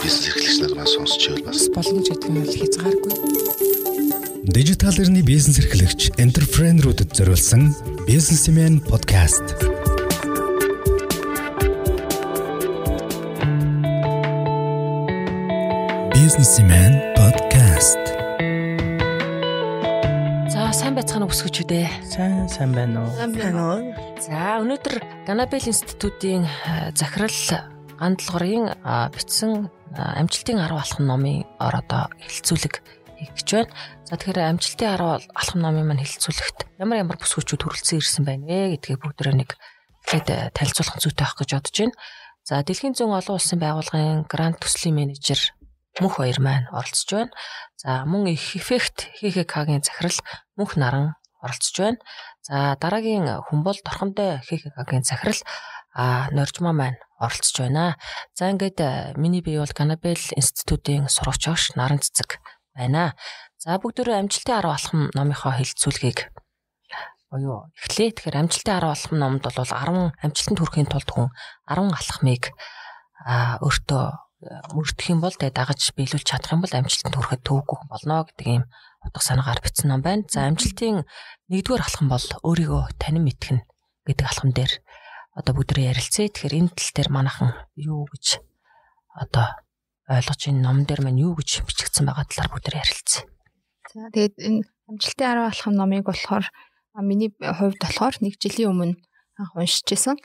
[0.00, 3.14] бизнес эрхлэгч нар маань сонсч байвал бас болно гэж гэдэг нь хязгааргүй.
[4.48, 7.76] Дижитал эрхний бизнес эрхлэгч энтерпренерүүдэд зориулсан
[8.08, 9.44] бизнесмен подкаст.
[16.16, 18.02] Бизнесмен подкаст.
[20.48, 21.86] За сайн байцгаана өсгөчүүдээ.
[22.08, 23.12] Сайн сайн байна уу?
[23.18, 23.80] Сайн байна уу?
[24.22, 24.94] За өнөөдөр
[25.28, 27.36] Ганабел институтийн э, захирал
[28.02, 28.74] гандалгарын
[29.14, 32.74] бичсэн амжилтын 10 алхам номын ор одоо хэлэлцүүлэг
[33.18, 33.72] хийх гэж байна.
[34.08, 38.76] За тэгэхээр амжилтын 10 алхам номын маань хэлэлцүүлэгт ямар ямар бүсгүүчүүд хүрэлцэн ирсэн байна вэ
[38.76, 39.50] гэдгийг бүгдөө нэг
[40.08, 41.96] ихэд танилцуулах зүйтэй авах гэж бодож байна.
[42.42, 45.40] За дэлхийн зүүн олон улсын байгууллагын грант төслийн менежер
[46.00, 47.32] мөнх баяр маань оролцож байна.
[47.78, 50.18] За мөн их эффект ХХК-гийн захирал
[50.58, 51.98] мөнх наран оролцож байна.
[52.42, 55.38] За дараагийн хүн бол торхондой ХХК-гийн захирал
[55.94, 57.96] а норжмаа маань оролцож байна.
[58.34, 62.40] За ингээд э, миний бие бол Ганабел институтын сурагч багш Наран цэцэг
[62.74, 63.14] байна.
[63.60, 66.32] За бүгдөө амжилтын 10 алхам номынхоо хэлэлцүүлгийг
[67.30, 68.12] буюу эхлэе.
[68.12, 71.28] Тэгэхээр амжилтын 10 алхам номд бол 10 амжилтанд хүрэхийн тулд хүн
[71.68, 72.44] 10 алхмыг
[73.62, 78.26] өөртөө э, мөрдөх юм бол тэгээ дагаж биелүүлж чадах юм бол амжилтанд хүрэхэд төвөггүй болно
[78.26, 78.64] гэдэг ийм
[79.06, 80.26] утга санаагаар бичсэн ном байна.
[80.26, 81.06] За амжилтын
[81.48, 83.62] нэгдүгээр алхам бол өөрийгөө танин мэдгэн
[84.10, 84.72] гэдэг алхам дээр
[85.32, 86.28] одоо бүгдрээ ярилцъя.
[86.28, 88.40] Тэгэхээр энэ тал дээр манайхан юу гэж
[89.16, 89.56] одоо
[90.08, 93.24] ойлгож энэ ном дээр маань юу гэж бичигдсэн байгаа талаар бүгдрээ ярилцъя.
[93.92, 96.44] За тэгээд энэ амжилтын 10 алхам номыг болохоор
[97.00, 98.96] миний хувьд болохоор нэг жилийн өмнө
[99.40, 100.20] анх уншижсэн.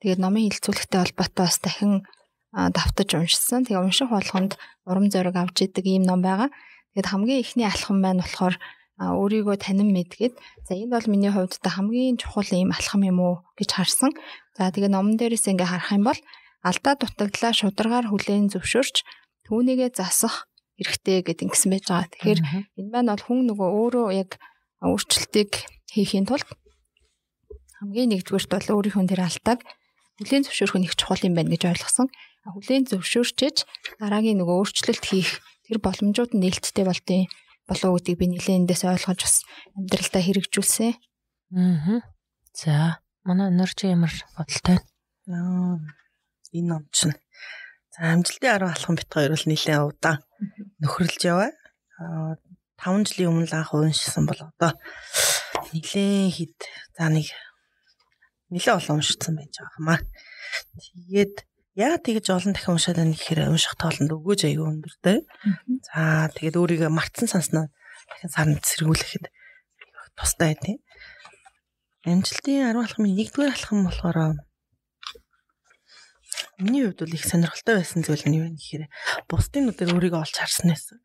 [0.00, 2.04] Тэгээд номын хилцүүлэгтэй холбоотой бас дахин
[2.52, 3.64] давтаж уншсан.
[3.68, 4.56] Тэгээ унших болгонд
[4.88, 6.48] урам зориг авч идэг ийм ном байгаа.
[6.96, 8.56] Тэгээд хамгийн ихний алхам маань болохоор
[8.96, 13.34] өөрийгөө танин мэдгээд за энэ бол миний хувьд та хамгийн чухал ийм алхам юм уу
[13.60, 14.16] гэж харсан.
[14.56, 16.20] За тэгээ номон дээрээс ингээ харах юм бол
[16.64, 18.96] алдаа дутагдлаа шударгаар хүлээн зөвшөөрч
[19.44, 20.48] түүнийгээ засах
[20.80, 22.08] хэрэгтэй гэдэг ингэсэн байж байгаа.
[22.08, 22.40] Тэгэхээр
[22.80, 24.30] энэ маань бол хүн нөгөө өөрөө яг
[24.80, 25.52] өөрчлөлтийг
[25.92, 26.48] хийхийн тулд
[27.80, 29.60] хамгийн нэгдүгээрт бол өөрийнхөө тэр алдааг
[30.20, 32.08] хүлээн зөвшөөрөх нь их чухал юм байна гэж ойлгосон.
[32.48, 33.56] Хүлээн зөвшөөрчээж
[34.00, 37.28] дараагийн нөгөө өөрчлөлт хийх тэр боломжууд нь нээлттэй болдیں۔
[37.68, 39.36] Болов гэдгийг би нэлээд эндээс ойлгож бас
[39.76, 40.94] амьдралдаа хэрэгжүүлсэн.
[41.54, 42.00] Аа.
[42.54, 44.78] За, манай нөрч ямар бодолтой
[45.26, 45.82] байна?
[46.54, 47.14] Энэ ном чинь
[47.92, 50.18] за амжилтын 10 алхам бит хоёр бол нэлээд удаан
[50.80, 51.50] нөхөрлж яваа.
[51.98, 52.38] Аа
[52.78, 54.72] 5 жилийн өмнө анх уншсан бол одоо
[55.74, 56.58] нэлээд хит
[56.94, 57.28] за нэг
[58.52, 60.00] нэлээд олон уншсан байж байгаа хамаа.
[60.78, 61.34] Тэгээд
[61.76, 65.18] Яа тэгж олон дахин уншаад байна гэхээр унших тоолонд өгөөж аягүй өндөртэй.
[65.92, 67.68] За тэгээд өөрийгөө мартсан санснаа
[68.08, 69.28] дахин сарнд сэргүүлэхэд
[70.16, 70.80] тустай тийм.
[72.08, 74.40] Амжилтын 10 алхмын 1-р алхам болохоор
[76.56, 78.84] миний хувьд бол их сонирхолтой байсан зүйл нь юу вэ гэхээр
[79.28, 80.96] бусдын нүдээр өөрийгөө олж харснаас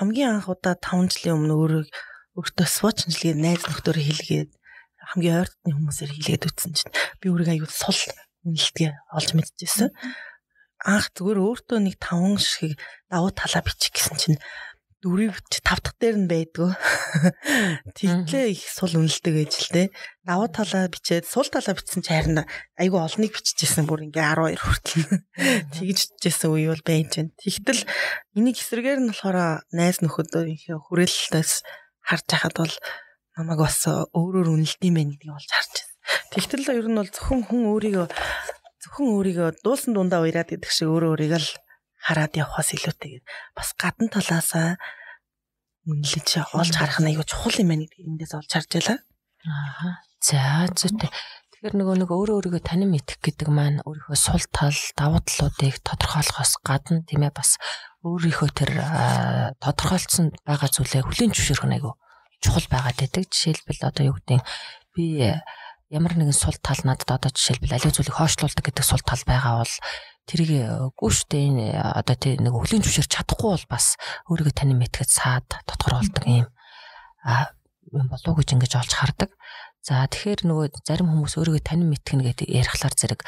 [0.00, 1.84] хамгийн анх удаа 5 жилийн өмнө өөрөө
[2.40, 4.50] өөртөө свочнжлгээ найз нөхдөөр хэлгээд
[5.12, 8.00] хамгийн ойртны хүмүүсээр хэлгээд үтсэн чинь би өөрийгөө аюул сул
[8.44, 9.90] үнэлтгээ олж мэдчихсэн.
[10.84, 12.76] Анх зүгээр өөртөө нэг таван шиг
[13.08, 14.38] давуу талаа бичих гэсэн чинь
[15.04, 16.72] дөрөв тав дахь дээр нь байдгүй.
[17.96, 19.82] Тэглээ их сул үнэлдэг гэж л те.
[20.24, 22.48] Давуу талаа бичээд сул талаа бичсэн чи харин
[22.80, 25.04] айгүй олныг биччихсэн бүр ингээ 12 хүртэл.
[25.76, 27.36] Тэгж бичсэн үе бол байж байна.
[27.36, 27.84] Тэгтэл
[28.32, 30.44] энийг эсрэгээр нь болохоор найз нөхөдөө
[30.88, 31.52] хүрээлэлтээс
[32.00, 32.74] харж хахад бол
[33.36, 35.93] намайг бас өөрөөр үнэлдэм байх гэдгийг олж харж байна.
[36.32, 38.06] Тэгтэл ер нь бол зөвхөн хүн өөрийгөө
[38.84, 41.50] зөвхөн өөрийгөө дуусан дундаа уяраад гэдэг шиг өөрөө өөрийгөө л
[42.04, 43.24] хараад явахаас илүүтэйгээр
[43.56, 44.76] бас гадна талаасаа
[45.88, 48.98] үнэлж олж харах нь аюу чухал юм байна гэдгийг эндээс олж харж байлаа.
[49.48, 50.04] Аа.
[50.20, 51.08] За зүйтэй.
[51.08, 56.52] Тэгэхээр нөгөө нэг өөрөө өөрийгөө танин мэдэх гэдэг маань өөрийнхөө сул тал, давуу талуудыг тодорхойлохоос
[56.64, 57.56] гадна тийм ээ бас
[58.04, 58.70] өөрийнхөө тэр
[59.64, 61.94] тодорхойлцсон байгаа зүйлээ хүлээн зөвшөөрөх нь айгүй
[62.44, 63.24] чухал байгаад байдаг.
[63.32, 64.40] Жишээлбэл одоо юу гэдэг
[64.92, 65.04] би
[65.94, 69.74] ямар нэгэн сул тал надад одоо жишээлбэл аливаа зүйлийг хойшлуулдаг гэдэг сул тал байгаа бол
[70.26, 70.50] тэрийг
[70.90, 73.94] үгүй штэ энэ одоо тий нэг өвлийн зөвшөөрч чадахгүй бол бас
[74.26, 76.50] өөрийгөө тань мэдхэд саад дотгор болдог юм
[77.94, 79.30] юм болов гэж ингэж олж хардаг.
[79.84, 83.20] За тэгэхээр нөгөө зарим хүмүүс өөрийгөө танин мэдгэн гэдэг ярихлаар зэрэг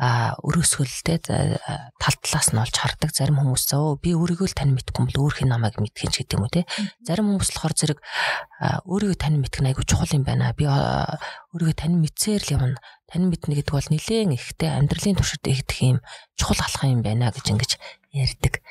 [0.00, 1.58] а өрөөсгөлтэй тал
[2.00, 5.76] талаас нь олж хардаг зарим хүмүүс зөө би өөрийгөө л тань мэдгүй бол өөрхийн намайг
[5.76, 6.64] мэдхийн ч гэдэг юм уу те.
[7.04, 7.98] Зарим хүмүүс болохоор зэрэг
[8.88, 10.56] өөрийгөө тань мэдэх нь айгүй чухал юм байна.
[10.56, 15.78] Би өөрийгөө тань мэдсээр л явна тань мэднэ гэдэг бол нэлээд ихтэй амьдралын туршид игдэх
[15.84, 15.98] юм
[16.40, 17.72] чухал алхам юм байна гэж ингэж
[18.16, 18.64] ярьдаг.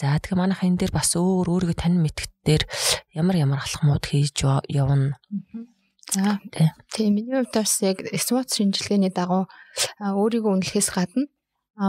[0.00, 2.64] За тэгэхээр манайха энэ дээр бас өөр өөрийгөө тань мэдэх дээр
[3.12, 4.40] ямар ямар алхмууд хийж
[4.72, 5.20] явна
[6.10, 6.40] За
[6.90, 9.46] тийм миний хувьд бас яг SWOT шинжилгээний дагуу
[10.00, 11.30] өөрийгөө үнэлэхээс гадна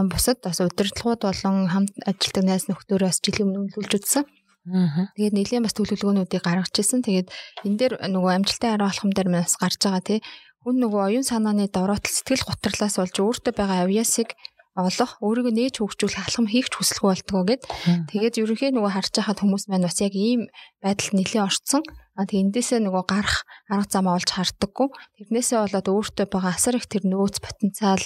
[0.08, 4.24] бусад бас удирдлагууд болон хамт ажилладаг найз нөхдөөрөөс жилийн өмнө нөлөөлж үзсэн.
[4.64, 7.04] Тэгээд нэлийн бас төлөвлөгөөнүүдийг гаргаж ирсэн.
[7.04, 7.28] Тэгээд
[7.68, 10.20] энэ дээр нөгөө амжилттай арга алхам дээр бас гарч байгаа тий.
[10.64, 14.32] Хүн нөгөө оюун санааны давраатал сэтгэл готрлаас болж өөртөө байгаа авьяасыг
[14.74, 17.62] олох, өөрийгөө нээж хөгжүүлэх алхам хийх ч хүсэлгүй болтгоо гэд.
[18.08, 20.48] Тэгээд ерөнхий нөгөө харж байхад хүмүүс маань бас яг ийм
[20.80, 21.84] байдалд нэлийн орцсон.
[22.14, 24.88] А тэг эндээсээ нөгөө гарах арга замаа олж харддаггүй.
[25.18, 28.02] Тэрнээсээ болоод өөртөө байгаа асар их тэр нөөц потенциал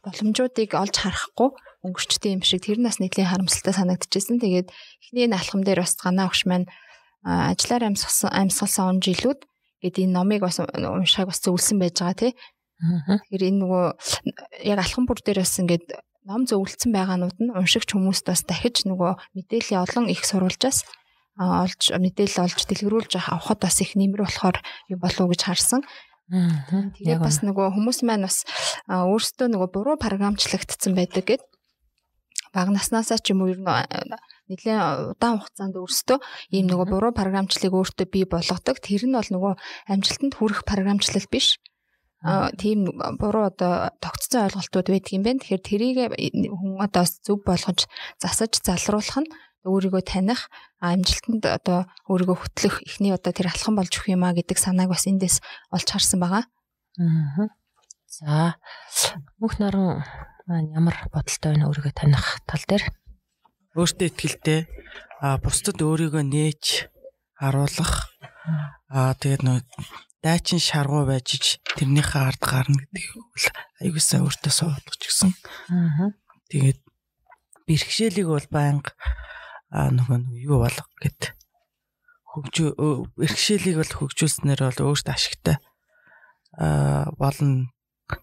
[0.00, 1.50] боломжуудыг олж харахгүй
[1.84, 4.40] өнгөрчтэй юм шиг тэр нас нэлийн харамсалтай санагдчихсэн.
[4.40, 6.68] Тэгээд эхний энэ алхам дээр бас ганаа өгш маань
[7.24, 9.40] ажиллаар амьсгалсан амьсгалсан он жилүүд
[9.84, 12.32] гэд энэ номыг бас уншихаг бас зөвлөсөн байж байгаа тий.
[12.80, 13.84] Тэгэхээр энэ нөгөө
[14.72, 15.84] яг алхам бүр дээр бас ингээд
[16.24, 20.84] ном зөвлөсөн байгаанууд нь уншигч хүмүүст бас дахиж нөгөө мэдээллийн олон их сурвалжаас
[21.40, 24.60] олж мэдээлэл олж дэлгэрүүлж авахд бас их нэмэр болохоор
[24.92, 25.80] юу болов уу гэж харсан.
[26.30, 28.44] Тэгээд бас нөгөө хүмүүс маань бас
[28.86, 31.42] өөрсдөө нөгөө буруу програмчлагдсан байдаг гэд
[32.52, 33.66] баг наснаасаа ч юм уу ер нь
[34.50, 36.18] нэлээд удаан хугацаанд өөрсдөө
[36.54, 38.76] ийм нөгөө буруу програмчлалыг өөртөө бий болгодог.
[38.82, 39.52] Тэр нь бол нөгөө
[39.90, 41.58] амжилтанд хүрэх програмчлал биш.
[42.60, 45.40] Тийм буруу одоо тогтцсон ойлголтууд байдаг юм байна.
[45.40, 45.98] Тэгэхээр тэрийг
[46.50, 47.86] хүн одоо зөв болгож
[48.18, 49.30] засаж залруулах нь
[49.64, 54.56] өөрийгөө таних амжилтанд одоо өөрийгөө хөтлөх эхний одоо тэр алхам болж өгөх юм а гэдэг
[54.56, 56.44] санааг бас эндээс олж харсан байгаа.
[56.96, 57.52] Аа.
[58.08, 58.56] За
[59.36, 60.02] мөнх наран
[60.48, 62.88] маань ямар бодолтой байна өөрийгөө таних тал дээр?
[63.76, 64.60] Өөртөө ихтэй
[65.20, 66.88] а бусдад өөрийгөө нээж
[67.36, 68.08] харуулах
[68.88, 69.58] а тэгээд нөө
[70.24, 73.46] дайчин шаргуу байж тэрнийхээ ард гарна гэдэг үл
[73.84, 75.30] аягуулсаа өөртөө суулгах гэсэн.
[75.70, 76.16] Аа.
[76.48, 76.80] Тэгээд
[77.68, 78.96] бэрхшээлийг бол байнга
[79.70, 81.34] нөгөө юу болох гэд
[82.30, 82.70] хөгжөө
[83.18, 85.56] бэрхшээлийг бол хөгжүүлснээр бол өөртөө ашигтай
[87.18, 87.70] болно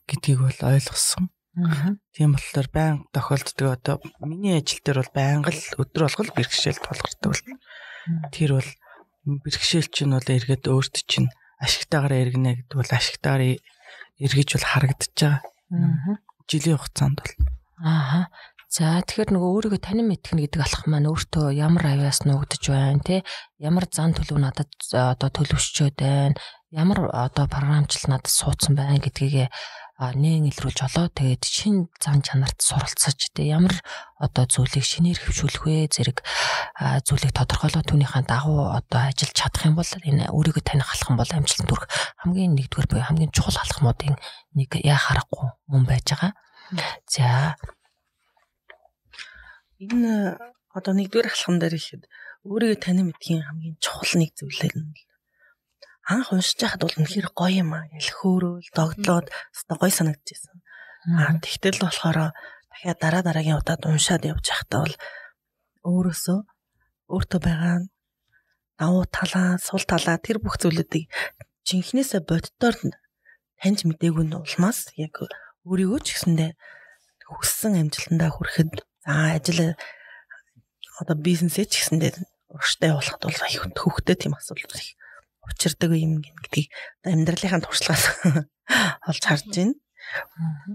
[0.08, 1.32] гэдгийг бол ойлгосон.
[2.14, 7.30] Тийм болохоор байнга тохиолддог одоо миний ажил дээр бол байнга л өдөр болгол бэрхшээл тулгардаг
[7.32, 7.44] бол
[8.36, 8.70] тэр бол
[9.26, 11.32] бэрхшээл чинь бол эргээд өөрт чинь
[11.64, 13.44] ашигтайгаар эргэнэ гэдэг бол ашигтайгаар
[14.22, 15.42] эргэж бол харагдаж байгаа.
[16.48, 17.34] Жилийн хугацаанд бол.
[17.82, 18.30] Аа.
[18.68, 23.24] За тэгэхээр нөгөө өөрийгөө танин мэдгэн гэдэг алхам маань өөртөө ямар авяас нуугдж байна те?
[23.64, 26.36] Ямар зан төлөв надад одоо төлөвшчөөд байна?
[26.76, 29.48] Ямар одоо програмчлал надад суудсан байна гэдгийг
[29.98, 31.08] нээн илрүүлж олоо.
[31.10, 33.72] Тэгээд шин зан чанарт суралцаж тэ ямар
[34.20, 35.88] одоо зүйлийг шинээр хөвшүүлэх вэ?
[35.88, 36.22] Зэрэг
[37.08, 37.82] зүйлийг тодорхойлоо.
[37.82, 41.88] Түүнийхээ дагуу одоо ажиллаж чадах юм бол энэ өөрийгөө таних алхам бол амжилтанд хүрэх
[42.20, 44.20] хамгийн нэгдүгээр буюу хамгийн чухал алхмуудын
[44.54, 46.36] нэг яа харахгүй мөн байж байгаа.
[47.08, 47.56] За
[49.84, 50.38] энэ
[50.78, 52.04] одоо нэгдүгээр алхам дээр ихэд
[52.48, 55.08] өөрийгөө танин мэдхийн хамгийн чухал нэг зүйлээ нь
[56.08, 57.84] анх уншиж байхад бол үнэхээр гоё юм аа.
[57.92, 60.56] Гэл хөөрөөл догдлоод өстой гоё санагдчихсэн.
[61.20, 62.32] Аа тэгтэл болохоор
[62.72, 64.96] дахиад дараа дараагийн удаад уншаад явж байхдаа бол
[65.84, 66.40] өөрөөсөө
[67.12, 67.76] өөртөө байгаа
[68.80, 71.12] давуу талаа, сул талаа тэр бүх зүйлүүдийг
[71.68, 72.76] жинхнээсээ боддоор
[73.60, 75.18] таньж мдээгүй нь улмаас яг
[75.68, 76.52] өөрийгөө ч гэсэндээ
[77.28, 78.72] хүссэн амжилтандаа хүрэхэд
[79.08, 79.74] за ажил
[81.00, 82.12] одоо бизнесээ ч гэсэндээ
[82.52, 85.00] урштай болоход бол их хөвгтэй тийм асуудал их
[85.48, 86.68] учирдаг юм гэдгийг
[87.08, 88.04] амьдралынхаа туршлагаас
[89.10, 89.76] олж харж байна.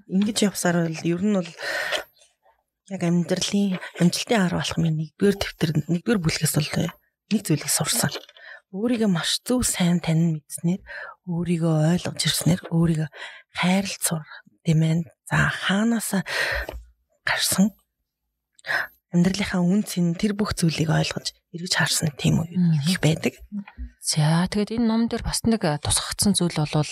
[0.09, 1.51] Ингэж явсаар бол ер нь бол
[2.89, 6.71] яг амьдралын амжилтын арга алхмын нэгдүгээр дэвтэр нэгдүгээр бүлгээс бол
[7.33, 8.13] нэг зүйлийг сурсан.
[8.73, 10.81] Өөрийгөө маш зөв сайн танин мэдснээр
[11.29, 13.09] өөрийгөө ойлгож ирснээр өөрийгөө
[13.61, 14.25] хайрлж сур
[14.65, 15.05] тийм ээ.
[15.29, 16.25] За хаанаасаа
[17.29, 17.77] гарсан
[19.13, 22.49] амьдралынхаа үн цэн тэр бүх зүйлийг ойлгож эргэж харсан тийм үү
[22.89, 23.37] их байдаг.
[24.01, 26.91] За тэгээд энэ ном дээр бас нэг тусгагдсан зүйл бол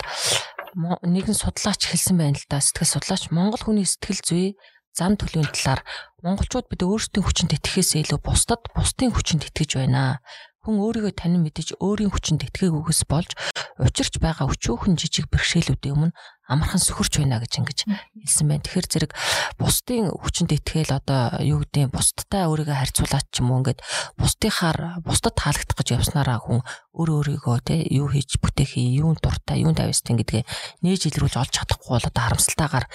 [0.77, 2.61] нэгэн судлаач хэлсэн байна л да.
[2.61, 4.47] Сэтгэл судлаач Монгол хүний сэтгэл зүй
[4.95, 5.83] зам төлөвийн талаар
[6.23, 10.21] монголчууд бид өөрсдийн хүчинд итгэхээс илүү бусдад бусдын хүчинд итгэж байна
[10.61, 13.33] хүн өөрийгөө танин мэдэж өөрийн хүчинд итгээгүйгээс болж
[13.81, 16.17] учирч байгаа өчүүхэн жижиг бэрхшээлүүдийн өмнө
[16.51, 18.65] амархан сөхөрч байна гэж ингэж хэлсэн байна.
[18.67, 19.13] Тэгэхээр зэрэг
[19.57, 23.81] бусдын хүчинд итгээл одоо юу гэдэг бусдтай өөрийгөө харьцуулаад ч юм уу ингээд
[24.19, 26.61] бусдынхаар бусдад таалагдах гэж явснараа хүн
[26.93, 27.09] өөр
[27.41, 30.43] өөрийгөө те юу хийж бүтээхий, юунд дуртай, юунд авьяастай гэдгээ
[30.85, 32.87] нээж илрүүлж олж чадахгүй бол одоо харамсалтайгаар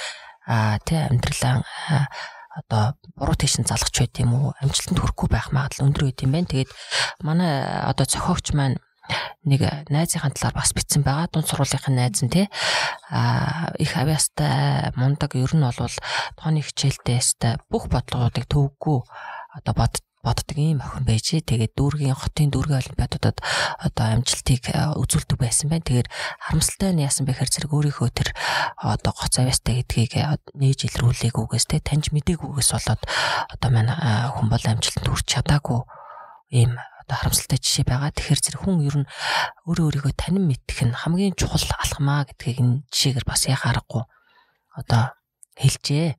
[0.45, 1.65] а тэ амьдралаа
[2.55, 6.47] одоо буруу тийшин залгах байт юм уу амжилтанд хүрэхгүй байх магадлал өндөр байт юм байна.
[6.47, 6.71] Тэгээд
[7.21, 7.51] манай
[7.83, 8.79] одоо зохиогч маань
[9.45, 11.29] нэг найзынхаа талаар бас бичсэн байгаа.
[11.29, 12.49] Дунд сургуулийнхын найз нь те
[13.11, 15.95] а их авьяастай мундаг ер нь бол
[16.39, 17.37] тооны хичээлдээс
[17.69, 18.99] бүх бодлогоодыг төвөггүй
[19.59, 21.37] одоо бод боддог ийм охин байж.
[21.37, 23.37] Тэгээд дүүргийн хотын дүүргийн олимпиадуудад
[23.77, 25.85] одоо амжилтыг үзүүлдэг байсан байна.
[25.85, 28.29] Тэгэхээр харамсалтай нь яасан бэхээр зэрэг өөрийнхөө тэр
[28.81, 30.17] одоо гоц авьяастай гэдгийг
[30.57, 33.01] нээж илрүүлээгүйгээс те таньж мдэггүйгээс болоод
[33.53, 33.97] одоо манай
[34.33, 35.85] хүн бол амжилтанд хүрч чадаагүй
[36.49, 36.73] ийм
[37.05, 38.09] одоо харамсалтай жишээ байгаа.
[38.09, 39.09] Тэгэхээр зэрэг хүн ер нь
[39.69, 44.03] өөрөө өөрийгөө танин мэдэх нь хамгийн чухал алхмаа гэдгийг энэ жишээгээр бас яхаа аргагүй
[44.73, 45.03] одоо
[45.61, 46.17] хэлжээ.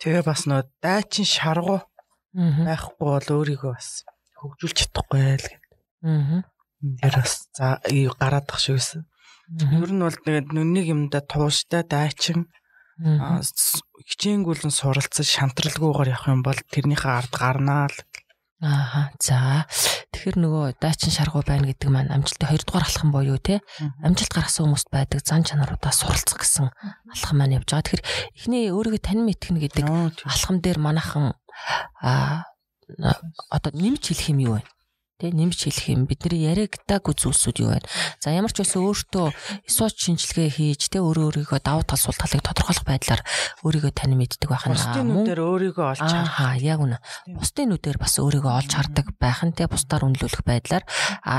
[0.00, 1.80] Тэгээ бас нөө дайчин шаргуу
[2.34, 4.04] байхгүй бол өөрийгөө бас
[4.38, 5.72] хөгжүүлж чадахгүй л гэдэг.
[6.06, 6.42] Аа.
[7.02, 7.80] Тэр бас за
[8.16, 9.04] гараадах шиг байсан.
[9.50, 12.46] Ер нь бол тэгээд нүнийг юмдаа тууштай дайчин
[13.00, 17.96] хичээнгүүлэн суралцаж шантралгүйгээр явах юм бол тэрнийхээ ард гарнаа л
[18.60, 19.10] Ааха.
[19.20, 19.64] За.
[20.12, 23.64] Тэгэхээр нөгөө дайчин шаргуу байна гэдэг маань амжилтын 2 дугаар алхам боيو те.
[24.04, 26.68] Амжилт гаргасан хүмүүст байдаг зан чанаруудаа суралцах гэсэн
[27.08, 27.88] алхам маань явж байгаа.
[27.88, 28.04] Тэгэхээр
[28.36, 29.84] эхний өөрийгөө танин мэдхнэ гэдэг
[30.28, 31.32] алхам дээр манайхан
[32.04, 32.44] аа
[33.48, 34.62] одоо нэмж хэлэх юм юу вэ?
[35.20, 37.84] Тэ нэмж хэлэх юм бидний яриагтаагүй зүйлсүүд юу байна.
[38.24, 39.26] За ямар ч байсан өөртөө
[39.68, 43.20] эсвоч шинжилгээ хийж тэ өөрөө өөрийгөө давуу тал сул талыг тодорхойлох байдлаар
[43.60, 46.56] өөрийгөө тань мэддэг байх нь бусдын нүдээр өөрийгөө олж харах.
[46.64, 46.96] Яг үнэ.
[47.36, 50.84] Бусдын нүдээр бас өөрийгөө олж хардаг байх нь тэ бусдаар үнэлүүлэх байдлаар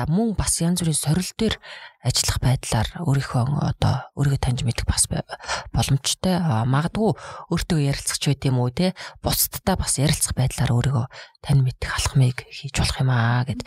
[0.05, 1.57] мөн бас янз бүрийн сорил дээр
[2.01, 6.41] ажиллах байдлаар өөрийнхөө одоо өөрийгөө таньж мэдэх бас боломжтой.
[6.65, 7.13] Магадгүй
[7.53, 11.05] өөртөө ярилцах ч байд юм уу те бусдтай бас ярилцах байдлаар өөрийгөө
[11.45, 13.61] тань мэдэх алхмыг хийж болох юм аа гэд.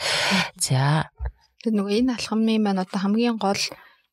[0.58, 1.06] За
[1.62, 3.62] тэр нөгөө энэ алхмын маань одоо хамгийн гол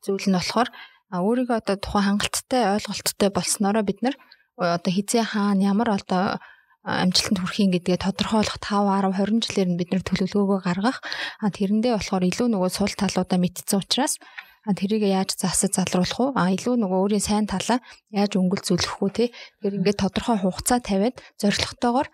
[0.06, 0.70] зүйл нь болохоор
[1.10, 4.16] өөрийгөө одоо тухайн хангалттай ойлголттой болсноороо бид нар
[4.56, 6.38] одоо хизээ хаана ямар одоо
[6.82, 10.98] амжилтанд хүрэхин гэдгээ тодорхойлох 5 10 20 жилээр нь бид нэр төлөвлөгөөгөө гаргах.
[11.38, 14.18] А тэрэндээ болохоор илүү нөгөө сул талуудаа мэдсэн учраас
[14.66, 19.12] а тэрийг яаж засаж залруулах уу а илүү нөгөө өөрийн сайн талаа яаж өнгөлзүүлэх үү
[19.14, 19.26] те?
[19.62, 22.08] Тэр ингээд тодорхой хугацаа тавиад зорилготойгоор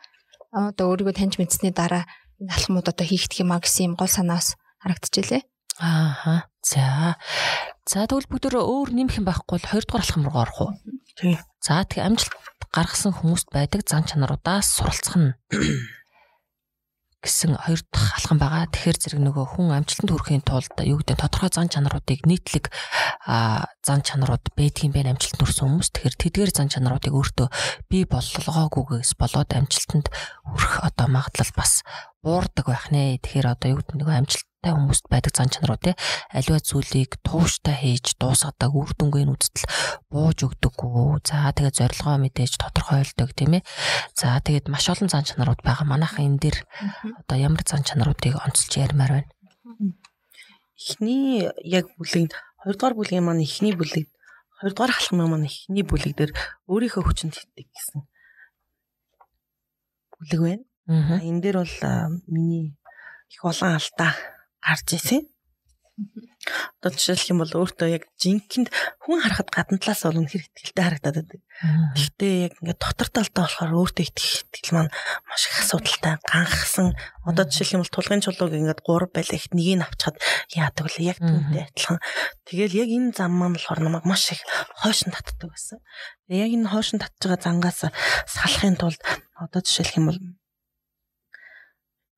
[0.51, 2.07] одоо өөрийгөө таньж мэдсэний дараа
[2.39, 5.43] энэ алхмууд одоо хийгдэх юм а гэсэн юм гол санаас харагдчихжээ
[5.79, 7.15] ааха за.
[7.87, 10.71] За тэгвэл бүгд өөр нэмэх юм байхгүй бол 2 дугаар алхам руу орох уу?
[11.15, 12.31] Тий за тэг амжилт
[12.71, 15.35] гаргасан хүмүүст байдаг зан чанаруудаас суралцах нь
[17.27, 18.71] гэсэн хоёр дахь алхам байгаа.
[18.71, 22.71] Тэгэхээр зэрэг нөгөө хүн амжилтанд хүрэхийн тулд юу гэдэг тодорхой зан чанаруудыг нийтлэг
[23.83, 25.89] зан чанарууд байдгийн байх амжилтанд хүрсэн хүмүүс.
[25.91, 27.47] Тэгэхээр тэдгээр зан чанаруудыг өөртөө
[27.91, 30.07] бий болгоогүйгээс болоод амжилтанд
[30.47, 31.83] хүрэх одоо магадлал бас
[32.23, 33.19] буурдаг байх нэ.
[33.19, 34.15] Тэгэхээр одоо юу гэдэг нөгөө
[34.67, 35.93] амжилттай хүмүүст байдаг зан чанарууд те
[36.35, 39.67] аливаа зүйлийг тууштай хийж дуусгадаг үр дүнгийн үзтэл
[40.11, 41.23] бууж өгдөггүй.
[41.23, 43.67] За тэгээд зорилгоо мэдээж тодорхойлдог тийм ээ.
[44.15, 45.87] За тэгээд маш олон зан чанарууд байгаа.
[45.87, 46.57] Манайхан энэ дэр
[47.23, 49.31] одоо ямар зан чанаруудыг онцолж ярмаар байна.
[50.77, 54.07] Эхний яг бүлэг 2 дугаар бүлгийн маань эхний бүлэг
[54.61, 56.31] 2 дугаар халахмын маань эхний бүлэг дээр
[56.67, 58.01] өөрийнхөө хүчинд хитдэг гэсэн
[60.19, 60.63] бүлэг байна.
[61.23, 61.75] Энэ дээр бол
[62.29, 62.77] миний
[63.27, 65.27] их олон алдаа гарч ирсэн.
[66.77, 68.69] Одоо жишээлх юм бол өөртөө яг жинкэнд
[69.01, 71.41] хүн харахад гадна талаас бол үнэхэр ихтэй харагдаад байдаг.
[71.97, 74.93] Гэхдээ яг ингээд дотор талдаа болохоор өөртөө итгэх итгэл маань
[75.25, 76.93] маш их асуудалтай ганхсан.
[77.25, 80.17] Одоо жишээлх юм бол тулгын чулууг ингээд 3 байлаа ихт нэгийг авчихад
[80.53, 81.01] яадаг вэ?
[81.01, 81.99] Яг түүнтэй адилхан.
[82.45, 84.41] Тэгэл яг энэ зам маань болохоор намайг маш их
[84.85, 85.81] хойшин татдаг байсан.
[86.29, 87.89] Яг энэ хойшин татж байгаа зангаас
[88.29, 89.01] салахын тулд
[89.33, 90.19] одоо жишээлх юм бол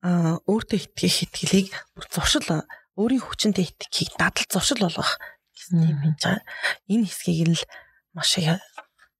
[0.02, 1.68] өөртөө итгэх итгэлийг
[2.08, 2.48] зуршил
[2.96, 5.20] өөрийн хүчинтэй итгэхийг дадал зуршил болгох
[5.56, 6.40] гэсэн юм байгаа.
[6.88, 7.64] Энэ хэсгийг л
[8.16, 8.60] маш их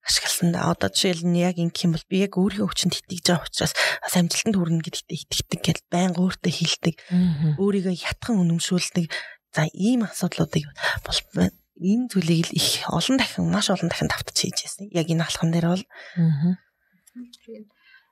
[0.01, 0.73] ашигласан да.
[0.73, 4.15] Одоо жишээл нь яг ингэх юм бол би яг өөрийнхөө хүчинд итгэж байгаа учраас бас
[4.17, 6.95] амжилтанд хүрнэ гэдэгт итгэдэг гэж байн өөртөө хэлдэг.
[7.61, 9.07] Өөрийгөө ятхан үнэмшүүлдэг.
[9.55, 10.65] За ийм асуудлуудыг
[11.05, 11.19] бол
[11.81, 14.89] энэ зүйлийг л их олон дахин маш олон дахин давтаж хийж байсан.
[14.93, 15.85] Яг энэ алхам дээр бол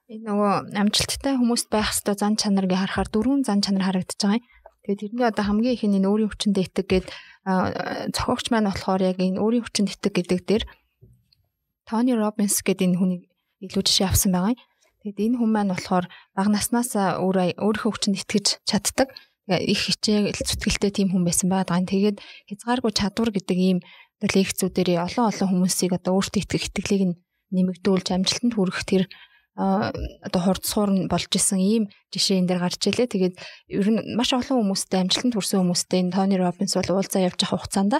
[0.09, 4.47] Энэ нөгөө амжилттай хүмүүст байх хэвээр зан чанарыг харахаар дөрвөн зан чанар харагдаж байгаа юм.
[4.89, 7.07] Тэгээд тэрний одоо хамгийн их энэ өөрийн хүчинд итэг гээд
[8.17, 10.65] зохиогч маань болохоор яг энэ өөрийн хүчинд итэг гэдэг дээр
[11.85, 13.21] Тони Робинс гэдэг энэ хүний
[13.69, 14.61] илүү жишээ авсан байгаа юм.
[15.05, 19.13] Тэгэд энэ хүн маань болохоор бага наснаас өөрөө өөрийнхөө хүчинд итгэж чаддаг.
[19.49, 21.85] их хичээл зүтгэлтэй тийм хүн байсан байгаа.
[21.85, 23.79] Тэгээд хязгааргүй чадвар гэдэг ийм
[24.25, 27.17] лекцүүдээр олон олон хүмүүсийг одоо өөртөө итгэх итгэлийг
[27.53, 29.09] нэмэгдүүлж амжилтанд хүрэх тэр
[29.59, 31.85] одоо хурдсуур нь болж исэн ийм
[32.15, 33.11] жишээ энэ дэр гарч илээ.
[33.11, 33.35] Тэгээд
[33.75, 37.59] ер нь маш олон хүмүүстэй амжилтанд хүрсэн хүмүүстэй энэ Тони Робинс бол уулзаа явж байгаа
[37.59, 37.93] хугацаанд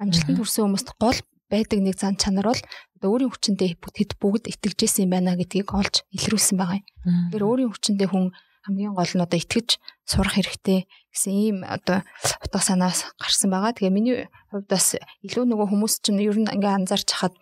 [0.00, 1.20] амжилтанд хүрсэн хүмүүст гол
[1.52, 2.62] байдаг нэг зан чанар бол
[2.96, 6.88] одоо өөрийн хүчиндээ хэд бүгд итгэжсэн юм байна гэдгийг олж илрүүлсэн байгаа юм.
[7.28, 8.32] Тэгэхээр өөрийн хүчиндээ хүн
[8.64, 12.02] хамгийн гол нь одоо итгэж сурах хэрэгтэй гэсэн ийм одоо
[12.40, 13.76] утга санаас гарсан байгаа.
[13.76, 14.16] Тэгээ миний
[14.50, 17.36] хувьд бас илүү нөгөө хүмүүс чинь ер нь ингээ анзаарч хахад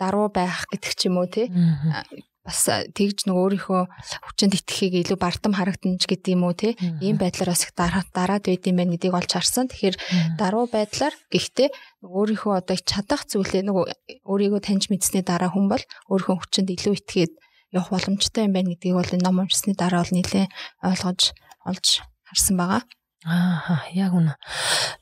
[0.00, 1.52] даруу байх гэдэг ч юм уу тий
[2.44, 3.82] бас тэгж нөгөө өөрийнхөө
[4.28, 8.08] хүчинд итгэхийг илүү бардам харагдана ч гэдэг юм уу те ийм байдлаар бас их дараад
[8.12, 9.72] дараад байд юм байна гэдгийг олж харсан.
[9.72, 9.96] Тэгэхээр
[10.36, 11.68] даруй байдлаар гэхдээ
[12.04, 13.84] өөрийнхөө одоо чадах зүйлээ нөгөө
[14.28, 17.32] өөрийгөө таньж мэдсэний дараа хүн бол өөрийнхөө хүчинд илүү итгээд
[17.72, 20.46] явах боломжтой юм байна гэдгийг бол ном уншсны дараа бол нэлээ
[20.84, 21.32] ойлгож
[21.64, 21.86] олж
[22.28, 22.82] харсан байгаа.
[23.24, 24.36] Аа яг үнэ.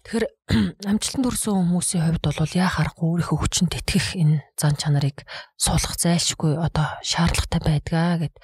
[0.07, 0.27] Тэгэхээр
[0.95, 5.27] амжилтанд хүрсэн хүмүүсийн хувьд бол яа харахгүй өөрийнхөө хүчинд итгэх энэ зан чанарыг
[5.59, 8.35] суулгах зайлшгүй одоо шаардлагатай байдгаа гэд.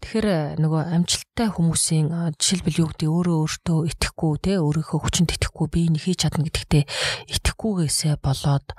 [0.00, 0.28] Тэгэхээр
[0.64, 2.08] нөгөө амжилттай хүмүүсийн
[2.40, 6.84] жишээлбэл юу гэдэг өөрөө өөртөө итгэхгүй те өөрийнхөө хүчинд итгэхгүй би энэ хийж чадна гэдэгтээ
[7.36, 8.72] итгэхгүйгээсээ болоод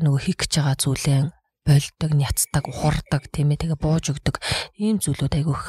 [0.00, 1.20] нөгөө хийх гэж байгаа зүйлээ
[1.64, 4.36] болдог, няцдаг, ухардаг тийм ээ тэгээ бууж өгдөг
[4.76, 5.64] ийм зүйлүүд айгүйх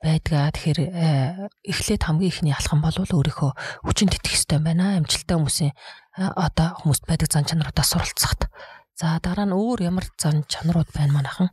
[0.00, 0.48] байдгаа.
[0.56, 3.52] Тэгэхээр э, эхлээд хамгийн ихний алхам бол өөрийнхөө
[3.84, 4.96] хүчин тэтгэх хэрэгтэй байна.
[4.96, 5.76] Амжилттай хүмүүсийн э,
[6.32, 8.48] одоо хүмүүст байдаг зан чанаруудаас суралцахад.
[8.96, 11.52] За дараа нь өөр ямар зан чанарууд байна манайхан?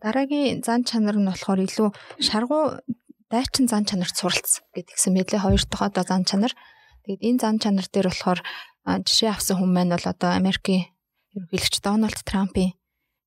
[0.00, 1.88] Дараагийн зан чанар нь болохоор илүү
[2.24, 2.80] шаргуу
[3.28, 6.56] дайчин зан чанарт суралц гэдгсэн мэдлээ хоёр дахь одоо зан чанар.
[7.04, 8.40] Тэгээд энэ зан чанар дээр болохоор
[8.86, 10.88] жишээ авсан хүн маань бол одоо Америкийн
[11.34, 12.72] ерөнхийлөгч Дональд Трампын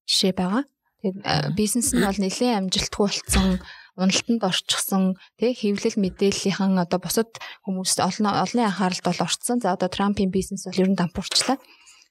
[0.09, 0.65] жишээ байгаа.
[0.99, 3.61] Тэгээд бизнес нь бол нэлээд амжилтгүй болсон,
[3.95, 5.03] уналтанд орчихсон,
[5.37, 7.29] тэг хэвлэл мэдээллийнхэн одоо бусад
[7.63, 9.61] хүмүүст олон олонний анхааралд бол орцсон.
[9.61, 11.61] За одоо Трампын бизнес бол ер нь дампуурчлаа.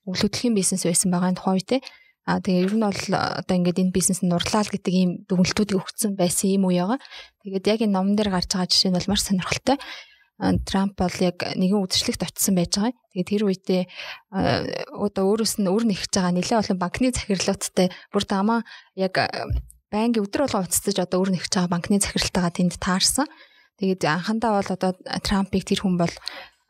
[0.09, 1.81] Өглөөдлийн бизнес байсан байгаа энэ тухай тий.
[2.29, 6.13] А тэгээ ер нь бол одоо ингээд энэ бизнес нь нурлал гэдэг ийм дүгнэлтүүдийг өгсөн
[6.13, 7.01] байсан юм уу яага.
[7.41, 9.81] Тэгээд яг энэ номон дээр гарч байгаа жишээ нь бол маш сонирхолтой.
[10.39, 12.95] Трамп бол яг нэгэн үдшилтэд очисон байж байгаа.
[13.11, 13.83] Тэгээд тэр үедээ
[14.95, 18.61] одоо өөрөөс нь өр нэгж байгаа нэлээд олон банкны захирлуудтай бүр тамаа
[18.95, 19.19] яг
[19.91, 23.27] банк өдөр болго уцтаж одоо өр нэгж байгаа банкны захиралтайгаа тэнд таарсан.
[23.83, 24.91] Тэгээд анхандаа бол одоо
[25.27, 26.15] Трампыг тэр хүн бол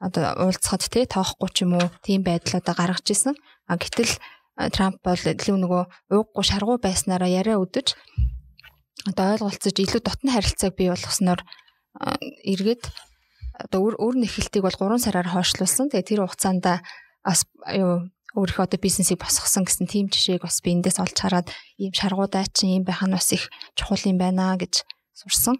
[0.00, 3.37] одоо уулзахад тий тоохгүй ч юм уу тийм байдал одоо гаргаж исэн.
[3.68, 4.16] А гэтэл
[4.72, 5.82] Трамп бол илүү нөгөө
[6.16, 7.94] ууггүй шаргуу байснараа яриа өдөж
[9.12, 11.40] одоо ойлголцож илүү дотн харилцааг бий болгосноор
[12.42, 12.82] эргээд
[13.59, 15.91] одоо өөр өөр нэхэлтийг бол 3 сараар хойшлуулсан.
[15.91, 16.65] Тэгээ тэр хугацаанд
[17.27, 21.49] бас юу өөрийнхөө одоо бизнесийг босгосон гэсэн тийм жишээг бас би эндээс олж хараад
[21.81, 24.85] ийм шаргуудаа чинь ийм байх нь бас их чухал юм байна гэж
[25.17, 25.57] сурсан.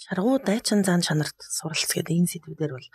[0.00, 2.88] Шаргуу дайчин зан чанарт суралц гэдэг энэ сэдвүүдэр бол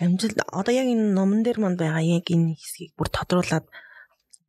[0.00, 3.66] амжилт одоо яг энэ номон дээр манд байгаа яг энэ хэсгийг бүр тодруулаад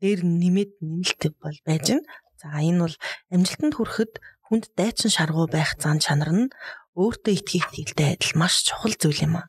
[0.04, 2.04] дээр нэмээд нэмэлт бол байж гэн.
[2.38, 2.96] За энэ бол
[3.34, 4.14] амжилтанд хүрэхэд
[4.48, 6.46] хүнд дайчин шаргуу байх зан чанар нь
[6.98, 9.48] өөртөө итгэх итгэлтэй адил маш чухал зүйл юм аа.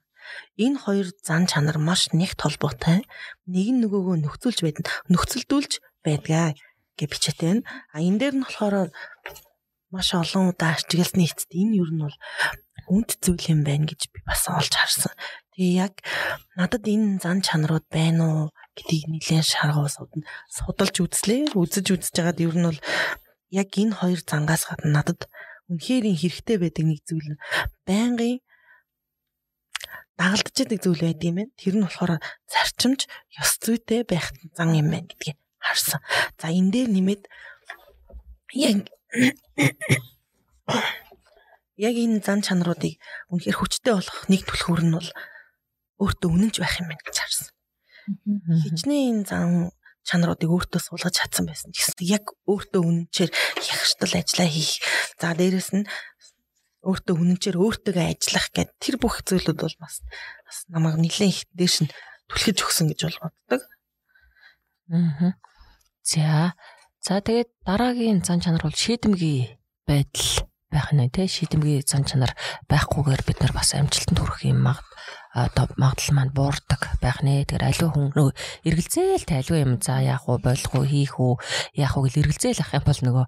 [0.61, 3.08] Энэ хоёр зан чанар маш нэгт холбоотой.
[3.48, 5.72] Нэг нь нөгөөгөө нөхцөлж байдаг, нөхцөлдүүлж
[6.04, 6.52] байдгаа
[6.98, 7.64] гэж бичээтэй байна.
[7.94, 8.92] А энэ дээр нь болохоор
[9.88, 12.16] маш олон удаа ажигласны эцэст энэ юу нь бол
[12.92, 15.14] үнд зүйл юм байна гэж би бас олж харсан.
[15.56, 15.94] Тэгээ яг
[16.58, 18.42] надад энэ зан чанарууд байна уу
[18.76, 21.56] гэдгийг нэлээд шаргуу судалж судалж үзлээ.
[21.56, 22.80] Үзэж үзэж байгаад ер нь бол
[23.48, 25.24] яг энэ хоёр зангаас гадна надад
[25.68, 27.37] үнэхээр хэрэгтэй байдаг нэг зүйл
[27.85, 28.40] байнгын
[30.18, 31.54] дагалдж байгаа зүйл байд юм байна.
[31.61, 32.12] Тэр нь болохоор
[32.50, 33.00] зарчимж
[33.38, 36.00] ёс зүйтэй байх зан юм байна гэдгийг харсан.
[36.40, 37.22] За энэ дээр нэмээд
[38.57, 38.90] яг
[41.78, 42.98] яг энэ зан чанаруудыг
[43.31, 45.11] үнэхээр хүчтэй болгох нэг түлхүүр нь бол
[46.02, 47.48] өөртөө үнэнч байх юм байна гэж харсан.
[48.66, 49.70] Хичнээн энэ зан
[50.09, 54.81] чанаруудыг өөртөө суулгаж чадсан байсан гэсэн яг өөртөө үнэнчээр ягштал ажиллаа хийх.
[55.21, 55.85] За дээрэс нь
[56.88, 60.01] өөртөө үнэнчээр өөртөөгөө ажиллах гэд тэр бүх зүйлүүд бол бас
[60.49, 61.92] бас намайг нэлээд их дээш нь
[62.33, 63.62] түлхэж өгсөн гэж бол боддог.
[64.88, 65.37] Аа.
[66.01, 66.57] За.
[67.05, 72.33] За тэгээд дараагийн зан чанар бол шийдэмгий байдал байх нь тий шийдэмгий зан чанар
[72.68, 74.88] байхгүйгээр бид нар бас амжилтанд хүрэх юм магад
[75.35, 77.44] одоо магадлал маань буурдаг байх нэ.
[77.44, 81.37] Тэгэхээр аливаа хүн нөгөө эргэлзээл тайлгүй юм за яах вэ болох уу хийх үү
[81.79, 83.27] яах вэ гэл эргэлзээл ах юм бол нөгөө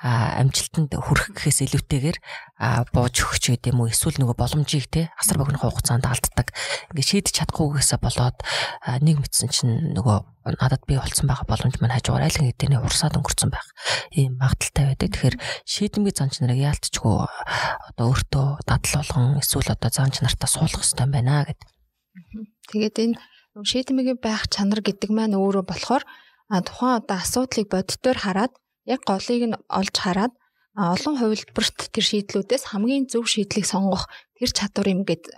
[0.00, 2.18] амжилтанд хүрэх гэхээс илүүтэйгээр
[2.94, 6.54] бууж өгч гэдэг юм уу эсвэл нөгөө боломжийг те асар богино хугацаанд алддаг.
[6.94, 8.38] Ингээ шийдэж чадахгүйгээсээ болоод
[9.04, 13.52] нэг мэдсэн чинь нөгөө надад бий болсон байгаа боломж маань хажуугаар айлын хэдийн урсаад өнгөрцөн
[13.52, 13.68] байх
[14.16, 15.12] ийм магадaltaй байдаг.
[15.12, 15.36] Тэгэхээр
[15.68, 17.16] шийдэмгийн зан чанарыг яалтчгүй
[17.92, 21.60] одоо өөртөө дадал болгон эсвэл одоо зан чанартаа суулгах хэрэгтэй байна байна гэд.
[22.72, 23.16] Тэгээд энэ
[23.60, 26.04] шийдэмгийн байх чанар гэдэг маань өөрөө болохоор
[26.50, 28.52] тухайн одоо асуудлыг боддоор хараад
[28.88, 30.32] яг голыг нь олж хараад
[30.74, 35.28] олон хувилбарт тэр шийдлүүдээс хамгийн зөв шийдлийг сонгох тэр чадвар юм гэд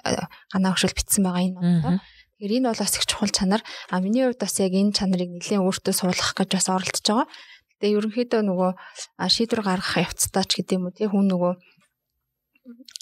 [0.53, 1.99] ганаа хөшөл битсэн байгаа энэ номтой.
[2.39, 3.63] Тэгэхээр энэ бол бас их чухал чанар.
[3.91, 7.27] А миний хувьд бас яг энэ чанарыг нэлээд өөртөө суулгах гэж бас оролдож байгаа.
[7.81, 8.71] Тэгээ ерөнхийдөө нөгөө
[9.19, 11.53] шийдвэр гаргах явцдаа ч гэдэм үү тий хүн нөгөө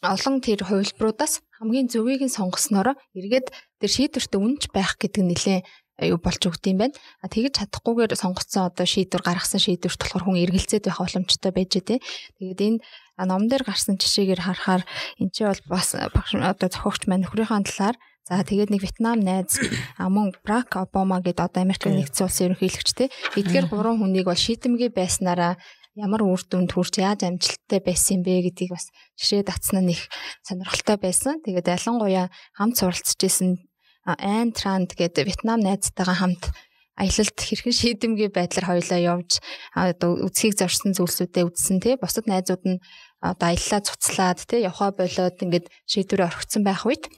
[0.08, 5.60] олон тэр хувилбаруудаас хамгийн зөвийг нь сонгосноор эргээд тэр шийдвэртэ үнж байх гэдэг нь нэлээ
[6.08, 6.96] юу болж өгд юм байна.
[7.20, 12.00] А тэгэж чадахгүйгээр сонгоцсон одоо шийдвэр гаргасан шийдвэрт болохоор хүн эргэлзээд байх боломжтой байж тээ.
[12.40, 14.88] Тэгээд энэ ном дээр гарсан жишээгээр харахаар
[15.20, 17.96] эн чинь бол бас одоо зохиогч маань нөхрийнхээ талаар
[18.30, 19.58] За тэгээд нэг Вьетнам найз
[19.98, 25.58] мөн Брак Обама гэдэг одоо Америкийн нэгдсэн улсын ерөнхийлөгчтэй эдгээр гурван хүнийг бол шийдэмгий байснараа
[25.98, 30.06] ямар үр дүнд хүрч яаж амжилттай байсан юм бэ гэдгийг бас жишээ татсан нь их
[30.46, 31.42] сонирхолтой байсан.
[31.42, 33.58] Тэгээд ялангуяа хамт суралцж исэн
[34.06, 36.54] Айн Транд гэдэг Вьетнам найзтайгаа хамт
[37.00, 39.40] аялалд хэрхэн шийдэмгий байдлаар хоёлаа явж
[39.72, 42.82] одоо үсгийг зорьсон зүйлсүүдэд үзсэн тий бусад найзууд нь
[43.24, 47.08] одоо аяллаа цуцлаад тий явхаа болоод ингээд шийдвэрээ орхицсан байх үед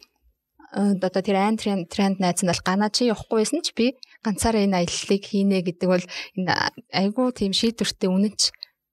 [0.73, 3.87] одоо тэр айн тренд найз нь бол ганаа чи явахгүй байсан ч би
[4.23, 6.05] ганцаараа энэ аяллыг хийнэ гэдэг бол
[6.39, 6.53] энэ
[6.95, 8.41] айгүй тийм шийдвэртэй үнэнч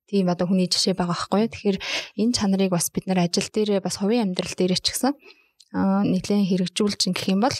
[0.09, 1.47] тийм одоо хүний жишээ байгаа байхгүй.
[1.53, 1.77] Тэгэхээр
[2.17, 5.13] энэ чанарыг бас бид нар ажил дээрээ бас хувийн амьдрал дээрээ ч гэсэн
[5.73, 7.57] нэлээд хэрэгжүүлж гэх юм бол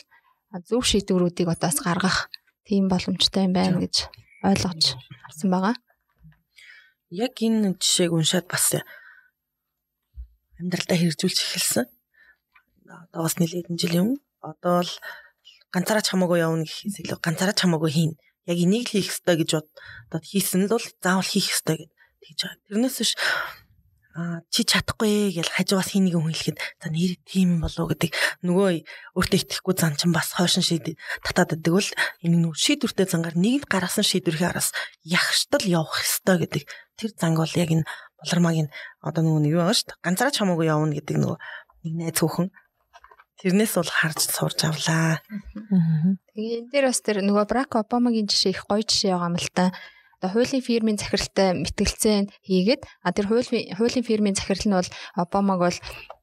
[0.66, 2.18] зөв шийдвэрүүдийг одоо бас гаргах
[2.66, 4.10] тийм боломжтой юм байна гэж
[4.42, 4.98] ойлгож
[5.30, 5.76] авсан байгаа.
[7.14, 8.82] Яг энэ жишээг уншаад бас
[10.58, 11.86] амьдралдаа хэрэгжүүлж эхэлсэн
[12.90, 14.10] одоо бас нэлээд жил юм.
[14.42, 14.94] Одоо л
[15.74, 18.14] ганцаараа чамаагүй явна гэхээс илүү ганцаараа чамаагүй хийн.
[18.50, 19.50] Яг энийг л хийх ёстой гэж
[20.10, 21.92] бодоод хийсэн л бол заавал хийх ёстой гэд
[22.26, 22.60] тэгж байгаа.
[22.68, 23.14] Тэрнээс биш
[24.20, 28.70] а чи чадахгүй гэж хажуугаас хий нэг хүн хэлэхэд за нэр тийм болов гэдэг нөгөө
[29.16, 31.90] өөртөө итгэхгүй зан чин бас хойшин шийд татаад байдаг бол
[32.26, 34.74] энэ нөгөө шийдвэртэй зангаар нэгэнд гаргасан шийдвэрхээ араас
[35.06, 36.64] ягштал явах ёстой гэдэг
[36.98, 37.86] тэр занг бол яг энэ
[38.18, 38.68] болормагийн
[39.00, 41.38] одоо нөгөө нэг юу дээ ганцаараа чамаагүй явна гэдэг нөгөө
[41.86, 42.48] нэг найз хүүхэн
[43.40, 45.24] Тэрнээс бол харж сурж авлаа.
[46.36, 49.52] Тэгээ энэ дээр бас тэр нөгөө Брак Обамагийн жишээ их гоё жишээ байгаа юм л
[49.56, 49.72] та.
[50.20, 55.60] Одоо хуулийн фирмийн захиралтай мэтгэлцээ хийгээд а тэр хуулийн хуулийн фирмийн захирал нь бол Обамаг
[55.64, 55.78] бол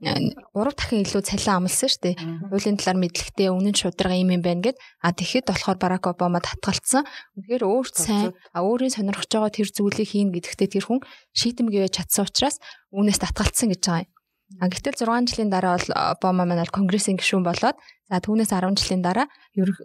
[0.05, 2.17] 3 э, дахин илүү цалин амласан шүү дээ.
[2.53, 7.09] Хуулийн талаар мэдлэгтэй үнэн шударга юм юм байна гэд а тэгэхэд болохоор Барак Обама татгалцсан.
[7.41, 11.01] Үнэхээр өөрт сайн а өөрийн сонирхож байгаа тэр зүйлийг хийн гэдэгтээ тэр хүн
[11.33, 12.61] шийдэмгээ чадсан учраас
[12.93, 14.16] үүнээс татгалцсан гэж байгаа юм.
[14.63, 17.75] А гэтэл 6 жилийн дараа бол Обама маань конгрессийн гишүүн болоод
[18.07, 19.27] за түүнээс 10 жилийн дараа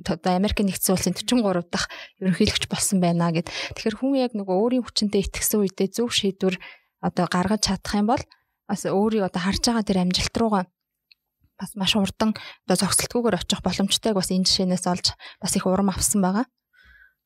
[0.06, 1.90] одоо Америк нэгдсэн улсын 43 дахь
[2.22, 3.50] ерөнхийлөгч болсон байна гэд.
[3.50, 6.62] Тэгэхээр хүн яг нөгөө өөрийн хүчинтэй итгэсэн үедээ зөв шийдвэр
[7.02, 8.24] одоо гаргаж чадах юм бол
[8.70, 10.64] бас өөрийн одоо харж байгаа тэр амжилт руугаа
[11.58, 12.38] бас маш урдан
[12.70, 16.46] одоо зогсолтгүйгээр очих боломжтойг бас энэ жишээнээс олж бас их урам авсан байгаа.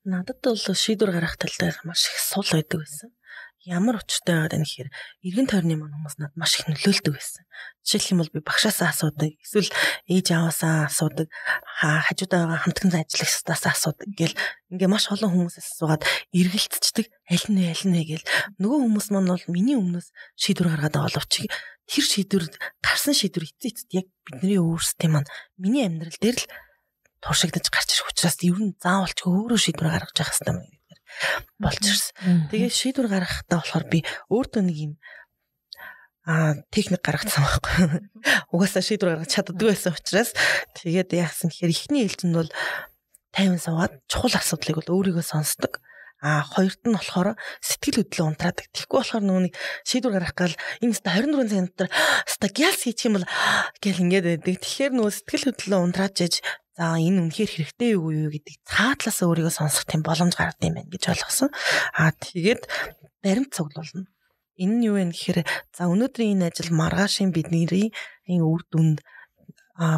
[0.07, 3.14] Надад бол шийдвэр гаргах тал дээр маш их сул байдаг байсан
[3.65, 4.89] ямар учиртай байгаад байна гэхээр
[5.25, 7.43] эргэн тойрны мань хүмүүс надад маш их нөлөөлдөг байсан.
[7.81, 9.73] Жишээлх юм бол би багшаасаа асуудаг, эсвэл
[10.05, 11.27] ээж аваасаа асуудаг,
[11.81, 14.37] хажуудаа байгаа хамтдан ажиллагчдаас асуудаг гэл
[14.69, 18.25] ингээ маш олон хүмүүсээс асуугаад эргэлцдэг аль нь аль нь гэл
[18.61, 21.33] нөгөө хүмүүс маань бол миний өмнөөс шийдвэр гаргаад байгаа боловч
[21.89, 22.43] тэр шийдвэр
[22.81, 26.49] гарсан шийдвэр эцэст яг бидний өөрсдийн маань миний амьдрал дээр л
[27.21, 30.61] туршигдаж гарч ирэх учраас ер нь заавалч өөрөө шийдвэр гаргаж явах хэрэгтэй юм
[31.59, 32.49] болж ирсэн.
[32.51, 33.99] Тэгээ шийдвэр гаргахтаа болохоор би
[34.31, 34.93] өөртөө нэг юм
[36.25, 38.09] а техник гаргацсан байхгүй.
[38.49, 40.33] Угаасаа шийдвэр гаргаж чаддгүй байсан учраас
[40.73, 42.51] тэгээд яасан гэхээр эхний ээлжинд бол
[43.37, 45.83] 50 суугаад чухал асуудлыг бол өөрийгөө сонсдог.
[46.25, 48.65] А хоёрт нь болохоор сэтгэл хөдлөө унтраадаг.
[48.73, 49.53] Тэгэхгүй болохоор нэг
[49.85, 51.89] шийдвэр гаргах гал энэ өстө 24 цагийн дотор
[52.25, 53.29] өстө гялс хийчих юм бол
[53.83, 54.55] гэл ингээд байдаг.
[54.65, 56.35] Тэгэхээр нөгөө сэтгэл хөдлөө унтрааж ээж
[56.75, 60.91] за энэ үнэхээр хэрэгтэй юу юу гэдэг цаатлаас өөрийгөө сонсох тийм боломж гаргад юм байна
[60.91, 61.49] гэж ойлгосон.
[61.95, 62.67] Аа тэгээд
[63.23, 64.11] баримт цуглуулна.
[64.59, 65.39] Энэ нь юу вэ гэхээр
[65.71, 67.91] за өнөөдрийн энэ ажил маргаашийн бидний
[68.27, 68.99] үр дүнд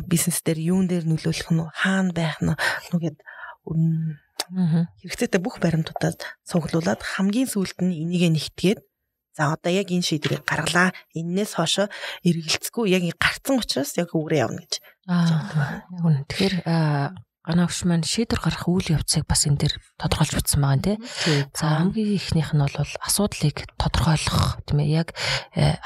[0.09, 2.53] бизнес дээр юун дээр нөлөөлөх нь хаана байх нь
[2.93, 3.17] нүгэд
[5.01, 8.79] хэрэгцээтэй бүх баримтуудад цуглуулад хамгийн сүүлд нь энийг нэгтгээд
[9.38, 10.89] за одоо яг энэ шийдвэрийг гаргалаа.
[11.13, 11.88] Эннээс хойшоо
[12.26, 16.28] эргэлцэхгүй яг гарцсан учраас яг үүрээ явна гэж Аа яг үнэ.
[16.28, 16.56] Тэгэхээр
[17.47, 21.00] ганавш маань шийдвэр гаргах үйл явцыг бас энэ дээр тодорхойлж бичсэн байгаа нэ.
[21.56, 25.15] За хамгийн ихнийх нь бол асуудлыг тодорхойлох тийм ээ яг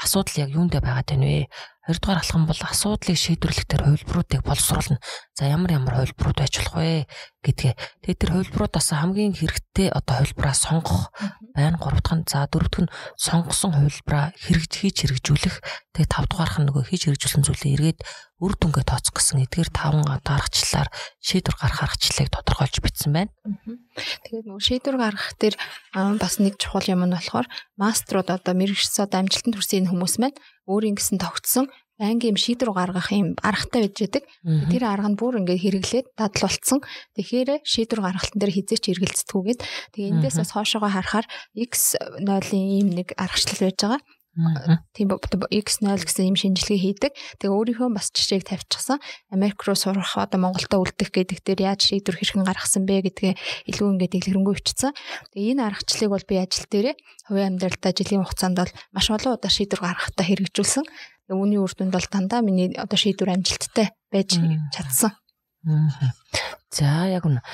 [0.02, 1.46] асуудал яг юунд байгаад байна вэ?
[1.86, 4.98] Хоёрдугаар алхам бол асуудлыг шийдвэрлэх төр хувилбаруудыг боловсруулна.
[5.38, 7.06] За ямар ямар хувилбарууд байж болох вэ
[7.42, 7.74] гэдгээ.
[8.06, 11.10] Тэгээд тэр хувилбаруудаас хамгийн хэрэгтэй одоо хувилбараа сонгох
[11.54, 11.76] байна.
[11.76, 15.56] Гурав дахь нь за дөрөв дэх нь сонгосон хувилбараа хэрэгж хийж хэрэгжүүлэх.
[15.90, 18.00] Тэгээд тав дахь нь нөгөө хийж хэрэгжүүлсэн зүйлээ эргээд
[18.42, 20.90] үр дүнгээ тооцох гэсэн эдгээр таван одоо аргачлалаар
[21.22, 23.30] шийдвэр гаргах аргачлалыг тодорхойлж бичсэн байна.
[24.26, 25.54] Тэгээд нөгөө шийдвэр гаргах дээр
[26.18, 27.46] бас нэг чухал юм нь болохоор
[27.78, 31.70] маструуд одоо мэрэгчс одоо амжилтанд хүрсэн хүмүүс маань өөрийн гэсэн тогтсон
[32.02, 34.24] байнгын шийдвэр гаргах юм аргатай байж байдаг.
[34.42, 36.80] Тэр арга нь бүр ингээд хэрэглээд дадал болцсон.
[37.14, 39.60] Тэгэхээр шийдвэр гаргалтын дээр хизээч эргэлцдэггүйгээд
[39.94, 44.00] тэгээ эндээс бас хоошоогоо харахаар X 0-ийн ийм нэг аргачлал байж байгаа.
[44.96, 47.12] Тийм X0 гэсэн юм шинжилгээ хийдэг.
[47.36, 48.96] Тэгээ өөрийнхөө бас жишээг тавьчихсан.
[49.28, 53.34] Америк руу сурах одоо Монголда үлдэх гэдэг дээр яаж шийдвэр хэрхэн гаргасан бэ гэдгээ
[53.68, 54.96] илүү ингээд дэлгэрэнгүй бичсэн.
[55.36, 56.94] Тэгээ энэ аргачлалыг бол би ажил дээрээ
[57.28, 60.84] хувийн амьдралдаа жилийн хугацаанд бол маш олон удаа шийдвэр гаргахтаа хэрэгжүүлсэн.
[61.28, 64.40] Тэгээ үүний үр дүнд бол дандаа миний одоо шийдвэр амжилттай байж
[64.72, 65.12] чадсан.
[66.72, 67.44] За яг үнэ.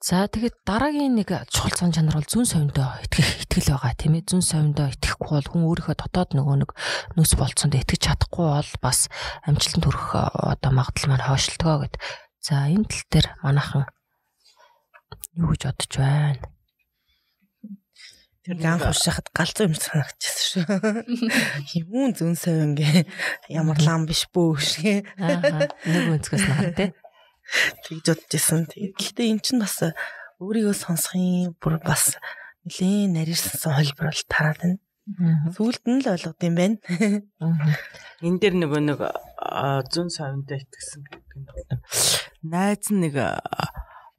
[0.00, 4.24] За тэгээд дараагийн нэг чухал зан чанар бол зүүн совиндоо итгэх итгэл байгаа тийм ээ.
[4.24, 6.70] Зүүн совиндоо итгэхгүй бол хүн өөрийнхөө дотоод нөгөө нэг
[7.12, 9.12] нөөц болцсонд итгэж чадахгүй бол бас
[9.44, 12.00] амжилтанд хүрэх одоо магадлал маань хойшлтгоо гэд.
[12.40, 13.84] За энэ тал дээр манайхан
[15.36, 16.40] юу гэж бодож байна?
[18.48, 20.64] Тэр анх уушхад галзуу юм санагдчихсан шүү.
[21.84, 23.04] Юун зүүн совин гээ
[23.60, 25.04] ямар лам биш бөө шиг.
[25.20, 26.92] Аа нэг өнцгөөс наа тий
[27.84, 28.66] тэгж бодож исэн.
[28.70, 29.80] Гэхдээ эн чинь бас
[30.40, 32.16] өөрийгөө сонсохын бүр бас
[32.64, 34.78] нэлээд нарийнсан холбор бол тараад байна.
[35.52, 36.76] Сүүлд нь л ойлгод юм байна.
[38.24, 39.00] Энэ дээр нөгөө нэг
[39.92, 41.48] зүүн савиндаа итгэсэн гэдэг нь
[42.44, 43.16] найз нь нэг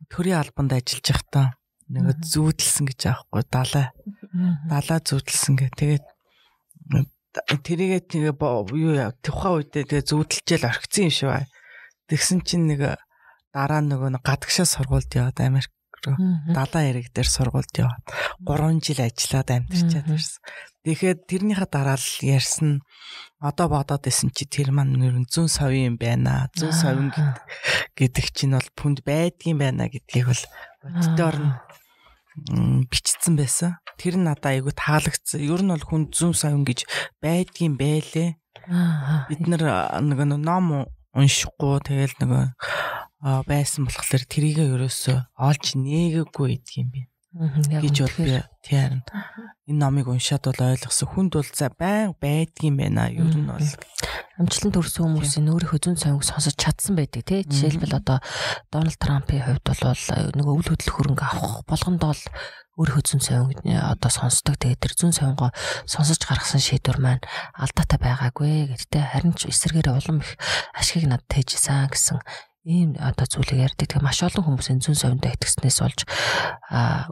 [0.10, 1.48] төрийн албанд ажиллаж байхдаа
[1.94, 3.94] нөгөө зүүдэлсэн гэж аахгүй далаа.
[4.70, 5.70] Далаа зүүдэлсэн гэ.
[5.78, 6.06] Тэгээд
[7.62, 11.46] тэрийгээ тэгээ юу тухайн үедээ тэгээ зүүдэлжэл орхицсан юм шиг бай.
[12.10, 12.98] Тэгсэн чинь нэг
[13.56, 15.72] дараа нөгөө гадагшаа сургуульд яваад Америк
[16.04, 16.18] руу
[16.52, 18.04] далаа эрэг дээр сургуульд яваад
[18.44, 20.42] 3 жил ажиллаад амьдарчаад ирсэн.
[20.86, 22.84] Тэгэхээр тэрнийхээ дараа л ярьсан
[23.42, 26.52] одоо бодоод исэн чи тэр маань нэр зүүн совын юм байна.
[26.54, 27.10] Зүүн совин
[27.98, 30.44] гэдэг чинь бол бүнд байдгийн байна гэдгийг бол
[30.84, 33.80] боддоор нь бичсэн байсан.
[33.98, 35.42] Тэр нь надад айгүй таалагдсан.
[35.42, 36.86] Ер нь бол хүн зүүн совин гэж
[37.24, 38.38] байдгийн байлээ.
[39.32, 42.44] Бид нар нөгөө ном уншихгүй тэгэл нөгөө
[43.22, 47.02] байсан болохоор трийгээ ерөөсөө олж нээгээгүй гэдэг юм би.
[47.36, 49.04] гэж бол би тийм
[49.68, 53.12] энэ номыг уншаад бол ойлгосон хүнд бол за байн байдгийм байна.
[53.12, 53.60] Ер нь бол.
[54.40, 57.44] Амжилтанд хүрсэн хүмүүсийн өөрийнхөө зүүн совинг сонсож чадсан байдаг тий.
[57.44, 58.24] Жишээлбэл одоо
[58.72, 59.84] Дональд Трампын хувьд бол
[60.32, 62.22] нөгөө үл хөдлөх хөрөнгө авах болгонд бол
[62.80, 64.56] өөрийнхөө зүүн совинг одоо сонсдог.
[64.56, 65.52] Тэгээд тэр зүүн совингоо
[65.88, 67.24] сонсож гаргасан шийдвэр маань
[67.56, 70.36] алдаатай байгаагүй гэдэгтэй харин ч эсэргээрээ улам их
[70.76, 72.20] ашигыг над тээжсэн гэсэн
[72.66, 73.86] ийм одоо зүйлийг ярьдаг.
[73.86, 76.00] Тэгээ маш олон хүмүүсийн зүүн совиндоо итгэснээс болж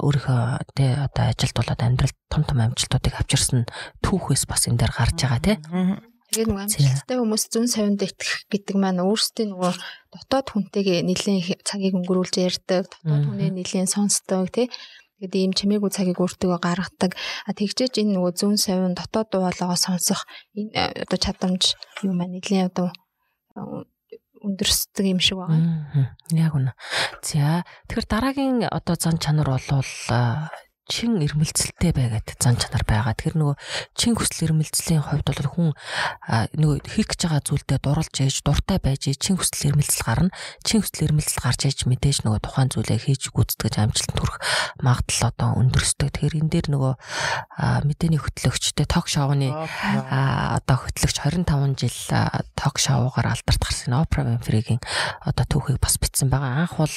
[0.01, 0.41] өөрийнхөө
[0.73, 3.69] тэ одоо ажилд болоод амьдралд том том амжилтуудыг авчирсан
[4.01, 5.57] түүхээс бас энэ дээр гарч байгаа тий.
[6.33, 9.73] Тэгээ нөгөө амжилттай хүмүүс зүүн совиндоо итгэх гэдэг маань өөрсдийн нөгөө
[10.17, 14.73] дотоод хүнтэйгээ нэлээд цагийг өнгөрүүлж ярьдаг, дотоод хүнээ нэлээд сонсдог тий.
[15.21, 17.13] Тэгээд ийм чимээгүй цагийг өөртөө гаргадаг.
[17.45, 20.25] А тэгжээж энэ нөгөө зүүн совин дотоод дуулаагаа сонсох
[20.57, 22.89] энэ одоо чадамж юу маань нэлээд одоо
[24.43, 26.11] өндөрсдөг юм шиг байгаа.
[26.35, 26.71] Яг үнэ.
[27.23, 29.87] За тэгэхээр дараагийн одоо зан чанар болвол
[30.83, 33.15] чин ирмэлцэлтэй байгаад зан чанар байгаа.
[33.15, 33.55] Тэгэхээр нөгөө
[33.95, 35.69] чин хүсэл ирмэлцлийн хувьд бол хүн
[36.59, 40.35] нөгөө хийх гэж байгаа зүйлдээ дурлж ээж, дуртай байж чин хүсэл ирмэлцэл гарна.
[40.67, 44.37] Чин хүсэл ирмэлцэл гарч ээж мэдээж нөгөө тухайн зүйлээ хийж гүйцэтгэж амжилтанд хүрэх
[44.83, 46.11] магадлал одоо өндөрсдөг.
[46.19, 46.93] Тэгэхээр энэ дээр нөгөө
[47.87, 51.97] мэдээний хөтлөгчтэй ток шоуны одоо хөтлөгч 25 жил
[52.59, 54.83] ток шоугаар алдарт гарсан Опра Винфригийн
[55.23, 56.67] одоо түүхийг бас бичсэн байгаа.
[56.67, 56.95] Анх бол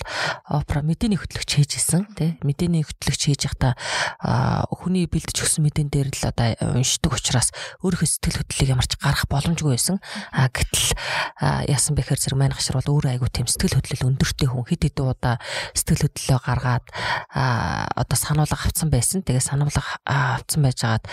[0.50, 3.75] Опра мэдээний хөтлөгч хийжсэн тий мэдээний хөтлөгч хийж байхдаа
[4.20, 7.52] хүний бэлдэж өгсөн мэдэн дээр л одоо уншдаг учраас
[7.84, 10.00] өөрийнхөө сэтгэл хөдлөлийг ямарч гарах боломжгүй байсан.
[10.32, 10.96] А гэтэл
[11.68, 15.06] яасан бэхээр зэрэг маань гашир бол өөрөө айгу тийм сэтгэл хөдлөл өндөртэй хүн хэд хэдэн
[15.10, 15.36] удаа
[15.76, 16.86] сэтгэл хөдлөлөө гаргаад
[17.92, 19.20] одоо сануулга авцсан байсан.
[19.26, 21.04] Тэгээ сануулга авцсан байжгаад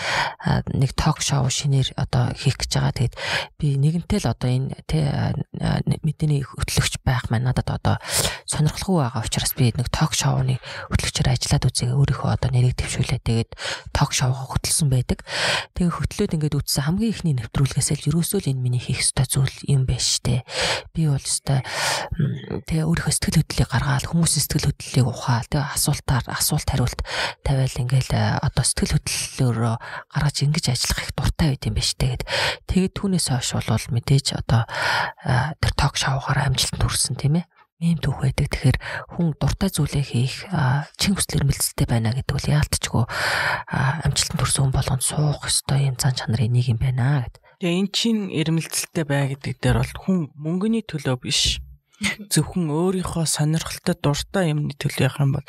[0.71, 2.93] нэг ток шоу шинээр одоо хийх гэж байгаа.
[2.93, 3.15] Тэгээд
[3.59, 5.33] би нэгэнтэй л одоо энэ тэ
[6.03, 7.95] мэдээний хөтлөгч байх маань надад одоо
[8.45, 10.59] сонирхолтой байгаа учраас би нэг ток шоуны
[10.91, 13.21] хөтлөгчөөр ажиллаад үзье өөрийнхөө одоо нэрийг төвшүүлээ.
[13.25, 13.51] Тэгээд
[13.91, 15.25] ток шоугаа хөтлсөн байдаг.
[15.73, 19.57] Тэгээд хөтлөөд ингээд үтсэн хамгийн ихний нэвтрүүлгээс л ерөөсөө л энэ миний хийх ёстой зүйл
[19.65, 20.45] юм байна штэ.
[20.93, 21.65] Би бол ёстой
[22.69, 25.49] тэгээ өөрийнхөө сэтгэл хөдлөлийг гаргаад хүмүүсийн сэтгэл хөдлөлийг ухаал.
[25.49, 26.99] Тэгээ асуултаар асуулт хариулт
[27.41, 29.57] тавиал ингээл э, одоо сэтгэл хөдлөлөөр
[30.13, 32.23] гаргаж ингэж ажиллах их дуртай байд юм байна штэ гэд.
[32.69, 34.61] Тэгээд түүнээс хойш бол мэдээж одоо
[35.25, 37.45] э, тэр ток шоугаар амжилтанд хүрсэн тийм ээ
[37.83, 38.47] ийм түүх байдаг.
[38.47, 38.77] Тэгэхээр
[39.11, 40.47] хүн дуртай зүйлээ хийх
[40.95, 43.03] чин хүсэл эрмэлзэлтэй байна гэдэг бол яалтчгүй
[44.07, 47.43] амжилтанд хүрсэн хүн болгонд суух ёстой юм зан чанарын нэг юм байна гэдэг.
[47.59, 51.59] Тэгээ эн чин эрмэлзэлтэй бай гэдэг дээр бол хүн мөнгөний төлөө биш.
[52.03, 55.47] Зөвхөн өөрийнхөө сонирхолтой дуртай юмны төлөө явах юм бол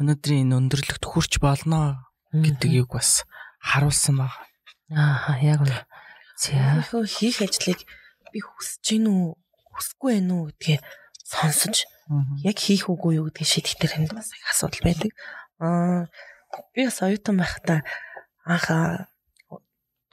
[0.00, 3.24] өнөөдрийн энэ өндөрлөгт хүрч болно гэдэг юг бас
[3.60, 4.34] харуулсан баг.
[4.92, 5.84] Аа яг үнэ.
[6.36, 7.80] За хийх ажлыг
[8.32, 9.24] би хүсэж гин үү,
[9.72, 10.78] хүсэхгүй байх уу гэдгээ
[11.26, 11.86] сонсож
[12.46, 15.10] яг хийх үгүй юу гэдгийг шийдэх дээр бас их асуудал байдаг.
[15.58, 16.06] Аа
[16.70, 17.82] би бас оюутан байхдаа
[18.46, 18.66] анх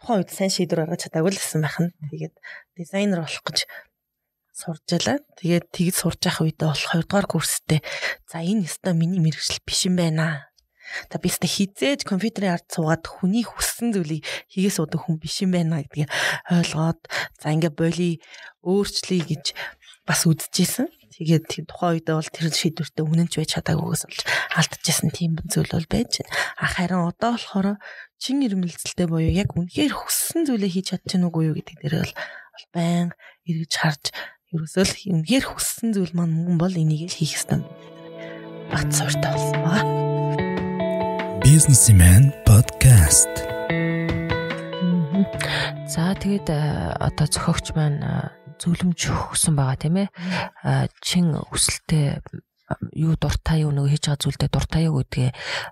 [0.01, 1.93] тухайн үед сайн шийдвэр гаргаж чадаагүй л гэсэн байх нь.
[2.09, 2.35] Тэгээд
[2.73, 3.69] дизайнер болох гэж
[4.57, 5.21] сурж ялаа.
[5.37, 7.79] Тэгээд тэгж сурж явах үедээ бол 2 дугаар курстэй
[8.25, 10.49] за энэ өстой миний мэрэгжил биш юм байна.
[11.09, 15.53] Та би өстой хизээж компьютерийн ард суугаад хүний хүссэн зүйлийг хийгээ суудаг хүн биш юм
[15.53, 16.09] байна гэдгийг
[16.51, 17.01] ойлгоод
[17.37, 18.21] за ингээ боли
[18.61, 19.45] өөрчлөе гэж
[20.05, 20.91] бас үдчихсэн.
[21.13, 24.21] Тэгээд тухайн үедээ бол тэр шийдвэртээ үнэнч байж чадаагүйгээс болж
[24.57, 26.33] алдчихсан тийм зүйл бол байж байна.
[26.57, 27.67] А харин одоо болохоор
[28.17, 32.13] чин ирмэлцэлтэй буюу яг үнэхээр хүссэн зүйлээ хийж чадчихна уугүй юу гэдэг дээр бол
[32.73, 34.03] байнга эргэж харж
[34.53, 37.61] ерөөсөө л үнэхээр хүссэн зүйл маань мөн бол энийг л хийх ёстой
[38.73, 39.85] бат сууртай болсон байгаа.
[41.45, 43.33] Businessman podcast.
[45.93, 46.49] За тэгээд
[46.97, 48.01] одоо зохиогч маань
[48.61, 50.07] зөвлөмж өгсөн байгаа тийм ээ.
[51.01, 52.21] Чин өсөлтөө
[52.93, 55.29] юу дуртай юу нөгөө хийж байгаа зүйлдээ дуртай юу гэдгээ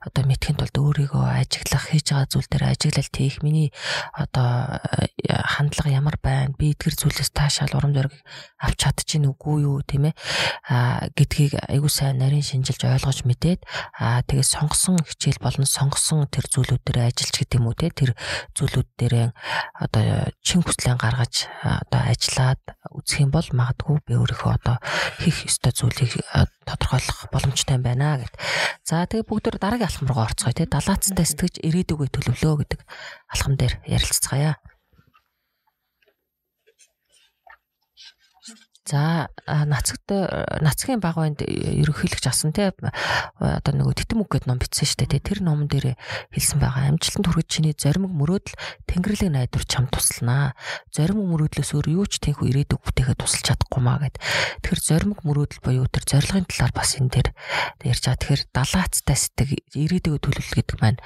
[0.08, 3.70] одоо мэдхийн тулд өөрийгөө ажиглах хийж байгаа зүйл дээр ажиглалт хийх миний
[4.14, 4.80] одоо
[5.28, 6.54] хандлага ямар байна?
[6.58, 8.14] Би эдгэр зүйлээс таашаал урам зориг
[8.62, 10.16] авч чадчих үгүй юу тийм ээ?
[11.18, 13.62] Гэдгийг айгуу сайн нарийн шинжилж ойлгож мэдээд
[14.28, 17.90] тэгээ сонгосон хичээл болон сонгосон тэр зүйлүүд дээр ажиллаж гэдэг юм уу те?
[17.90, 18.12] Тэр
[18.56, 19.16] зүйлүүд дээр
[19.78, 22.62] одоо чин хүслэн гаргаж одоо ажиллаад
[22.92, 24.78] үзэх юм бол магадгүй би өөрийнхөө одоо
[25.24, 26.22] хийх ёстой зүйлийг
[26.92, 28.36] тодорхойлох боломжтой юм байна гэд.
[28.84, 32.80] За тэгээ бүгд дараагийн алхам руу орцгоё те далаацтай сэтгэж ирээдүгөө төлөвлөө гэдэг
[33.32, 34.60] алхам дээр ярилцгаая.
[38.92, 40.12] За нацагт
[40.60, 42.76] нацгийн багванд ерөнхийлөгч асан те
[43.40, 45.96] одоо нөгөө титэм үг гэдэг ном бичсэн шүү дээ тэр номон дээр
[46.36, 46.92] хэлсэн байгаа.
[46.92, 48.60] Амжилтанд хүрэх чиний зоримог мөрөөдөл
[48.92, 50.60] тэнгэрлэг найдвар чам туслана.
[50.92, 54.20] Зоримог мөрөөдлөөс өөр юу ч тэнхүү ирээдүг бүтээхэд тусалж чадахгүй маа гэд.
[54.60, 57.30] Тэр зоримог мөрөөдөл буюу тэр зорилгын талаар бас энэ дээр
[57.88, 58.20] ярьж байгаа.
[58.20, 61.00] Тэгэхээр далаацтай сэтгэг ирээдүгөө төлөвлөл гэдэг маань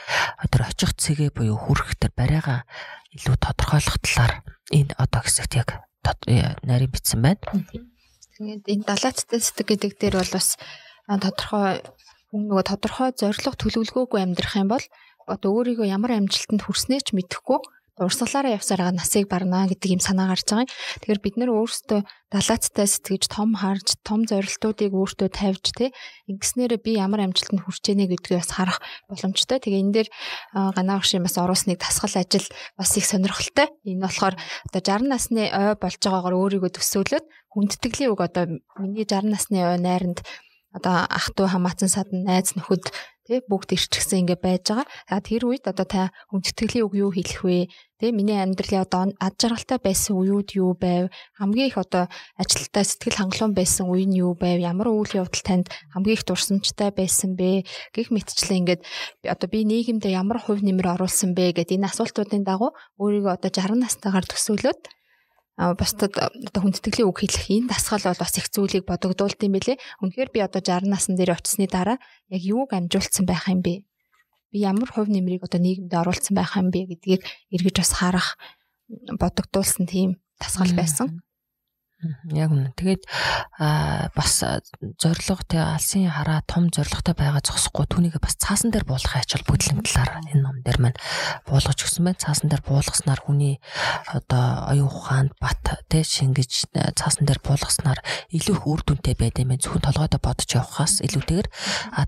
[0.50, 2.66] тэр очих цэгээ буюу хүрэх тэр барайгаа
[3.14, 4.42] илүү тодорхойлох талаар
[4.74, 5.86] энэ одоо хэсэгт яг
[6.64, 7.42] нарийн бичсэн байна.
[8.38, 10.60] Тэгээд энэ далаа статистик гэдэг дээр бол бас
[11.08, 11.82] тодорхой
[12.30, 14.86] хүн нөгөө тодорхой зорилго төлөвлөгөөгүй амьдрах юм бол
[15.26, 17.60] одоо өөрийгөө ямар амжилтанд хүрснээ ч мэдэхгүй
[17.96, 20.72] урсгалаараа явсараа насыг барна гэдэг юм санаа гарч байгаа юм.
[21.00, 25.90] Тэгэхээр бид нэр өөрсдөө далаацтай сэтгэж том харж, том зорилтуудыг өөртөө тавьж тий
[26.28, 29.64] ингэснээр би ямар амжилтанд хүрч ийнэ гэдгийг бас харах боломжтой.
[29.64, 30.10] Тэгээ энэ дээр
[30.76, 33.72] ганаа багшийн бас оруулсныг тасгал ажил бас их сонирхолтой.
[33.88, 34.36] Энэ болохоор
[34.68, 39.80] одоо 60 насны ой болж байгаагаар өөрийгөө төсөөлөд хүндтгэлийн үг одоо миний 60 насны ой
[39.80, 40.20] найранд
[40.76, 42.92] одоо ах トゥ хамаатан садан найз нөхөд
[43.26, 44.86] тий бүгд ирчихсэн ингээ байж байгаа.
[45.10, 47.74] За тэр үед одоо та хүндэтгэлийн үг юу хэлэх вэ?
[47.98, 51.10] Тий миний амьдралын одоо ад жаргалтай байсан үеуд юу байв?
[51.42, 52.06] Хамгийн их одоо
[52.38, 54.62] ажилтаа сэтгэл хангалуун байсан үе нь юу байв?
[54.62, 57.66] Ямар үйл явдал танд хамгийн их дурсамжтай байсан бэ?
[57.96, 58.82] Гэх мэтчлэн ингээд
[59.26, 63.82] одоо би нийгэмдээ ямар хувь нэмэр оруулсан бэ гэдэг энэ асуултуудын дагуу өөрийгөө одоо 60
[63.82, 64.86] настайгаар төсөөлөд
[65.56, 69.80] бусдад одоо хүндтгэлийн үг хэлэх энэ дасгал бол бас их зүйлийг бодогдуулт юм бэлээ.
[70.04, 73.88] Үнэхээр би одоо 60 насны дээр очисны дараа яг юуг амжуулсан байх юм бэ?
[74.52, 77.24] Би ямар хувь нэмрийг одоо нийгэмд оруулсан байх юм бэ гэдгийг
[77.56, 78.36] эргэж бас харах
[78.92, 81.24] бодогдуулсан тийм дасгал байсан.
[82.32, 82.72] Яг үнэ.
[82.78, 83.04] Тэгээд
[83.58, 84.44] аа бас
[85.02, 89.82] зориг тэ алсын хараа том зоригтой байгаа зогсохгүй түүнийг бас цаасан дээр буулгах ач холбогдлын
[89.82, 91.00] талаар энэ ном дээр маань
[91.50, 92.22] буулгаж өгсөн байна.
[92.22, 93.58] Цаасан дээр буулгаснаар хүний
[94.12, 99.64] одоо оюун ухаанд бат тэ шингэж цаасан дээр буулгаснаар илүү их үр дүнтэй байдсан байна.
[99.64, 101.48] Зөвхөн толгойдоо бодож явахаас илүүтэйгээр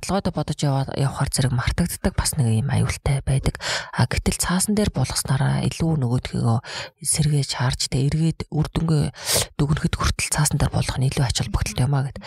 [0.04, 3.58] толгойдоо бодож явахаар зэрэг мартагддаг бас нэг юм аюултай байдаг.
[3.96, 6.58] А гэтэл цаасан дээр буулгаснараа илүү нөгөөдгөө
[7.02, 9.06] сэргээж харж тэ эргээд үр дүнгээ
[9.58, 12.19] дүгнэх ихэд хүртэл цаасан дээр болох нь илүү ач холбогдолтой юм а гэд.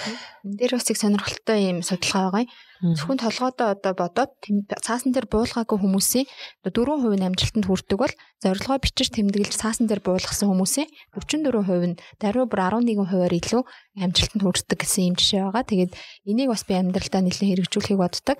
[0.48, 2.50] Энд дээр бас их сонирхолтой юм судалгаа байгаа юм.
[2.80, 4.32] Зөвхөн толгойдоо одоо бодоод
[4.80, 6.24] цаасан дээр буулгаагүй хүмүүсийн
[6.64, 12.48] 4% нь амжилтанд хүрдэг бол зорилгоо бичиж тэмдэглэж цаасан дээр буулгасан хүмүүсийн 44% нь даруй
[12.48, 13.62] бүр 11%-аар илүү
[14.00, 15.68] амжилтанд хүрдэг гэсэн юм жишээ байгаа.
[15.68, 15.92] Тэгээд
[16.24, 18.38] энийг бас би амьдралдаа нэлээд хэрэгжүүлэхийг боддог.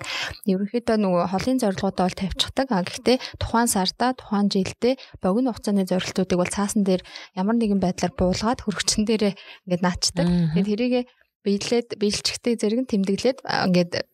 [0.49, 2.67] Ерөнхийдөө нөгөө холын зорилгоудаа бол тавьчихдаг.
[2.73, 7.05] А гэхдээ тухайн сарда, тухайн жилдээ богино хугацааны зорилтуудыг бол цаасан дээр
[7.37, 9.37] ямар нэгэн байдлаар буулгаад хөргөчн дээрээ
[9.69, 10.25] ингээд наачдаг.
[10.25, 11.01] Тэгээд тэрийгэ
[11.45, 14.09] биелээд биелчихдэг зэрэг нь тэмдэглээд ингээд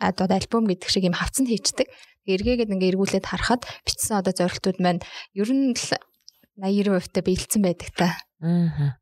[0.00, 1.88] одоо альбом гэдэг шиг юм хавцсан хийчдэг.
[2.28, 5.00] Эргээгээд ингээ эргүүлээд харахад бичсэн одоо зорилтууд маань
[5.36, 5.98] ер нь л 80
[6.58, 8.08] 90% та биелсэн байдаг та.
[8.42, 8.98] Аа.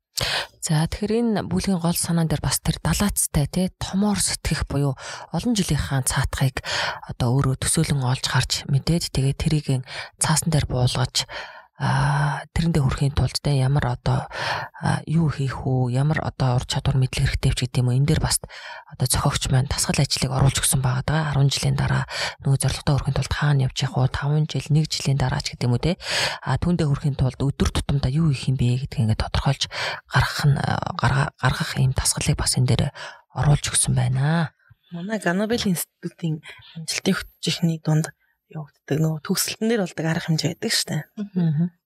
[0.67, 4.99] За тэгэхээр энэ бүлгийн гол санаан дээр бас тэр далаацтай тий томоор сэтгэх буюу
[5.31, 6.65] олон жилийнхаа цаатахыг
[7.07, 9.67] одоо өөрөө төсөөлөн олж харж мэдээд тэгээд тэрийг
[10.19, 11.29] цаасан дээр буулгаж
[11.77, 14.33] тэрэндээ хүрэхийн тулд те ямар одоо
[15.05, 17.99] юу хийх үү, ямар одоо ур чадвар мэдлэг хэрэгтэй ч гэдэг юм уу.
[18.01, 18.41] Энэ дээр бас
[18.89, 21.37] одоо зохиогч маань тасгал ажлыг оруулж өгсөн байгаа даа.
[21.37, 22.09] 10 жилийн дараа
[22.41, 24.49] нөгөө зорилготой хүрэхийн тулд хаана явж явах вэ?
[24.49, 26.01] 5 жил, 1 жилийн дараа ч гэдэг юм уу те.
[26.41, 29.69] А түүндээ хүрэхийн тулд өдөр тутамдаа юу хийх юм бэ гэдгийг ингээд тодорхойлж
[30.09, 30.57] гаргах нь
[30.97, 32.85] гаргах ийм тасгалыг бас энэ дээр
[33.37, 34.57] оруулж өгсөн байна.
[34.97, 36.41] Манай Ганабел институтын
[36.73, 38.17] амжилтын хүчийнхний дунд
[38.53, 41.03] явагддаг нөгөө төгсөлтөн дээр болдог арга хэмжээ байдаг шүү дээ.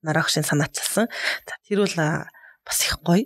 [0.04, 1.06] Нарагшин санаачилсан.
[1.48, 3.24] За тэр бол бас их гоё.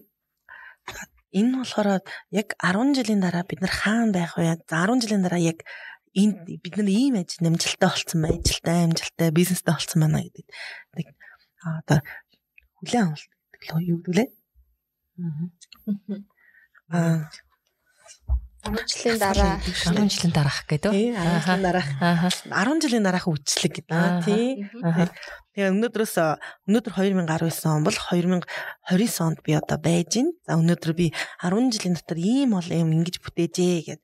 [1.34, 4.54] Энэ болохоор яг 10 жилийн дараа бид нар хаана байх вэ?
[4.70, 5.66] За 10 жилийн дараа яг
[6.14, 10.46] энд бид нар ийм ажил амжилттай болцсон байна, ажилтай, амжилттай, бизнестэй болцсон байна гэдэг.
[10.94, 11.06] Нэг
[11.58, 11.98] одоо
[12.78, 14.28] хүлээн авалт гэдэг л юу гэдэг лээ.
[16.94, 17.26] Аа
[18.64, 20.92] 10 жилийн дараа 10 жилийн дараах гэдэг.
[20.92, 21.12] 10
[21.44, 21.88] жилийн дараах.
[22.48, 24.24] 10 жилийн дараах үйлчлэг гэдэг.
[24.24, 24.64] Тий.
[25.54, 26.14] Тэгээ өнөөдрөөс
[26.66, 30.32] өнөөдөр 2019 он бол 2029 онд би одоо байж гин.
[30.48, 31.12] За өнөөдөр би
[31.44, 34.00] 10 жилийн дотор ийм бол юм ингэж бүтээжээ гэд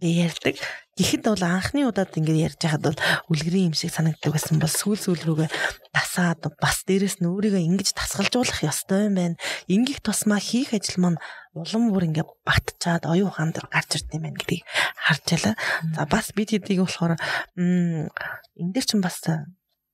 [0.00, 0.56] ярьдаг.
[0.98, 2.98] Гэхдээ бол анхны удаад ингэж ярьж байхад бол
[3.30, 5.50] үлгэрийн юм шиг санагддаг байсан бол сүүл сүүл рүүгээ
[5.94, 9.36] тасаад бас дээрэс нь өөрийгөө ингэж тасгалжуулах ёстой юм байна.
[9.70, 11.22] Ингэх тусмаа хийх ажил маань
[11.54, 14.66] улам бүр ингээ батчаад оюун ухаан дээр гарч ирд юм байна гэдгийг
[14.98, 15.54] харж байлаа.
[15.94, 17.14] За бас бид хэдийг болохоор
[17.54, 18.10] энэ
[18.58, 19.22] дээр чинь бас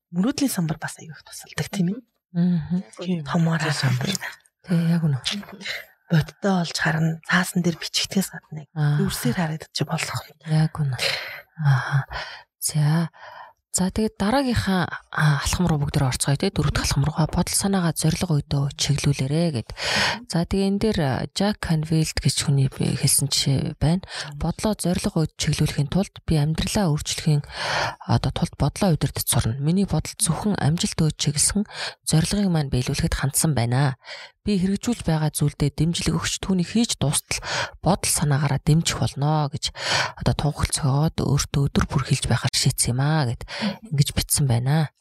[0.09, 2.01] мөрөөдлийн самбар бас их тусалдаг тийм ээ.
[2.33, 3.29] Аа.
[3.29, 4.09] Томоор самбар.
[4.65, 5.21] Тэгээ яг үнэ
[6.11, 8.67] бодтой олж харна цаасан дээр бичигдээс гадна
[9.05, 10.21] үрсээр харагдаж чи болох.
[10.47, 10.97] Яг үнэ.
[11.65, 12.05] Аа.
[12.61, 13.09] За
[13.75, 18.71] За тэгээд дараагийнхаа алхам руу бүгд орцгоё те дөрөвт алхам руугаа бодол санаагаа зориг өдөө
[18.79, 19.69] чиглүүлээрэ гэд.
[20.31, 20.99] За тэгээ энэ дээр
[21.35, 24.07] Jack Canfield гэж хүний хэлсэн жишээ байна.
[24.39, 27.43] Бодлоо зориг өд чиглүүлэхийн тулд би амьдралаа өөрчлөхийн
[28.07, 29.59] одоо тулд бодлоо удирдах сурна.
[29.59, 31.67] Миний бодол зөвхөн амжилт өд чиглэсэн
[32.07, 33.99] зорилгыг маань биелүүлэхэд хандсан байна
[34.45, 37.41] би хэрэгжүүлж байгаа зүйлдээ дэмжлэг өгч түүнийг хийж дуустал
[37.81, 39.73] бодол санаагаараа дэмжих болно гэж
[40.21, 43.43] одоо тунхал цогоод өөртөө өдөр бүр хэлж байхаар шийдсэн юм аа гэд
[43.89, 44.93] ингэж битсэн байна.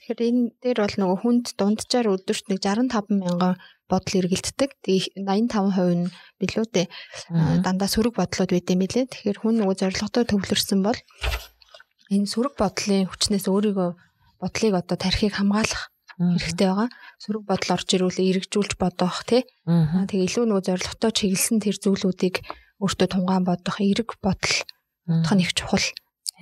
[0.00, 3.60] Тэгэхээр энэ дээр бол нөгөө хүнд дунджаар өдөрт нэг 65 мянган
[3.92, 4.70] бодол эргэлддэг.
[4.80, 6.08] Тэгээ 85% нь
[6.40, 6.86] билүүтэй
[7.60, 9.04] дандаа сөрөг бодлоод байт юм билээ.
[9.12, 10.96] Тэгэхээр хүн нөгөө зоригтой төвлөрсөн бол
[12.08, 13.90] энэ сөрөг бодлын хүчнээс өөрийгөө
[14.40, 16.88] бодлыг одоо тархийг хамгаалах хэрэгтэй байгаа.
[17.18, 19.42] Сөрөг бодол орж ирвэл эргэжүүлж бодох тий.
[19.66, 22.44] Тэгээ илүү нөгөө зоригтой чиглэсэн тэр зүйлүүдийг
[22.78, 24.54] өөртөө тунгаан бодох, эрэг бодол
[25.06, 25.86] бодох нь их чухал.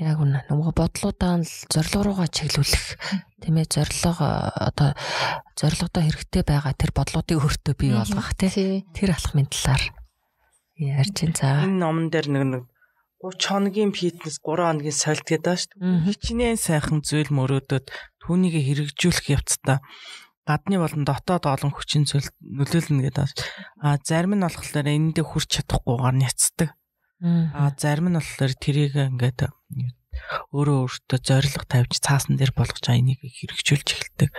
[0.01, 0.49] Яг үнэ.
[0.49, 2.97] Нөгөө бодлуудаа л зориг руугаа чиглүүлэх
[3.45, 4.97] тийм ээ зориг одоо
[5.53, 8.89] зоригтой хэрэгтэй байгаа тэр бодлуудыг өөртөө бий болгох тий.
[8.97, 9.93] Тэр алхмын талаар
[10.81, 11.68] ярьж ин цаа.
[11.68, 12.62] Энэ номон дээр нэг нэг
[13.23, 16.05] 30 хоногийн фитнес 3 хоногийн сольт гэдэг шүү дээ.
[16.11, 17.87] Хичнээн сайхан зүйл мөрөөдөд
[18.18, 19.79] түүнийг хэрэгжүүлэх явцдаа
[20.43, 23.31] гадны болон дотоод олон хүчин зүйл нөлөөлнө гэдэг.
[23.79, 26.75] А зарим нь болохоор энэндээ хүрч чадахгүйгээр няцдаг.
[27.23, 29.47] А зарим нь болохоор тэрийг ингээд
[30.51, 34.31] өөрөө өөртөө зориг тавьж цаасан дээр болгож аа энийг хэрэгжүүлж эхэлдэг.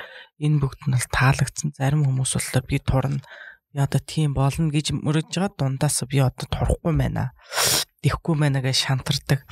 [0.44, 1.72] Энэ бүгд нь бол таалагдсан.
[1.80, 3.24] Зарим хүмүүс болохоор би турна
[3.74, 7.34] би одоо тийм болно гэж мөрөж байгаа дундаас би одоо турахгүй байна.
[8.04, 9.48] Тэхгүй байна гэж шантардаг.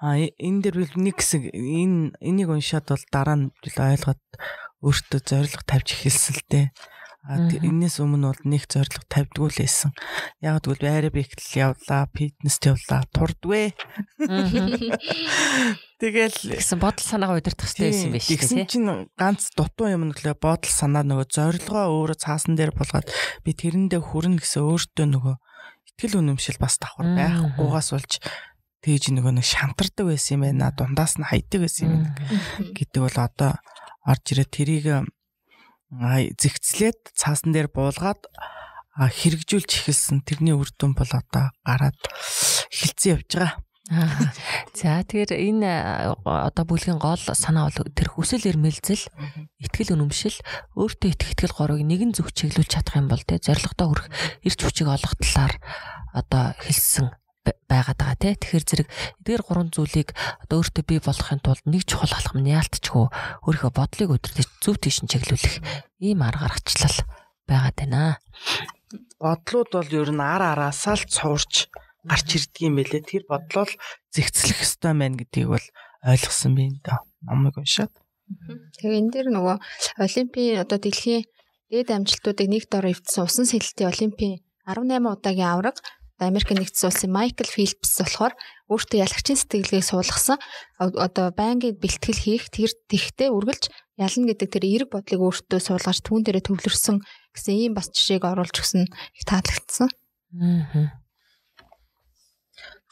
[0.00, 4.22] А энэ би нэг хэсэг энэ энийг уншаад бол дараа нь ойлгоод
[4.84, 6.66] өөртөө зориг тавьж эхэлсэн л дээ.
[7.26, 9.90] А энэс өмнө бол нэг зориг тавьдгүй л байсан.
[10.38, 13.74] Яг тэгвэл бэхтэл явлаа, фитнест явлаа, турдвэ.
[15.98, 18.38] Тэгэл гэсэн бодол санаагаа удирдах хэрэгтэй байсан байх шүү дээ.
[18.46, 23.10] Тэгсэн чинь ганц дутуу юм нэглээ бодол санаа нөгөө зорилгоо өөрөө цаасан дээр болгоод
[23.42, 25.34] би тэрэндээ хүрнэ гэсэн өөртөө нөгөө
[25.96, 28.12] ихтгэл үнэмшил бас давхар байхгүйгаас болж
[28.84, 30.68] тэгж нөгөө нэг шантардаг байсан юм байна.
[30.76, 32.04] Дундаас нь хайдаг байсан юм
[32.76, 33.56] гэдэг бол одоо
[34.04, 34.86] орж ирээ тэрийг
[36.36, 38.28] зэгцлээд цаасан дээр буулгаад
[38.92, 41.96] хэрэгжүүлж эхэлсэн тэрний үр дүн бол одоо гараад
[42.68, 43.56] эхэлсэн явж байгаа.
[43.86, 45.70] За тэгэхээр энэ
[46.26, 49.06] одоо бүлгийн гол санаа бол тэр хүсэл эрмэлзэл,
[49.62, 50.42] ихтгэл үнэмшил,
[50.74, 54.06] өөртөө итгэх итгэл горыг нэгэн зүг чиглүүлж чадах юм бол тэ зоригтой хүрэх
[54.42, 55.54] эрч хүчийг олох талаар
[56.10, 57.14] одоо хэлсэн
[57.70, 58.34] байгаад байгаа тий.
[58.34, 58.88] Тэгэхээр зэрэг
[59.22, 60.10] эдгээр гурван зүйлийг
[60.42, 63.06] одоо өөртөө бий болгохын тулд нэг чухал алхам нь яалтчгүй
[63.46, 65.62] өөрийнхөө бодлыг өдөртөж зөв тийш нь чиглүүлэх
[66.02, 67.06] ийм арга гаргачлал
[67.46, 68.18] байгаад байна.
[69.22, 71.70] Бодлууд бол ер нь ар араасаа л цуурч
[72.06, 73.02] гарч ирдэг юм байлээ.
[73.02, 73.72] Тэр бодлол
[74.14, 75.66] зэгцлэх ёстой байна гэдгийг бол
[76.06, 76.94] ойлгосон байна да.
[77.26, 77.92] Номыг уншаад.
[78.78, 79.56] Тэгээ энэ дэр нөгөө
[80.02, 81.26] олимпийн одоо дэлхийн
[81.70, 84.34] дээд амжилтуудыг нэг дор эвдсэн усан сэлэлтийн олимпийн
[84.66, 85.78] 18 удаагийн авраг
[86.18, 88.32] Америк нэгдсэн улсын Майкл Филипс болохоор
[88.72, 90.40] өөртөө ялагчийн сэтгэлгээг суулгасан
[90.80, 93.68] одоо байнгын бэлтгэл хийх тэр тэгтээ үргэлж
[94.00, 97.04] ялна гэдэг тэр эерэг бодлыг өөртөө суулгаж түүн дээрээ төвлөрсөн
[97.36, 99.92] гэсэн ийм бас жишээг оруулж өгсөн их таалагдсан.
[100.40, 101.04] Аа.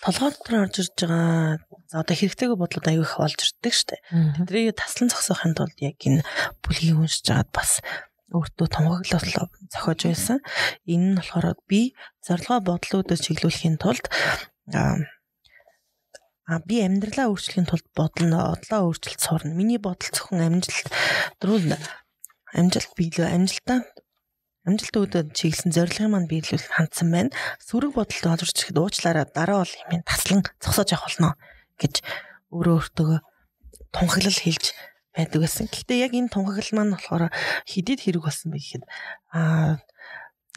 [0.05, 1.57] Толгой дотор орж ирж байгаа
[1.89, 3.97] за одоо хэрэгтэйг бодлууд аягүй их олж ирдэг штэ.
[4.37, 6.21] Тэдрийг таслан зогсоохын тулд яг энэ
[6.61, 7.81] бүлгийг уншиж агаад бас
[8.29, 10.39] өөртөө томгоглол зохиож байсан.
[10.85, 14.05] Энэ нь болохоор би зорилгоо бодлуудад чиглүүлэхийн тулд
[16.45, 19.57] а би амьдралаа өөрчлөхийн тулд бодлоо одлоо өөрчлөлт сурна.
[19.57, 20.93] Миний бодол зөвхөн амжилт
[21.41, 21.81] дөрөв
[22.53, 23.81] амжилт биелүү амжилтаа
[24.65, 27.37] амжилт үүдэн чиглэсэн зорилгын маань биелүүлэх хандсан байна.
[27.61, 31.37] Сүрэг бодолд орж ирэхэд уучлаарай дараа бол хэмээн таслан зогсоож явах болно
[31.77, 31.95] гэж
[32.49, 33.13] өөрөө өөртөө
[33.93, 34.65] тунхаглал хэлж
[35.13, 35.69] байдаг байсан.
[35.69, 37.29] Гэхдээ яг энэ тунхаглал маань болохоор
[37.69, 38.85] хидэд хэрэг болсон бэ гэхэд
[39.37, 39.85] аа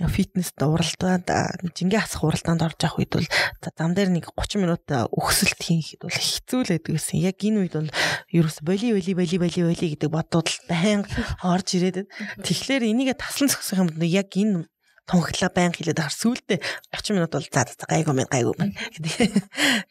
[0.06, 1.26] фитнест уралдаанд
[1.74, 3.28] жингээ хасах уралдаанд орж явах үед бол
[3.74, 7.18] зам дээр нэг 30 минут өгсөлт хийхэд бол хэцүү л байдаг гэсэн.
[7.26, 7.89] Яг энэ үед бол
[8.30, 11.10] ерөөс боли боли боли боли боли гэдэг бодууд байнга
[11.41, 12.06] орж ирээд.
[12.45, 14.70] Тэгэхээр энийгээ таслан зогсох юм бол яг энэ
[15.10, 16.60] тунхаглаа байн хилээд ахаар сүултээ
[16.93, 19.34] 30 минут бол за за гайгүй мэн гайгүй мэн гэдэг.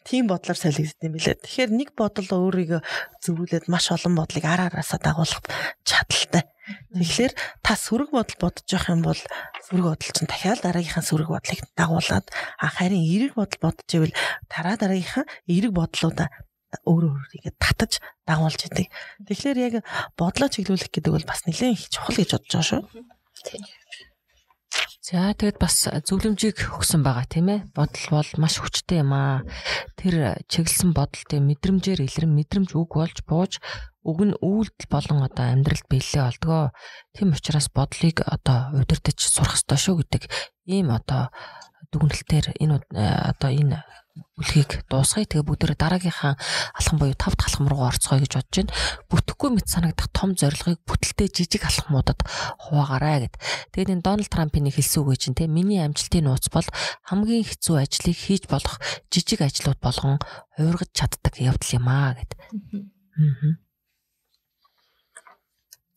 [0.07, 1.41] Тийм бодлоор солигдсон юм билээ.
[1.41, 2.81] Тэгэхээр нэг бодол өөрийгөө
[3.25, 5.41] зөвлөлээд маш олон бодлыг ар араасаа дагуулах
[5.89, 6.45] чадaltaй.
[6.67, 9.21] Тэгэхээр та сүрэг бодол бодож явах юм бол
[9.71, 12.27] сүрэг бодол чинь дахиад дараагийнхаа сүрэг бодлыг дагуулад
[12.59, 14.15] а харин эерэг бодол бодож ивэл
[14.51, 16.29] дараа дараагийнхаа эерэг бодлуудаа
[16.83, 18.91] өөрөө өөрийгөө татаж дагуулж идэг.
[19.25, 19.75] Тэгэхээр яг
[20.19, 22.83] бодлоо чиглүүлэх гэдэг бол бас нэлээд их чухал гэж бодож байгаа шүү.
[23.47, 23.63] Тийм.
[25.07, 27.61] За тэгэд бас зөвлөмжийг өгсөн байгаа тийм ээ.
[27.71, 29.47] Бодол бол маш хүчтэй юм аа.
[29.95, 33.63] Тэр чиглэсэн бодолтой мэдрэмжээр илэрэн мэдрэмж үг болж бууж
[34.07, 36.65] үг нь үйлдэл болон одоо амьдралд биелээ болдгоо.
[37.11, 40.23] Тийм учраас бодлыг одоо удирдах сурах ёстой шүү гэдэг
[40.71, 41.35] ийм одоо
[41.91, 43.83] дүгнэлтээр энэ одоо энэ
[44.37, 45.29] үлхийг дуусгая.
[45.29, 46.37] Тэгээ бүгдээ дараагийнхаа
[46.77, 48.73] алхам буюу тавд алхам руу орцгоё гэж бодож байна.
[49.13, 52.21] Бүтэхгүй мэт санагдах том зорилгыг бүтэлтэй жижиг алхмуудад
[52.61, 53.37] хуваагаарай гэд.
[53.77, 56.69] Тэгээд энэ Дональд Трампын хэлсэн үг чинь те миний амжилтын нууц бол
[57.05, 58.81] хамгийн хэцүү ажлыг хийж болох
[59.13, 60.17] жижиг ажлууд болгон
[60.57, 62.33] хувиргаж чаддаг явдал юм аа гэд.
[63.17, 63.66] Аа.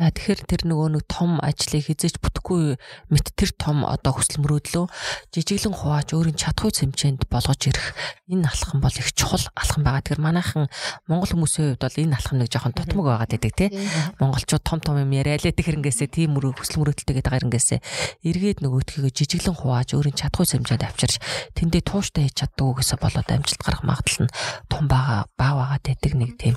[0.00, 2.80] тэгэхээр тэр нөгөө нэг том ажлыг хизээч бүтэхгүй
[3.12, 4.88] мэт тэр том одоо хүсэл мөрөөдлөө
[5.28, 7.92] жижиглэн хувааж өөрийн чадхуй хэмжээнд болгож ирэх
[8.32, 10.00] энэ алхам бол их чухал алхам байгаа.
[10.00, 10.72] Тэгэхээр манайхан
[11.04, 13.68] монгол хүмүүсийн хувьд бол энэ алхам нэг жоохон тутмаг байгаад байдаг тий.
[14.16, 17.80] Монголчууд том том юм яриа лээ тэр ингэсээ тийм мөрөө хүсэл мөрөөдөлтэйгээд байгаа ингэсээ
[18.24, 21.20] эргээд нөгөөдхийгөө жижиглэн хувааж өөрийн чадхуй хэмжээнд авчирч
[21.58, 24.34] тэндээ тууштай хийж чаддаг гэсэн болоод амжилт гарах магадлал нь
[24.70, 26.56] том байгаа баа байгаад байдаг нэг тийм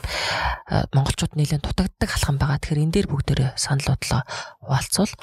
[0.94, 2.62] монголчууд нэлээд дутагддаг алхам байгаа.
[2.62, 4.22] Тэгэхээр энэ дээр бүгд дээр саналуудлаа
[4.62, 5.14] хуваалцвал.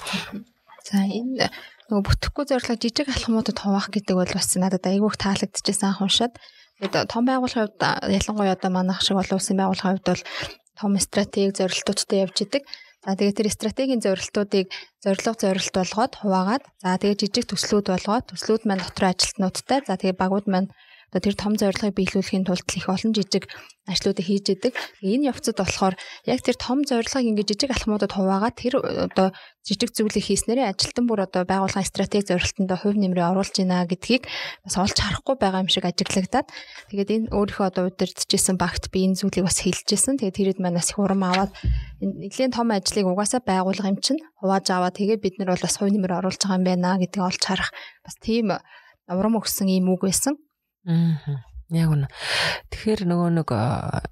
[0.84, 1.46] За энэ
[1.90, 6.34] нөгөө бүтэхгүй зорилго жижиг алхмуудад хуваах гэдэг бол бас надад айгүйх таалагдчихсан анх уншаад.
[6.82, 10.22] Тэгээд том байгууллагын хувьд ялангуяа одоо манайх шиг олон улсын байгууллагын хувьд бол
[10.78, 12.62] том стратеги зорилтуудтай явж идэг.
[13.04, 14.66] За тэгээд тэр стратегийн зорилтуудыг
[15.00, 20.20] зорилго зорилт болгоод хуваагаад за тэгээд жижиг төслүүд болгоод төслүүд маань дотор ажилтнуудтай за тэгээд
[20.20, 20.68] багууд маань
[21.10, 23.50] одоо тэр том зорилгыг биелүүлэхийн тулд их олон жижиг
[23.90, 24.78] ажлуудыг хийж идэг.
[25.02, 29.34] Энэ явцад болохоор яг тэр том зорилгыг ингээд жижиг алхмуудад хуваагаад тэр одоо
[29.66, 34.30] жижиг зүйлийг хийснээрээ ажилтан бүр одоо байгууллагын стратеги зорилтонд хувь нэмрээ оруулж байна гэдгийг
[34.62, 36.46] бас олж харахгүй байгаа юм шиг ажиглагдаад
[36.94, 40.22] тэгээд энэ өөрийнхөө одоо удирдахжсэн багт би энэ зүйлийг бас хэлжсэн.
[40.22, 41.50] Тэгээд тэрэд манаас их урам аваад
[41.98, 45.90] нэгэн том ажлыг угаасаа байгуулга юм чинь хувааж аваад тэгээд бид нар бол бас хувь
[45.90, 47.70] нэмрээ оруулж байгаа юм байна гэдгийг олж харах
[48.06, 48.54] бас тийм
[49.10, 50.38] урам өгсөн ийм үг байсан.
[50.86, 51.50] Аа.
[51.70, 52.10] Яг үнэ.
[52.74, 53.50] Тэгэхээр нөгөө нэг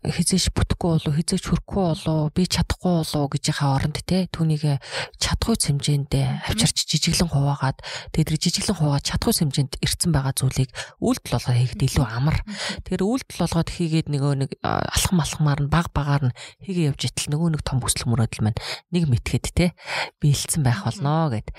[0.06, 4.78] хизээш бүтэхгүй болов хизээч хөрөхгүй болов би чадахгүй болов гэж яхаа оронд те түүнийг
[5.18, 7.82] чадхуй хэмжээндээ авчирч жижиглэн хуваагаад
[8.14, 10.70] тэгээд жижиглэн хуваагаад чадхуй хэмжээнд ирцэн байгаа зүйлийг
[11.02, 12.38] үйлдэл болгоод хийхэд илүү амар.
[12.86, 17.34] Тэгэхээр үйлдэл болгоод хийгээд нөгөө нэг алхам алхмаар нь баг багаар нь хийгээ явж итэл
[17.34, 18.62] нөгөө нэг том хүсэл мөрөөдөл маань
[18.94, 19.74] нэг мэтгэд те
[20.22, 21.50] биелсэн байх болно гэд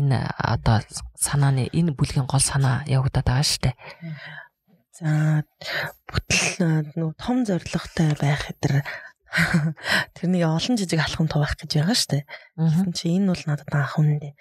[0.00, 0.80] энэ одоо
[1.20, 3.76] санааны энэ бүлгийн гол санаа явагдаад байгаа штэ.
[4.92, 5.40] За
[6.04, 8.84] бүтэл нөгөө том зоригтой байх хэдэр
[10.16, 12.24] тэрнийг олон жижиг алхам туваах гэж байгаа шүү дээ.
[12.60, 14.32] Тэгсэн чи энэ бол надад анх үнэндээ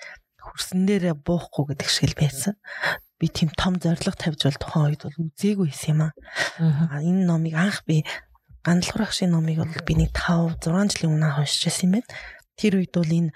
[0.42, 2.60] хөрсөн дээрээ буухгүй гэдэг шиг л байсан.
[3.16, 7.00] Би тийм том зориг тавьж бол тухайн үед бол үзээгүй байсан юм аа.
[7.00, 8.04] Энэ номыг анх би
[8.66, 12.12] гандлахар ахшийн номыг бол би нэг 5 6 жилийн өмнө уншиж байсан юм байна.
[12.60, 13.32] Тэр үед бол энэ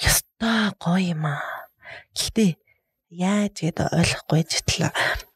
[0.00, 1.44] ёстой гоё юм аа.
[2.16, 2.50] Гэхдээ
[3.12, 4.40] яаж гээд ойлгохгүй
[4.86, 4.94] а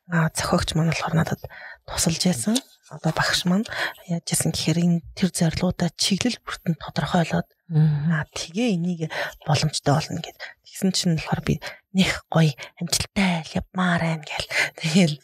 [0.09, 1.41] зохиогч маань болохоор надад
[1.85, 2.57] тусалж яасан.
[2.89, 3.69] Одоо багш маань
[4.09, 9.13] яаж яасан гэхээр энэ тэр зорилгоудаа чиглэл бүртэн тодорхойлоод аа тэгээ энийг
[9.45, 10.41] боломжтой болно гэд.
[10.65, 11.55] Тэгсэн чинь болохоор би
[11.93, 14.49] нэх гоё амжилттай явмаар байна гэл.
[14.81, 15.15] Тэгэл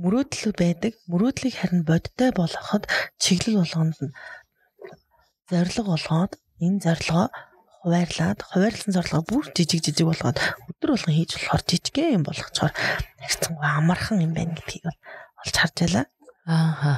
[0.00, 0.92] мөрөөдөл байдаг.
[1.12, 2.88] Мөрөөдлийг харин бодтой болгоход
[3.20, 4.12] чиглэл болгонд нь
[5.52, 6.32] зориг болгоод
[6.64, 7.28] энэ зорилгоо
[7.88, 10.36] хуваарлаад хуваарлсан зорилгоо бүр жижиг жижиг болгоод
[10.68, 12.72] өдөр болгон хийж болохоор жижигхэн юм болгочоор
[13.16, 15.00] харьцан амархан юм байна гэдгийг бол
[15.40, 16.04] олж харж байлаа.
[16.44, 16.92] Ааха.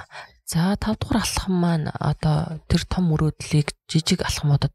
[0.51, 4.74] За 5 дугаар алхам маань одоо тэр том мөрөөдлийг жижиг алхмуудад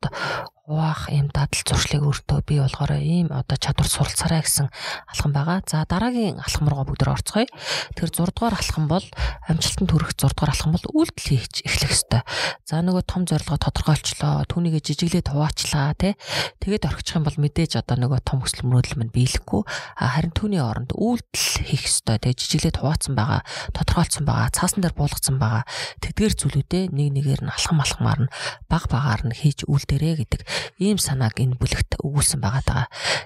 [0.66, 4.74] хуваах юм дадал зуршлыг өөртөө бий болгоорой ийм одоо чадвар суралцаарай гэсэн
[5.14, 5.62] алхам байгаа.
[5.70, 7.46] За дараагийн алхам руугаа бүгд орцгоё.
[7.94, 9.06] Тэр 6 дугаар алхам бол
[9.46, 12.26] амжилтанд хүрэх 6 дугаар алхам бол үйлдэл хийж эхлэх ёстой.
[12.66, 16.18] За нөгөө том зорилгоо тодорхойлчлоо, түүнийгээ жижиглээд хуваачлаа тий.
[16.58, 19.62] Тэгээд орхичих юм бол мэдээж одоо нөгөө том хүсэл мөрөөдөл мань биелэхгүй.
[20.02, 22.18] Харин түүний оронд үйлдэл хийх ёстой.
[22.18, 25.70] Тэгээд жижиглээд хуваацсан байгаа, тодорхойлцсон байгаа, цаасан дээр буулгацсан байгаа.
[26.02, 28.34] Тэдгээр зүйлүүдээ нэг нэгээр нь алхам алхамаар нь
[28.66, 30.42] баг багаар нь хийж үйлдэрээ гэдэг
[30.80, 32.86] ийм санааг энэ бүлэгт өгүүлсэн байгаа даа.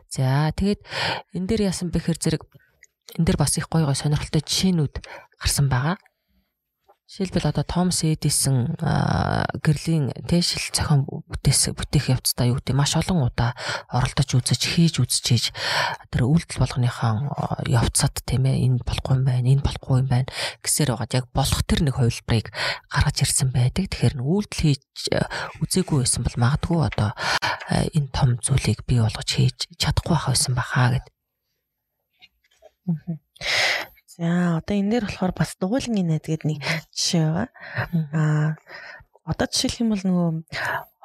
[0.10, 0.82] За тэгээд
[1.36, 2.44] энэ дээр яасан бэхэр зэрэг
[3.18, 4.96] энэ дээр бас их гой гой сонирхолтой жишээнүүд
[5.40, 5.98] гарсан байгаа.
[7.10, 13.58] Жишээлбэл одоо Томас Эдисон гэрлийн тэшил зохион бүтээс бүтээх явцдаа юу гэдэг маш олон удаа
[13.90, 15.50] оролдож үзэж хийж үзчихээж
[16.14, 20.30] тэр үйлдэл болгоныхаа явцад тийм ээ энэ болохгүй юм байна энэ болохгүй юм байна
[20.62, 22.54] гэсээр байгаад яг болох тэр нэг хувилбарыг
[22.94, 23.90] гаргаж ирсэн байдаг.
[23.90, 24.86] Тэгэхээр үйлдэл хийж
[25.66, 27.10] үзээгүй байсан бол магадгүй одоо
[27.90, 31.10] энэ том зүйлийг бий болгож хийж чадахгүй байх байсан бахаа гэд.
[34.20, 36.60] За одоо энэ дээр болохоор бас дугуйлангийн найз гэдэг нэг
[36.92, 37.48] жишээ байгаа.
[38.12, 38.60] Аа
[39.24, 40.30] одоо жишээлх юм бол нөгөө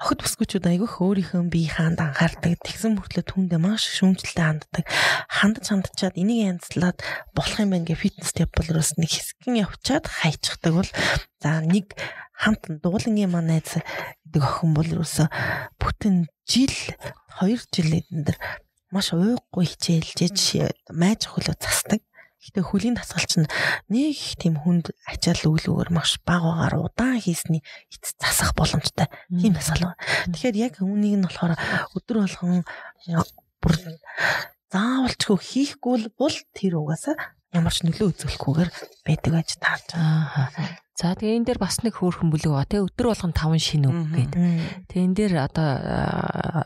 [0.02, 2.58] охид бүсгүүчүүд айгүйх өөрийнхөө бие хаанд анхаардаг.
[2.66, 4.84] Тэгсэн мөртлөө түндэ маш шүүмжлэлтэй ханддаг.
[5.30, 6.98] Хандаж хандчаад энийг янзлаад
[7.38, 10.90] болох юм байна гэ фитнес степблроос нэг хэсгэн явчаад хайчихдаг бол
[11.38, 11.94] за нэг
[12.34, 15.30] хамт дуулангийн маань найз гэдэг охин бол ерөөсө
[15.78, 16.74] бүтэн жил
[17.38, 18.38] 2 жил эдэн дэр
[18.90, 22.02] маш уйггүй хичээлж майж хөлөө засдаг.
[22.44, 23.48] Гэтэ хөлийн дасгал чинь
[23.88, 29.08] нэг их тийм хүнд ачаал өглөөр маш баг багаар удаан хийсний эц засах боломжтой.
[29.32, 29.96] Тийм дасгал.
[30.28, 31.56] Тэгэхээр яг үүнийг нь болохоор
[31.96, 32.68] өдөр болгон
[33.64, 33.74] бүр
[34.68, 37.16] заавалчгүй хийхгүй бол тэр угаасаа
[37.54, 38.70] ямар ч нөлөө үзүүлэхгүйгээр
[39.06, 40.50] байдаг байж таарч байгаа.
[40.94, 43.98] За тэгээ энэ дээр бас нэг хөөрхөн бүлэг ба тий өдөр болгон 5 шин үг
[44.14, 44.38] гэдэг.
[44.90, 45.70] Тэгээ энэ дээр одоо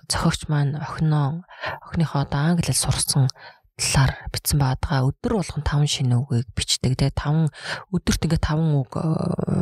[0.04, 1.44] зохиогч маань охиноо
[1.84, 3.28] охиныхоо одоо англи хэл сурсан
[3.78, 5.06] талаар бичсэн байгаа.
[5.06, 6.98] Өдөр болгон 5 шинэ үгийг бичдэг.
[6.98, 7.48] Тэгээ 5
[7.94, 9.06] өдөрт ингээ 5 үг э,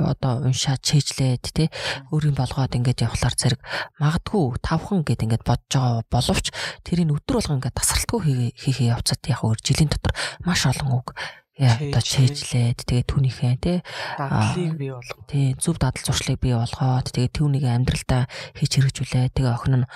[0.09, 1.69] одоо уншаад чийжлээд тий
[2.09, 3.61] өөрийн болгоод ингээд явхлаар зэрэг
[4.01, 6.47] магадгүй 5хан гэд ингээд бодож байгаа боловч
[6.81, 11.13] тэрийг өдөр болгон ингээд тасралтгүй хийхээ явцад яг өөр жилийн дотор маш олон үг
[11.57, 13.79] одоо чийжлээд тэгээ түүнийхээ тий
[14.21, 15.25] дадлыг бий болгоо.
[15.25, 19.33] Тий зөв дадал зуршлыг бий болгоод тэгээ түүнийг амьдралдаа хийж хэрэгжүүлээ.
[19.33, 19.89] Тэгээ охин нь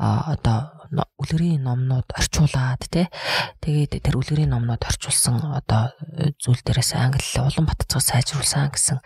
[0.00, 0.72] одоо
[1.20, 3.12] үлгэрийн номнууд орчуулад тий
[3.60, 5.92] тэгээд тэр үлгэрийн номнууд орчуулсан одоо
[6.40, 8.98] зүйл дээрээс англи улан батцаг сайжруулсан гэсэн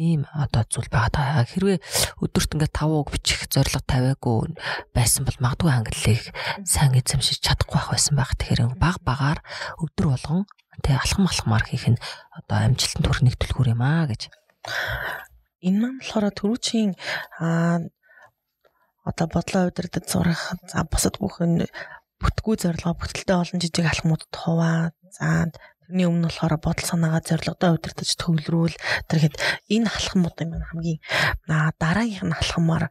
[0.00, 1.44] ийм одоо зүйл байгаа.
[1.44, 1.76] Хэрвээ
[2.24, 4.56] өдөрт ингээд 5 үг бичих зорилго тавиагүй
[4.96, 6.24] байсан бол магадгүй англиг
[6.64, 8.32] сайн эзэмшиж чадахгүй байх байсан байх.
[8.40, 9.44] Тэгэхээр баг багаар
[9.76, 10.48] өдөр болгон
[10.84, 12.02] тэг алхам алхмаар хийх нь
[12.34, 14.32] одоо амжилтанд хүрэх төлхөр юм аа гэж.
[15.60, 16.90] Энэ маань болохоор түрүүчийн
[19.04, 21.68] одоо бодлоо удирдах зурах за бусад бүхэн
[22.20, 24.92] бүтггүй зорилгоо бүтэлтэй олон жижиг алхмуудад хуваа.
[25.16, 25.48] За
[25.84, 28.76] тэрний өмнө болохоор бодол санаагаа зорилгодоо удирдах төвлөрүүл.
[29.08, 29.34] Тэрхэд
[29.72, 31.00] энэ алхмуудын маань хамгийн
[31.80, 32.84] дараагийнх нь алхмаар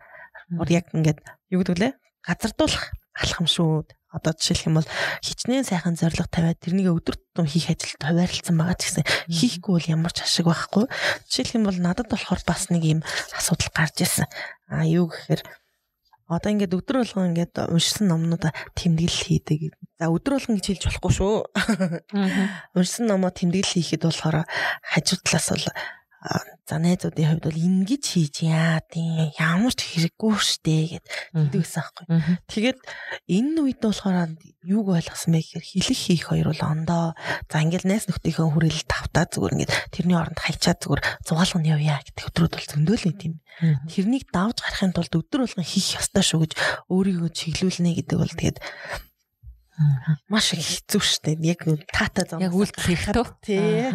[0.70, 1.20] яг ингээд
[1.54, 1.94] юу гэдэг лээ
[2.26, 4.90] газардуулах алхам шүү одоо жишээлх юм бол
[5.22, 9.92] хичнээн сайхан зориг тавиад тэрнийг өдөр тутам хийх ажилд хуваарлцсан байгаа ч гэсэн хийхгүй бол
[9.94, 10.90] ямар ч ашиг байхгүй.
[11.30, 13.00] Жишээлх юм бол надад болохоор бас нэг юм
[13.38, 14.26] асуудал гарч ирсэн.
[14.70, 15.46] А юу гэхээр
[16.30, 19.74] Одоо ингээд өдөр болгон ингээд уншсан номнуудаа тэмдэглэл хийдэг.
[19.98, 21.34] За өдөр болгон гэж хэлж болохгүй шүү.
[22.78, 25.66] Уншсан номоо тэмдэглэл хийхэд болохоор хажуу талаас бол
[26.20, 32.06] за найзуудын хувьд бол ингэж хийж яа тийм ямар ч хэрэггүй штэ гэд тэгдэгсэн аахгүй.
[32.52, 32.80] Тэгээд
[33.32, 34.36] энэ үед болохоор
[34.68, 37.16] юуг ойлгосон бэ гэхээр хэлэх хийх хоёр бол ондоо
[37.48, 42.28] за ингээл найз нөхдийнхөө хүрээлэл тавтаа зүгээр ингээд тэрний оронд хайчаад зүгээр зугаалгын явъя гэдэг
[42.28, 43.34] өдрүүд бол зөндөөлөө тийм.
[43.88, 46.52] Тэрнийг давж гарахын тулд өдөр болгон хийх ёстой шүү гэж
[46.92, 48.58] өөрийгөө чиглүүлнэ гэдэг бол тэгээд
[50.28, 51.36] маш их хэцүү шттэ.
[51.46, 51.64] Яг
[51.94, 52.44] таата зам.
[52.44, 53.28] Яг үйлдэл хийх төө.
[53.44, 53.90] Тий.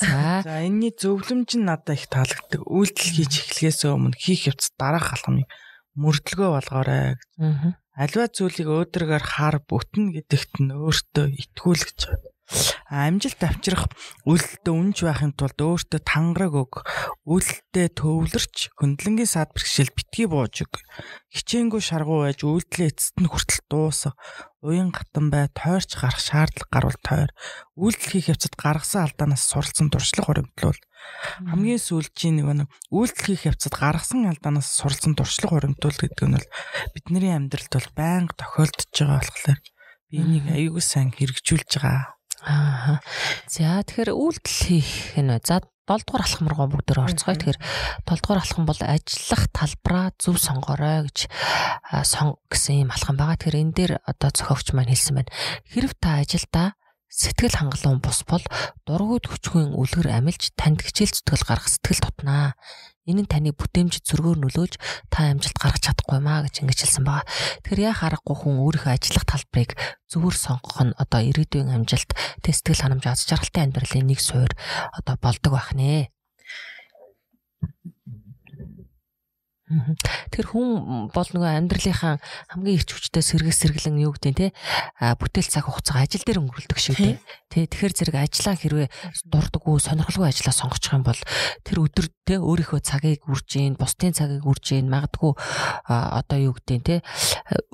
[0.00, 0.42] За.
[0.42, 2.66] За энэний зөвлөмж нь надад их таалагддаг.
[2.66, 5.46] Үйлдэл хийж эхлэхээс өмнө хийх явц дараах алхамыг
[5.94, 7.78] мөрдлөгөө болгоорой гэж.
[7.92, 12.31] Альва зүйлийг өөдрөгээр хар бүтнэ гэдэгт нь өөртөө итгүүлж
[12.92, 13.88] амжилт авчрах
[14.28, 16.72] үлдэлтэй үнж байхын тулд өөртөө тангараг өг
[17.24, 20.72] үлдэлтэй төвлөрч хөндлөнгийн сад бэрхшээл битгий бууж өг
[21.32, 24.14] хичээнгүй шаргуу байж үйлдэлээ эцэст нь хүртэл дуусах
[24.60, 27.30] уян гатан бай тойрч гарах шаардлага гарвал тойр
[27.80, 30.80] үйлдэл хийх явцад гаргасан алдаанаас суралцсан туршлага хуримтлуул
[31.48, 36.48] хамгийн сүүлчийн нэг нэг үйлдэл хийх явцад гаргасан алдаанаас суралцсан туршлага хуримтлуул гэдэг нь бол
[36.94, 39.60] бидний амьдралд бол байнга тохиолдож байгаа болохоор
[40.08, 42.14] би энийг аюулгүй сайн хэрэгжүүлж байгаа.
[42.42, 42.98] Аа.
[43.46, 47.34] За тэгэхээр үйлдэл хийх нь за 7 дугаар алхам руу бүгд орцгоё.
[47.38, 47.58] Тэгэхээр
[48.06, 51.18] 7 дугаар алхам бол ажиллах талбараа зөв сонгорой гэж
[52.06, 53.38] сон гэсэн юм алхам байгаа.
[53.38, 55.34] Тэгэхээр энэ дээр одоо зохиогч маань хэлсэн байна.
[55.70, 56.78] Хэрв та ажилдаа
[57.12, 58.44] сэтгэл хангалуун бус бол
[58.88, 62.56] дургуйд хүчгүй үлгэр амилж танд хичээл зүтгэл гаргах сэтгэл тутнаа.
[63.02, 64.78] Энэ нь таны бүтээмжид зөргөөр нөлөөж
[65.10, 67.26] та амжилт гаргаж чадахгүй маа гэж ингэж хэлсэн байгаа.
[67.66, 69.70] Тэгэхээр яа харахгүй хүн өөрийнхөө ажиллах талбарыг
[70.06, 72.14] зөвөр сонгох нь одоо ирээдүйн амжилт,
[72.46, 74.54] сэтгэл ханамж аз жаргалтай амьдралын нэг суурь
[74.94, 76.14] одоо болдог байх нэ.
[80.32, 82.20] Тэр хүн бол нөгөө амьдралынхаа
[82.52, 84.46] хамгийн их хүчтэй сэргэл сэргэлэн юу гэдэг те?
[85.00, 87.16] Бүтээл цаг хугацаа ажил дээр өнгөрүүлдэг шүү дээ.
[87.52, 88.88] Тэ тэгэхээр зэрэг ажиллаа хэрвээ
[89.28, 91.20] дурдггүй сонирхолгүй ажиллаа сонгочих юм бол
[91.68, 95.36] тэр өдөр те өөрийнхөө цагийг үрж гин, бусдын цагийг үрж гин, магадгүй
[95.84, 96.96] одоо юу гэдэг те?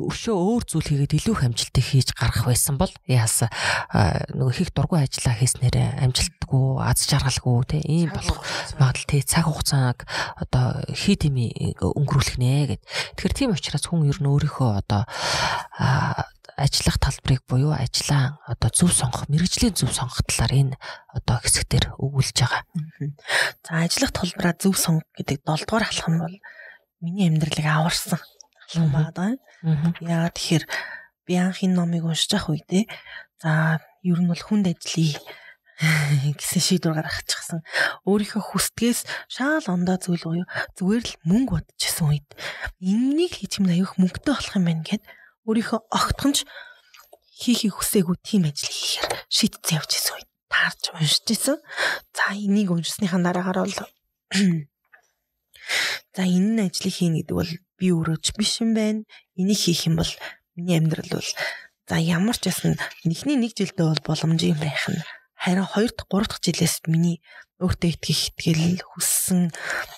[0.03, 3.47] Өшөө өөр зүйл хийгээд илүү их амжилтыг хийж гарах байсан бол яас
[4.35, 8.43] нөгөө их дургүй ажиллаа хийснээр амжилтгүй, аз жаргалгүй те ийм болох
[8.83, 10.09] магадлал те цаг хугацааг
[10.43, 11.55] одоо хий тими
[11.97, 12.83] өнгөрүүлэх нэ гэд.
[13.17, 15.03] Тэгэхээр тийм учраас хүн ер нь өөрийнхөө одоо
[16.59, 20.77] ажиллах талбарыг буюу ажиллаа одоо зөв сонгох, мэрэгжлийн зөв сонгох талаар энэ
[21.15, 22.63] одоо хэсэгтэр өгүүлж байгаа.
[23.63, 26.37] За ажиллах талбараа зөв сонгох гэдэг 7 дугаар алхам бол
[26.99, 29.39] миний амьдралыг аварсан алхам байна.
[30.03, 30.65] Яагаад тэгэхээр
[31.27, 32.91] би анх энэ номыг уншиж ах үедээ
[33.39, 35.23] за ер нь бол хүнд ажлыг
[35.79, 37.63] гэсэн шийдвэр гаргачихсан.
[38.03, 42.29] Өөрийнхөө хүсдгээс шаал ондоо зүйл буюу зүгээр л мөнгө бодчихсон үед
[42.83, 45.03] энэнийг хийж юм аюух мөнгөтэй болох юм байна гэд
[45.47, 46.43] өөрийнхөө огтхонч
[47.39, 51.63] хийхийг хүсээгүй тийм ажил хийхээр шийдсэн явж исэн үед таарч уншиж исэн.
[52.11, 53.79] За энийг уншсныхаа дараагаар бол
[56.19, 59.07] за энэ ажлыг хийнэ гэдэг бол би өөрөөч биш юм байна.
[59.39, 60.11] Энийг хийх юм бол
[60.59, 61.31] миний амьдрал бол
[61.87, 62.75] за ямар ч ясна
[63.07, 64.99] нэгний нэг жилдээ бол боломж юм байх нь
[65.39, 67.23] харин 2 дахь 3 дахь жилээс миний
[67.59, 69.51] өөртөө итгэх итгэл хүссэн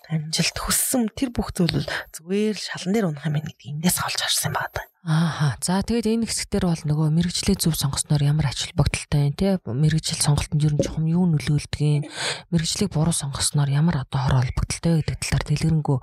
[0.09, 4.21] амжилт хүссэн тэр бүх зүйл бол зүгээр шалан дээр унах юм байна гэдэг эндээс олж
[4.21, 4.81] харсан байна.
[5.01, 5.57] Ааха.
[5.65, 9.57] За тэгээд энэ хэсгээр бол нөгөө мэрэгжлээ зөв сонгосноор ямар ач холбогдолтой вэ те?
[9.65, 12.05] Мэрэгжил сонголтод ер нь жоохон юу нөлөөлдөг юм?
[12.53, 15.99] Мэрэгжлийг буруу сонгосноор ямар одоо хор холбогдолтой гэдэг талаар дэлгэрэнгүй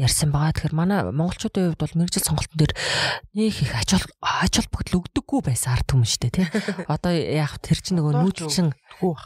[0.00, 0.52] ярьсан байгаа.
[0.56, 2.72] Тэгэхээр манай монголчуудын хувьд бол мэрэгжил сонголтын дээр
[3.36, 6.48] нэг их ач ач холбогдол өгдөггүй байсан ард түмэн штэ те.
[6.88, 8.72] Одоо яг тэр чинь нөгөө нүүдэлчин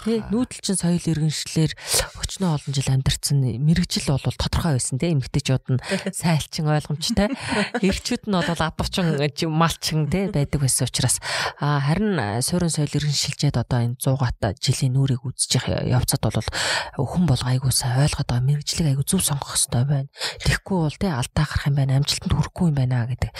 [0.02, 1.70] те нүүдэлчин соёл иргэншлэр
[2.18, 5.14] өчнөө олон жил амьдарсан мэрэгжил бол тодорхой байсан те.
[5.14, 7.30] Эмэгтэйчүүд нь сайлчин ойлгомжтой.
[7.78, 9.11] Эрчүүд нь бол адуучин
[9.48, 11.20] малчин те байдаг байсан учраас
[11.58, 16.48] харин суурин соёл иргэншилжээд одоо энэ 100 жилийн нүрийг үзэж явцад бол
[16.96, 20.08] хүн бол айгуу сайн ойлгоод байгаа мэрэгжлийг айгуу зөв сонгох хэрэгтэй байна.
[20.42, 23.30] Тэгэхгүй бол те алдаа гарах юм байна, амжилтанд хүрэхгүй юм байна гэдэг.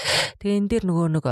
[0.43, 1.27] Тэгээ энэ дээр нөгөө нэг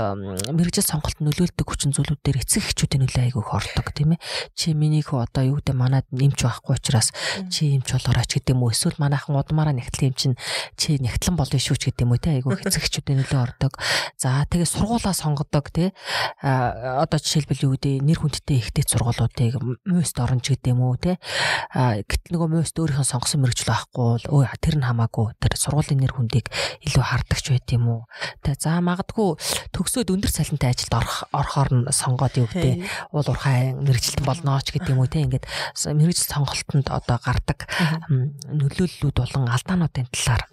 [0.55, 4.23] мэрэгжил сонголт нөлөөлдөг хүчин зүйлүүд дээр эцэг эхчүүдийн нөлөө айгуу хордог тийм ээ.
[4.55, 7.11] Чи миний хөө одоо юу гэдэг манад нэмч байхгүй учраас
[7.51, 8.71] чи юмч болоорооч гэдэг юм уу?
[8.71, 10.35] Эсвэл манайхан удмаараа нэгтлэн юм чинь
[10.79, 13.75] чи нэгтлэн болно шүү ч гэдэг юм уу те айгуу эцэг эхчүүдийн нөлөө ордог.
[14.15, 15.91] За За тэгээ сургуулаа сонгодог тий.
[16.39, 21.19] Одоо жишээлбэл юу гэдэг нэр хүндтэй ихтэй сургуулиудыг мөст оронч гэдэг юм уу тий.
[21.75, 26.15] Гэтэл нөгөө мөст өөрийнхөө сонгосон мэрэгжил байхгүй бол өө тэр нь хамаагүй тэр сургуулийн нэр
[26.15, 26.47] хүндийг
[26.79, 28.01] илүү хардагч байт юм уу.
[28.39, 29.35] Тэ за магадгүй
[29.75, 34.71] төгсөөд өндөр цалинтай ажилд орох орохоор нь сонгоод юу гэдэг уул уурхай мэрэгжилтэн болноо ч
[34.71, 35.27] гэдэг юм уу тий.
[35.27, 35.43] Ингээд
[35.91, 37.67] мэрэгжил сонголтод одоо гардаг
[38.47, 40.47] нөлөөллүүд болон алдаануудын талаар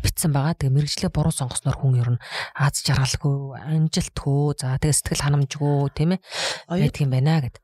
[0.00, 0.54] битсэн байгаа.
[0.56, 2.22] Тэгээ мэрэгжлээ буруу сонгосноор хүн ер нь
[2.54, 6.20] аз жаргалгүй, амжилтгүй, за тэгээ сэтгэл ханамжгүй тийм ээ
[6.70, 7.56] байдаг юм байна гэд.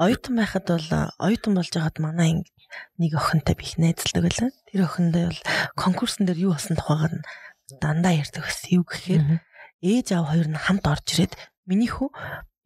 [0.00, 0.88] Оюутан байхад бол
[1.20, 2.30] оюутан болж байгаад манай
[2.96, 4.50] нэг охинтой би их найзалдаг байлаа.
[4.70, 5.40] Тэр охиндоо бол
[5.76, 7.14] конкурсын дээр юу болсон тухайгаар
[7.82, 8.68] дандаа ярьдаг байсан.
[8.80, 9.24] Юу гэхээр
[9.84, 11.34] ээж аав хоёр нь хамт орж ирээд
[11.68, 12.08] миний хүү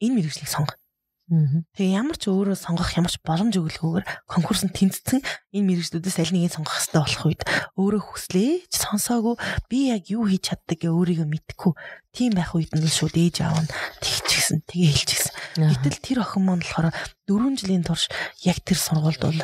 [0.05, 0.79] энэ мэрэгжлийг сонго
[1.25, 5.25] Тэгээ ямар ч өөрөө сонгох ямар ч боломж өгөлгүйгээр конкурсанд тэнцсэн
[5.57, 7.43] энэ мэрэгжлүүдээс аль нэгийг сонгох хэрэгтэй болох үед
[7.81, 8.53] өөрөө хүслээ.
[8.69, 9.35] Ч сонсоогүй
[9.73, 11.73] би яг юу хийж чаддаг гэ өөрийгөө мэдхгүй.
[12.13, 13.73] Тийм байх үед нь шууд ээж аав нь
[14.05, 15.33] тэгчихсэн тэгээ хэлчихсэн.
[15.65, 18.13] Гэтэл тэр охин маань болохоор 4 жилийн турш
[18.45, 19.41] яг тэр сургуульд бол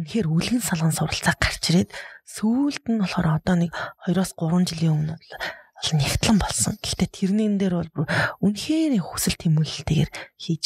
[0.00, 1.92] үнэхээр үлгэн салган суралцаа гарч ирээд
[2.24, 3.72] сүүлд нь болохоор одоо нэг
[4.08, 5.32] 2-3 жилийн өмнө бол
[5.76, 6.74] бол нягтлан болсон.
[6.80, 8.08] Гэхдээ тэрнэн дээр бол
[8.40, 10.10] үнэхээр хүсэл тэмүүлэлтэйгээр
[10.40, 10.64] хийж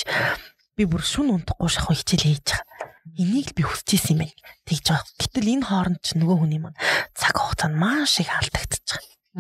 [0.79, 2.67] би бүр шүн унтахгүй шахуу хичээл хийж байгаа.
[3.19, 4.39] Энийг л би хүсэж исэн юм байна.
[4.65, 5.07] Тэгж байгаа.
[5.19, 6.79] Гэтэл энэ хооронд ч нөгөө хүний маань
[7.13, 8.31] цаг хугацаанд маш их.
[8.31, 8.41] Аа.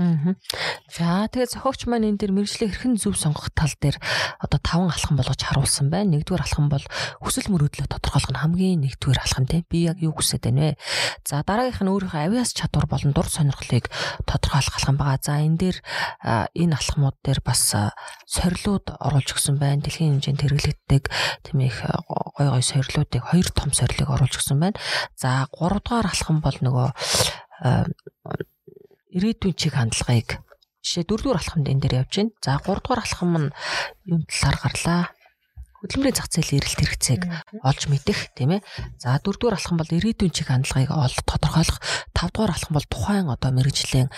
[0.01, 4.01] За тэгээ зохиогч маань энэ дэр мэрэгжлийн хэрхэн зөв сонгох тал дээр
[4.41, 6.17] одоо таван алхам болгож харуулсан байна.
[6.17, 6.85] Нэгдүгээр алхам бол
[7.21, 9.69] хүсэл мөрөөдлөө тодорхойлох нь хамгийн нэгдүгээр алхам тийм.
[9.69, 10.81] Би яг юу хүсэж байна вэ?
[11.29, 13.93] За дараагийнх нь өөрийнхөө авиас чадвар болон дур сонирхлыг
[14.25, 15.21] тодорхойлох алхам байгаа.
[15.21, 15.77] За энэ дээр
[16.57, 17.61] энэ алхмууд дээр бас
[18.25, 19.85] сорилууд оруулж өгсөн байна.
[19.85, 21.03] Дэлхийн хэмжээнд хэрэглэгддэг
[21.45, 21.77] тийм их
[22.09, 24.81] гой гой сорилуудыг хоёр том сорилыг оруулж өгсөн байна.
[25.13, 26.89] За 3 дугаар алхам бол нөгөө
[29.17, 30.41] ирээдүйн чиг хандлагыг
[30.81, 32.33] жишээ дөрөвдүгээр алхамд энэ дээр явж байна.
[32.41, 33.53] За гуравдугаар алхам нь
[34.09, 35.03] юун талаар гарлаа?
[35.81, 37.23] Хөдөлмөрийн зах зээлийн эрэлт хэрэгцээг
[37.65, 38.65] олж мэдэх тийм ээ.
[39.01, 41.79] За дөрөвдүгээр алхам бол ирээдүйн чиг хандлагыг олж тодорхойлох.
[42.17, 44.09] Тавдугаар алхам бол тухайн одоо мэрэгжлийн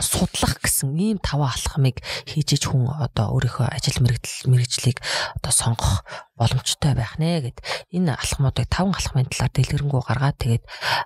[0.00, 4.98] судлах гэсэн ийм таван алхмыг хийж иж хүн одоо өөрийнхөө ажил мэргэжил мэргэжлийг
[5.36, 6.04] одоо сонгох
[6.36, 7.58] боломжтой байх нэ гэд
[7.92, 10.64] энэ алхмуудыг таван алхмын талаар дэлгэрэнгүй гаргаад тэгээд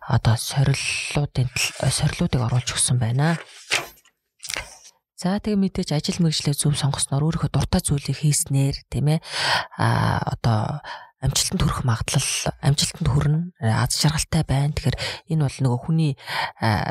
[0.08, 1.48] одоо сориллуудын
[1.86, 3.38] сориллуудыг оруулж өгсөн байна.
[5.20, 9.20] За тэгээ мэдээж ажил мэргэжлээ зөв сонгосноор өөрийнхөө дуртай зүйлийг хийснээр тийм ээ
[9.76, 10.80] а одоо
[11.20, 12.30] амжилтанд хүрэх магадлал
[12.64, 14.72] амжилтанд хүрнэ аз жаргалтай байна.
[14.72, 14.96] Тэгэхээр
[15.36, 16.12] энэ бол нөгөө хүний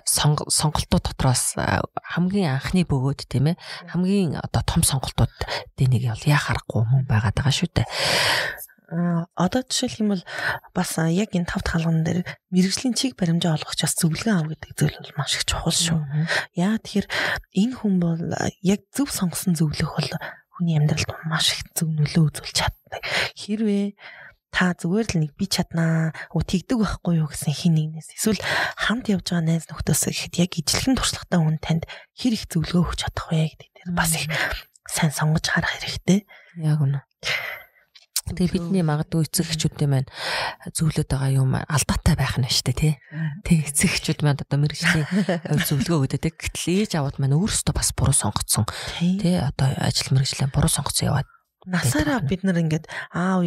[0.05, 5.33] сонголтууд дотроос хамгийн анхны бөгөөд тийм ээ хамгийн одоо том сонголтууд
[5.73, 7.89] дэнийг бол яа харахгүй юм байгаад байгаа шүү дээ.
[9.37, 10.23] Одоо жишээлх юм бол
[10.73, 14.97] бас яг энэ тав талган дээр мэрэгжлийн чиг баримжаа олгох бас зөвлөгөө ав гэдэг зүйл
[14.97, 16.01] бол маш их чухал шүү.
[16.57, 17.07] Яа тэгэхээр
[17.65, 18.21] энэ хүн бол
[18.65, 20.09] яг зөв сонгосон зөвлөх бол
[20.57, 23.01] хүний амьдралд маш их зөв нөлөө үзүүлж чаддаг.
[23.37, 23.93] Хэрвээ
[24.49, 28.41] та зүгээр л нэг би чаднаа уу тэгдэг байхгүй юу гэсэн хин нэгнээс эсвэл
[28.77, 31.83] хамт явж байгаа найз нөхдөс гэхэд яг ижлэхэн туршлагатай хүн танд
[32.17, 34.25] хэр их зөвлөгөө өгч чадах вэ гэдэг дээр бас их
[34.89, 36.25] сайн сонгож харах хэрэгтэй.
[36.57, 37.05] Яг үнэ.
[38.29, 40.09] Тэгээ бидний магадгүй эцэг эхчүүдийн маань
[40.73, 42.93] зөвлөд байгаа юм алдаатай байх нь шүү дээ тий.
[43.41, 45.05] Тэг эцэг эхчүүд маань одоо мэрэгжлийн
[45.69, 46.37] зөвлөгөө өгдөг.
[46.37, 48.69] Гэтэл ээж аваад маань өөрсдөө бас буруу сонгоцсон.
[49.01, 51.29] Тий одоо ажил мэрэгжлийн буруу сонгоцсон яваад
[51.65, 53.41] насаараа бид нар ингээд аав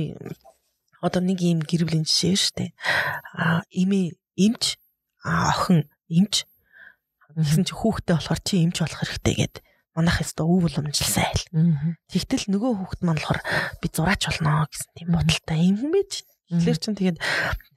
[1.03, 2.71] одоо нэг ийм гэрвлийн жишээ шүү дээ.
[3.35, 4.79] А имээ имч
[5.27, 6.47] а охин имч
[7.35, 9.55] гэсэн чи хүүхдтэй болохоор чи имч болох хэрэгтэй гэд
[9.93, 11.45] манайх өстө өв уламжилсан айл.
[12.09, 13.41] Тэгтэл нөгөө хүүхд маань болохоор
[13.81, 16.13] би зураач болно гэсэн тийм бодолтой юм хүн байж.
[16.53, 17.19] Тэгэхээр чин тэгээд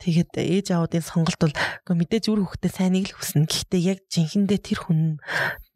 [0.04, 3.48] тэгээд ээж аавуудын сонголт бол үгүй мэдээж үр хүүхдээ сайныг л хүснэ.
[3.48, 5.02] Гэхдээ яг жинхэндээ тэр хүн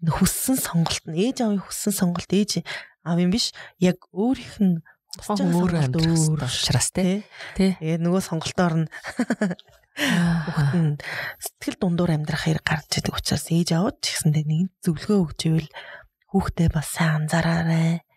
[0.03, 2.59] хүссэн сонголт нь ээж аавын хүссэн сонголт ээж
[3.07, 3.55] аав юм биш.
[3.79, 4.75] Яг өөрийнх нь
[5.19, 7.27] тухайн өөрөө амьдрах учраас тий.
[7.59, 8.87] Тэгээд нөгөө сонголтоор нь
[9.99, 10.91] хүүхэд нь
[11.43, 15.69] сэтгэл дундуур амьдрах хэрэг гарч идэг учраас ээж аваад ч гэсэндээ нэг зөвлөгөө өгч ивэл
[16.31, 18.07] хүүхдээ бас сайн анзаараарай.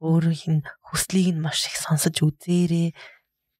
[0.00, 2.96] Өөрийнх нь хүслийг нь маш их сонсож үзээрэй.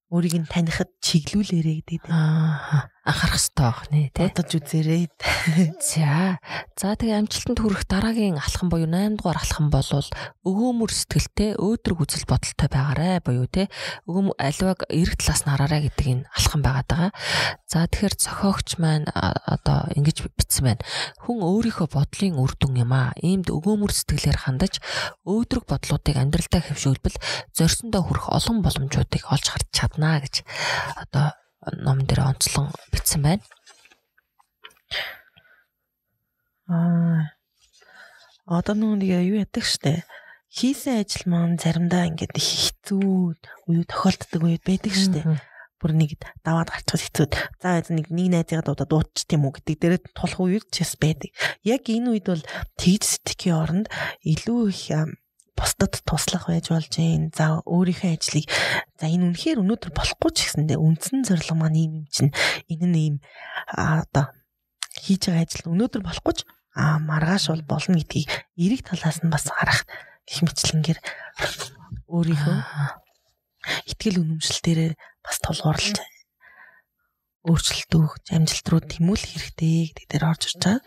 [0.09, 2.09] Өөрийг нь танихад чиглүүлээрэй гэдэг.
[2.09, 4.31] Аа анхаарах хэрэгтэй байх нэ тий.
[4.31, 5.05] Бодож үзээрэй.
[5.83, 6.39] За.
[6.79, 9.91] За тэгээ амжилтанд хүрэх дараагийн алхам буюу 8 дугаар алхам бол
[10.47, 13.67] өгөөмөр сэтгэлтэй өөдрөг үзэл бодолтой байгаарэ буюу тий.
[14.07, 17.11] Өгөөм аливаг эрэг талаас нь хараарай гэдэг энэ алхам байгаад байгаа.
[17.67, 20.87] За тэгэхээр зохиогч маань одоо ингэж бичсэн байна.
[21.27, 23.11] Хүн өөрийнхөө бодлын үр дүн юм аа.
[23.19, 24.79] Иймд өгөөмөр сэтгэлээр хандаж
[25.27, 27.19] өөдрөг бодлуудыг амьдралдаа хэвшүүлбэл
[27.51, 30.47] зорьсондоо хүрэх олон боломжуудыг олж харж чаднаа гэж
[31.03, 31.35] одоо
[31.71, 33.45] ном дээр онцлон бичсэн байна.
[36.67, 37.31] Аа.
[38.47, 40.03] Одоо нэг юу яддаг штэ.
[40.51, 43.39] Хийсэн ажил маань заримдаа ингээд хэцүү
[43.71, 45.23] үе тохиолддог үед байдаг штэ.
[45.79, 47.27] Бүр нэг даваад гарчихсан хэцүү.
[47.63, 51.31] За нэг нэг найзыгаа дуудаад дуутч тийм үү гэдэг дээрээ тулах үед ч бас байдаг.
[51.63, 52.45] Яг энэ үед бол
[52.77, 53.87] тэгж сэтгэхийн оронд
[54.27, 54.83] илүү их
[55.57, 57.31] бусдад туслах байж болж гин.
[57.37, 58.47] За өөрийнхөө ажлыг
[58.97, 62.33] за энэ үнэхээр өнөөдөр болохгүй ч гэсэндээ үндсэн зорилго маань ийм юм чинь
[62.73, 63.17] энэ нь ийм
[63.69, 64.33] одоо
[64.97, 66.41] хийж байгаа ажил өнөөдөр болохгүй ч
[66.73, 69.85] а маргааш бол болно гэдгийг эрэг талаас нь бас харах
[70.25, 70.99] гэх мэтлэнгээр
[72.09, 72.59] өөрийнхөө
[73.93, 74.81] ихтгэл үнэмшил дээр
[75.21, 76.01] бас тулгуурлаж
[77.43, 80.81] өөрчлөлт өгч амжилт руу тэмүүлэх хэрэгтэй гэдэг дээр орж ирж байгаа.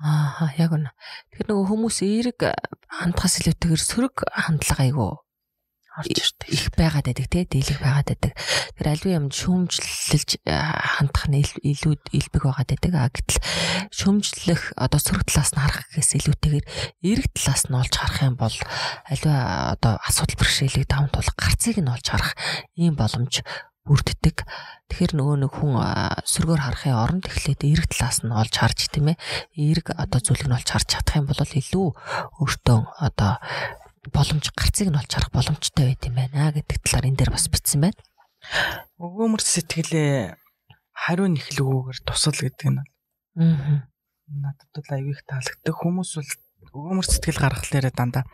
[0.00, 0.88] Аа яг үнэ.
[1.28, 2.40] Тэгэхээр нөгөө хүмүүс эерэг
[2.88, 5.20] хандхаас илүүтэйгээр сөрөг хандлага айгу
[6.00, 6.48] орж ирдэг.
[6.48, 8.32] Их байгаад байдаг тий, дийлэх байгаад байдаг.
[8.32, 12.92] Тэгэхээр альвын юмд шүүмжлэлж хандах нь илүү илбэг байгаад байдаг.
[12.96, 13.44] А гэтэл
[13.92, 16.66] шүүмжлэх одоо сөрөг талаас нь харах гэхээс илүүтэйгээр
[17.04, 18.56] эерэг талаас нь олж харах юм бол
[19.04, 19.34] альва
[19.76, 22.32] одоо асуудал бэрхшээлийг даван тулах гарцыг нь олж харах
[22.78, 23.44] ийм боломж
[23.88, 24.44] бүрддэг.
[24.92, 25.72] Тэгэхээр нөгөө нэг хүн
[26.28, 29.20] сөргөөр харахын оронд эхлээд эрэг талаас нь олж харж тийм ээ.
[29.56, 31.88] Эрэг одоо зүйлийг нь олж харж чадах юм бол илүү
[32.44, 33.32] өөртөө одоо
[34.12, 37.80] боломж гарцыг нь олж харах боломжтой байт юм байна гэдэг талаар энэ дээр бас бичсэн
[37.88, 38.00] байна.
[39.00, 40.36] Өгөөмөр сэтгэлээ
[40.92, 42.90] хариу нэхлэгүүгээр тусал гэдэг нь бол
[43.40, 43.88] Аа.
[44.28, 45.74] надад бол аягүй их таалагддаг.
[45.76, 46.32] Хүмүүс бол
[46.76, 48.24] өгөөмөр сэтгэл гаргахлаараа дандаа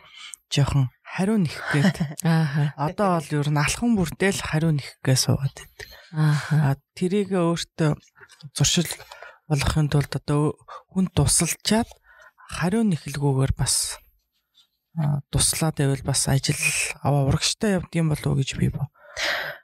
[0.51, 2.73] жоохон хариу нэхгээд Аа.
[2.77, 5.89] одоо бол ер нь алхам бүртэл хариу нэхгээ суугаад байдаг.
[6.13, 6.75] Аа.
[6.97, 7.95] Тэрийг өөртөө
[8.55, 8.89] зуршил
[9.47, 10.55] болгохын тулд одоо
[10.91, 11.87] хүн тусалчаад
[12.59, 13.99] хариу нэхлгүүгээр бас
[15.31, 16.57] туслаад байвал бас ажил
[17.05, 18.89] аваа урагштай явдсан болов уу гэж би бо-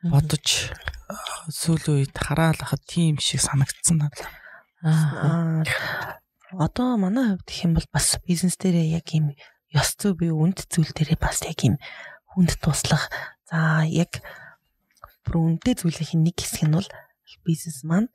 [0.06, 0.70] бодож
[1.50, 4.30] сүүлийн үед хараалахад тийм шиг санагдсан надад.
[4.86, 5.64] Аа.
[6.54, 9.34] Одоо манай хувьд гэх юм бол бас бизнес дээрээ яг юм
[9.74, 11.76] ёс зүй буюу үнд зүйл дээрээ бас яг юм
[12.32, 13.10] хүнд туслах
[13.50, 14.22] за яг
[15.26, 16.90] бүр үнэтэй зүйлийн нэг хэсэг нь бол
[17.46, 18.10] бизнес маань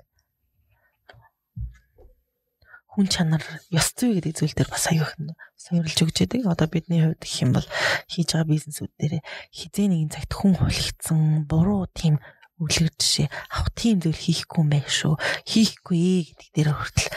[2.98, 6.50] хүн чанар ёс зүй гэдэг зүйл дээр бас аюух нь сойрлж өгч яадаг.
[6.50, 7.66] Одоо бидний хувьд гэх юм бол
[8.10, 9.14] хийж байгаа бизнесүүд дээр
[9.54, 12.18] хизээ нэгэн цагт хүн хулигдсан буруу тийм
[12.58, 15.14] өглөр жишээ авах тийм зүйл хийхгүй юм байх шүү.
[15.46, 17.10] Хийхгүй ээ гэдэг дээр хүртэл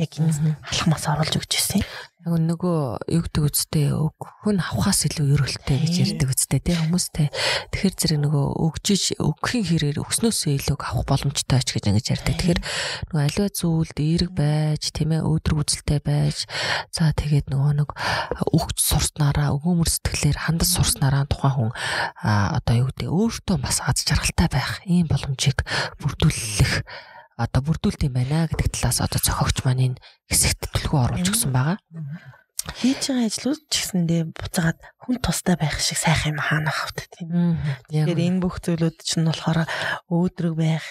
[0.00, 1.84] яг энэ алхмаас оруулж өгч ирсэн.
[2.26, 7.30] Яг нөгөө юу гэдэг үстэй хүн авахаас илүү ерөөлтэй гэж ярьдаг үстэй тий хүмүүстэй.
[7.70, 12.34] Тэгэхээр зэрэг нөгөө өгжиж өгөхийн хэрээр өгснөөсөө илүү авах боломжтой ч гэж ингэж ярьдаг.
[12.34, 12.60] Тэгэхээр
[13.14, 16.50] нөгөө аливаа зүйлд эерэг байж тийм ээ өөдрөг үзэлтэй байж
[16.90, 21.72] за тэгээд нөгөө нэг өгч сурснараа өгөөмөр сэтгэлээр хандаж сурснараа тухайн хүн
[22.26, 25.62] одоо юу гэдэг өөртөө бас аз жаргалтай байх ийм боломжийг
[26.02, 26.82] бүрдүүлэх
[27.36, 31.78] одоо бүрдүүлт юм байна гэдэг талаас одоо зохиогч маань энэ хэсэгт төлгөө оруулж өгсөн байгаа.
[32.80, 37.60] Хийж байгаа ажлууд ч гэсэндээ буцаагаад хүн тустай байх шиг сайхан юм хаана хавт тийм.
[37.92, 39.68] Тэгэхээр энэ бүх зүйлүүд чинь болохоор
[40.10, 40.84] өөдрөг байх,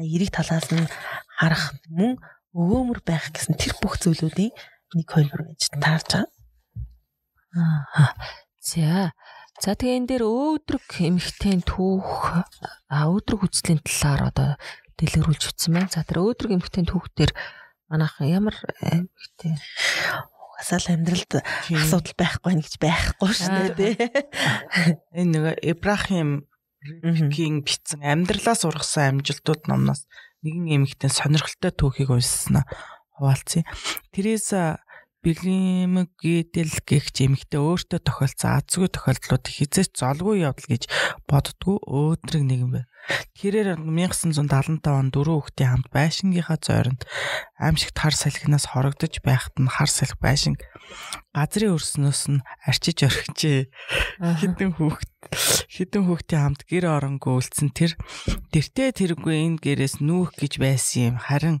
[0.00, 0.90] эрэг талаас нь
[1.38, 2.18] харах мөн
[2.56, 4.50] өгөөмөр байх гэсэн тэр бүх зүйлүүдийн
[4.96, 6.26] нэг хөлбөр гэж таарч байгаа.
[7.54, 8.10] Аа.
[8.58, 9.12] За.
[9.60, 12.32] За тэгээ энэ дээр өөдрөг эмхтэн түүх
[12.88, 14.50] а өөдрөг үзлийн талаар одоо
[15.00, 15.88] дэлгэрүүлж утсан байна.
[15.88, 17.32] За тэр өөдрөг эмхтэн түүхтэр
[17.88, 19.56] манайхан ямар эмхтэн
[20.60, 21.40] Угасаал амьдралд
[21.72, 23.96] асуудал байхгүй нэг ч байхгүй шүү дээ тий.
[25.16, 26.44] Энэ нөгөө Ибрахим
[26.84, 30.04] Рибкийн бичсэн амьдралаас ургасан амжилтууд номноос
[30.44, 32.64] нэгэн эмэгтэй сонирхолтой түүхийг уншсан
[33.16, 33.64] хуваалцъя.
[34.12, 34.52] Тэрээс
[35.20, 40.88] Билимгидэл гэгч эмэгтэй өөртөө тохиолдсон азгүй тохиолдлууд хизээч золгүй явдал гэж
[41.28, 42.88] боддгоо өөдрөг нэгэн байв.
[43.36, 47.04] Тэрээр 1975 онд дөрөв хүүхдийн хамт байшингийнхаа зойронд
[47.60, 50.64] аимшигт хар салхинаас хорогдож байхад нь хар салхи байшинг
[51.36, 53.68] газрын өрснөөс нь арчиж орхижээ.
[54.40, 55.10] Хитэн хүүхд
[55.68, 57.92] хитэн хүүхдийн хамт гэр оронгүй үлдсэн тэр
[58.56, 61.16] тэртээ тэргүй энэ гэрээс нүүх гэж байсан юм.
[61.20, 61.60] Харин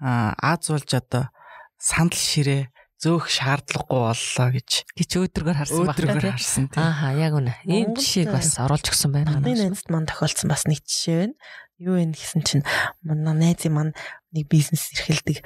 [0.00, 1.28] аз болж одоо
[1.76, 5.92] сандал ширээ зөөх шаардлагагүй боллоо гэж гэж өөдрөгөр харсан байна.
[5.92, 6.82] өөдрөгөр харсан тийм.
[6.84, 7.54] Ааха яг үнэ.
[7.66, 9.34] Ийм жишээг бас оруулж өгсөн байна.
[9.38, 11.34] Манай найзд маань тохиолдсон бас нэг жишээ байна.
[11.82, 12.64] Юу вэ гэсэн чинь
[13.02, 13.92] манай найзын маань
[14.30, 15.42] нэг бизнес эрхэлдэг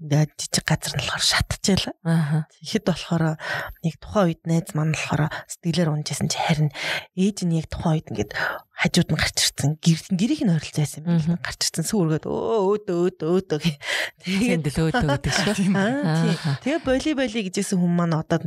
[0.00, 1.92] ингээд жижиг газар нь болохоор шатчихжээ.
[2.08, 2.48] Ааха.
[2.56, 6.72] Тэгэхэд болохоор яг тухайн үед найз маань болохоор сэтгэлээр унжсэн чи харин
[7.20, 8.32] ээж нь яг тухайн үед ингээд
[8.80, 9.76] хажууд нь гарч ирсэн.
[9.76, 11.44] Гэр гэрийг нь ойролцоо байсан юм байна.
[11.44, 13.72] Гарч ирсэн сүргээд өө өөдөө өөдөө өөдөө гэ.
[14.24, 15.76] Тэгээд дэлөөдөө гэдэг шүү.
[15.76, 16.56] Аа.
[16.64, 18.40] Тэгээ боли боли гэжсэн хүмүүс маань одоо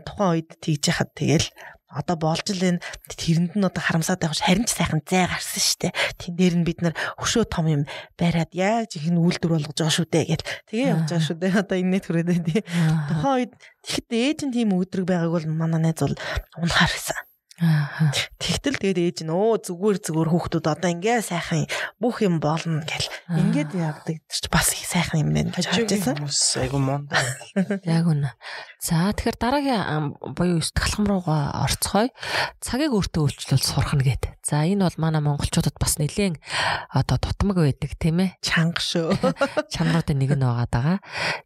[0.00, 1.48] тухайн үед тэгж яхад тэгэл
[1.90, 5.62] одоо болж л энэ тэрэнд нь одоо харамсаад байх ш харин ч сайхан зай гарсан
[5.62, 5.88] штэ.
[6.18, 7.82] Тэн дээр нь бид нар хөшөө том юм
[8.18, 10.48] бариад яг жихэн үйлдвэр болгож байгаа шүү дээ гэл.
[10.70, 11.52] Тэгээ явж байгаа шүү дээ.
[11.62, 12.62] Одоо энэ төрөөд байна тий.
[13.10, 13.52] Тухайн үед
[13.86, 16.16] тэгэхдээ ээж нь тийм өдрөг байгааг бол манай найз бол
[16.58, 17.25] унахаар байсан.
[17.56, 21.64] Тэгтэл тэгээд ээж нь өө зүгээр зүгээр хүүхдүүд одоо ингээ сайхан
[21.96, 23.08] бүх юм болно гэл.
[23.32, 26.20] Ингээд явдаг чи бас их сайхан юм байна гэж харж байсан.
[26.60, 27.16] айгу мундаг.
[27.88, 28.36] Яг үнэ.
[28.76, 32.12] За тэгэхээр дараагийн буюу сэтгэлхам руугаа орцгоё.
[32.60, 34.36] Цагийг өөртөө өөрчлөл сурах нь гээд.
[34.44, 36.36] За энэ бол манай монголчуудад бас нэлээд
[36.92, 38.36] одоо тутамг байдаг тийм ээ.
[38.44, 39.16] Чанга шүү.
[39.72, 40.94] чанаруудын нэг нь байгаа даа.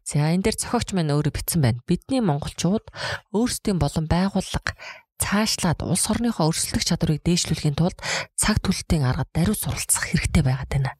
[0.03, 1.79] За энэ дээр зохиогч маань өөрөө бичсэн байна.
[1.87, 2.91] Бидний монголчууд
[3.31, 4.75] өөрсдийн болон байгууллага
[5.21, 7.97] цаашлаад улс орныхоо өрсөлдөх чадварыг дээшлүүлэхийн тулд
[8.33, 10.91] цаг түлтийн арга даруй суралцах хэрэгтэй байгаад байна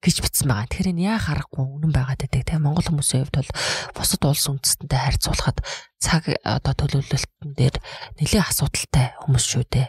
[0.00, 0.68] гэж бичсэн байгаа.
[0.72, 3.52] Тэгэхээр энэ яа харахгүй үнэн байгаад байдаг тийм Монгол хүмүүсийн хувьд бол
[3.92, 5.58] бусад улс үндэстэнтэй харьцуулахад
[6.00, 7.76] цаг одоо төлөвлөлтөн дээр
[8.16, 9.88] нэлээд асуудалтай хүмүүс шүү дээ.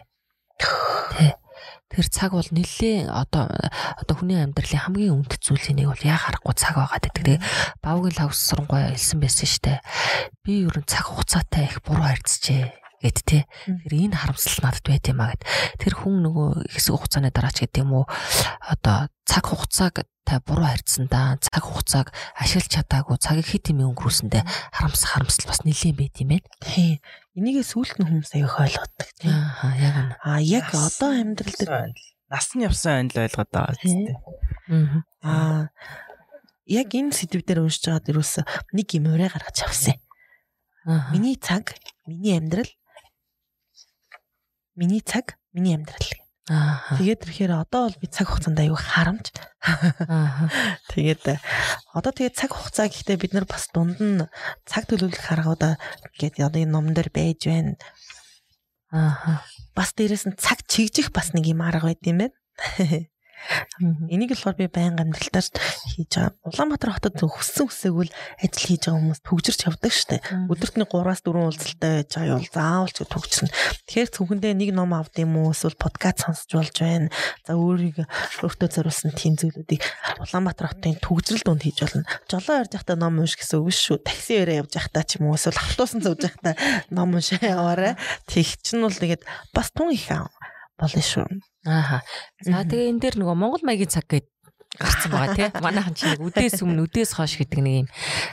[1.16, 1.41] Тэ.
[1.92, 3.52] Тэр цаг бол нэлээд одоо
[4.00, 7.12] одоо хүний амьдралын хамгийн үнэт зүйлийн нэг бол яа харахгүй цаг байгаад байдаг.
[7.20, 7.38] Тэгээ
[7.84, 9.84] бавгийн лавсрангуй хэлсэн байсан штэ.
[10.40, 12.72] Би ер нь цаг хугацаатай их буруу харьцжээ
[13.02, 13.44] гэд тэ.
[13.66, 15.42] Тэр энэ харамсал надад байт юм а гэд.
[15.82, 18.04] Тэр хүн нөгөө хэсэг хугацааны дараа ч гэдэм үү
[18.72, 21.36] одоо цаг хугацааг та буруу харьцсан да.
[21.42, 26.46] Цаг хугацааг ашиглаж чадаагүй цагийг хит юм өнгөрүүлсэндээ харамс харамсал бас нэлийн байт юм байна.
[27.32, 29.32] Энийгээ сүүлд нь хүмүүс аяг ойлгодог тийм.
[29.32, 30.12] Аа яг нь.
[30.20, 31.96] А яг одоо амьдрал дээр
[32.28, 34.16] нас нь явсан байнал ойлгоод байгаа үстэй.
[35.24, 35.72] аа
[36.68, 38.40] яг энэ сэдв дээр уншиж байгаад ерөөсө
[38.76, 39.96] нэг юм ураа гаргаж авсан.
[40.84, 41.08] Аа.
[41.12, 41.72] Миний цаг,
[42.04, 42.68] миний амьдрал.
[44.76, 46.21] Миний цаг, миний амьдрал.
[46.50, 46.98] Аа.
[46.98, 49.30] Тэгээд тэрхээр одоо бол би цаг хугацаанд аюу харамж.
[49.62, 50.50] Аа.
[50.90, 51.38] Тэгээд
[51.94, 54.26] одоо тэгээд цаг хугацаа гэхдээ бид нар бас дунд нь
[54.66, 55.78] цаг төлөвлөх аргуудаа
[56.18, 57.78] гэдэг одоо энэ номон дээр байж байна.
[58.90, 59.46] Аа.
[59.70, 62.34] Бас дээрэс нь цаг чигжих бас нэг юм арга байд юм байна.
[64.10, 66.34] Энийг болохоор би байнга амьдралтаар хийж байгаа.
[66.46, 70.22] Улаанбаатар хотод хүссэн хүсээгүй л ажил хийж байгаа хүмүүс төгжирч явдаг штэ.
[70.46, 73.50] Өдөрт нэг 3-аас 4 уулзалтай байж байгаа юм заавал ч төгжирнэ.
[73.90, 77.10] Тэгэхээр зөвхөндөө нэг ном авд юм уу эсвэл подкаст сонсч болж байна.
[77.42, 78.06] За өөрийгөө
[78.46, 79.82] өөртөө зориулсан тийм зүйлүүдийг
[80.22, 82.06] Улаанбаатар хотын төгжрөл донд хийж болно.
[82.30, 83.98] Жолоо ярьж байхдаа ном унш гэсэн үг шүү.
[84.06, 86.54] Такси өрөө явж байхдаа ч юм уу эсвэл автобусан зууж байхдаа
[86.94, 87.98] ном уншаа яваарай.
[88.30, 90.06] Тэг чинь бол тэгээд бас тун их
[90.78, 91.26] болно шүү.
[91.66, 92.02] Аа.
[92.42, 94.26] За тэгээ энэ дээр нөгөө Монгол маягийн цаг гээд
[94.80, 95.48] гарсан байгаа тий.
[95.60, 97.88] Манайхан чинь үдээс өмнө үдээс хойш гэдэг нэг юм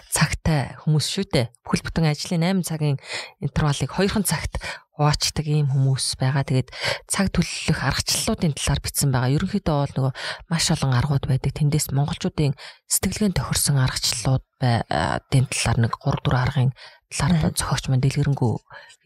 [0.07, 1.45] цагтай хүмүүс шүү дээ.
[1.67, 2.97] Бүхэл бүтэн ажлын 8 цагийн
[3.43, 4.55] интервалыг 2хан цагт
[4.95, 6.47] хуваачдаг ийм хүмүүс байгаа.
[6.47, 6.71] Тэгээд
[7.11, 9.35] цаг төлөх аргачлалуудын талаар бичсэн байгаа.
[9.35, 10.13] Ерөнхийдөө бол нөгөө
[10.47, 11.51] маш олон аргууд байдаг.
[11.55, 12.55] Тэндээс монголчуудын
[12.87, 16.71] сэтгэлгээнд тохирсон аргачлалууд байдгийн талаар нэг 3 4 аргын
[17.09, 18.53] талаар зохиогч маань дэлгэрэнгүй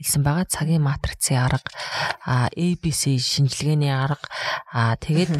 [0.03, 0.45] хэлсэн байгаа.
[0.47, 1.71] Цагийн матрицын арга,
[2.27, 4.27] ABC шинжилгээний арга,
[4.99, 5.31] тэгээд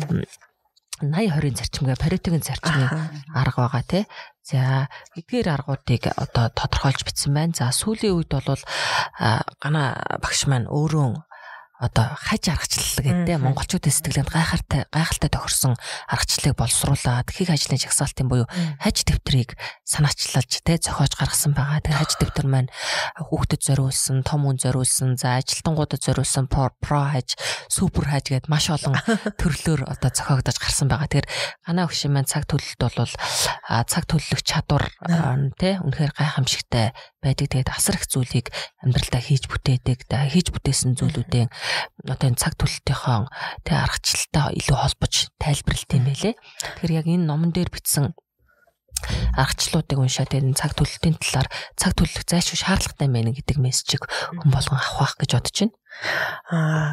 [1.04, 2.88] 80 20-ын зарчимгээ Паретогийн зарчмын
[3.36, 4.04] арга байгаа тий.
[4.44, 4.88] За
[5.20, 7.58] эдгээр аргуудыг одоо тодорхойлж бичсэн байна.
[7.58, 8.64] За сүүлийн үед бол
[9.60, 9.84] гана
[10.24, 11.33] багш маань өөрөө
[11.84, 15.76] одоо хаж аргачлал гэдэг монголчуудын сэтгэлд гайхалтай гайхалтай тохирсон
[16.08, 18.48] аргачлалыг боловсруулад хийг ажлын жагсаалтын буюу
[18.80, 21.84] хаж дэвтрийг санаачлалж тэ зохиож гаргасан байгаа.
[21.84, 22.72] Тэр хаж дэвтэр маань
[23.20, 27.36] хүүхдэд зориулсан, том хүн зориулсан, за ажилтнуудад зориулсан про хаж,
[27.68, 28.96] супер хаж гэдээ маш олон
[29.42, 31.12] төрлөөр одоо зохиогдож гарсан байгаа.
[31.12, 31.26] Тэр
[31.68, 34.88] ганаа өгшин маань цаг төлөлт бол цаг төлөх чадвар
[35.60, 37.48] тэ үнэхээр гайхамшигтай байдаг.
[37.52, 38.52] Тэгээд асар их зүйлийг
[38.84, 40.08] амьдралдаа хийж бүтээдэг.
[40.08, 41.50] Хийж бүтээсэн зүйлүүдийн
[42.08, 43.30] одоо энэ цаг төлөлтийнхөө
[43.68, 46.34] тэг аргачлалтай илүү холбож тайлбарлалт юм байлээ.
[46.36, 48.14] Тэгэхээр яг энэ номон дээр бичсэн
[49.36, 54.80] аргачлалуудыг уншаад энэ цаг төлөлтийн талаар цаг төлөх зайлшгүй шаардлагатай байна гэдэг мессежийг хүн болгон
[54.80, 55.76] авах гэж бодож байна.
[56.48, 56.90] Аа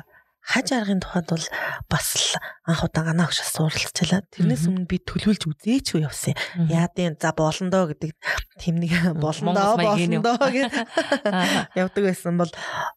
[0.51, 1.47] хаж аргын тухайд бол
[1.87, 2.35] бас л
[2.67, 4.27] анх удаа ганаа өгш суралцлаа.
[4.35, 6.35] Тэрнээс өмнө би төлөвлөж үзээчгүй явсан.
[6.67, 8.11] Яадын за болондоо гэдэг
[8.59, 10.75] тэм нэг болондоо болондоо гэдэг
[11.81, 12.51] явдаг байсан бол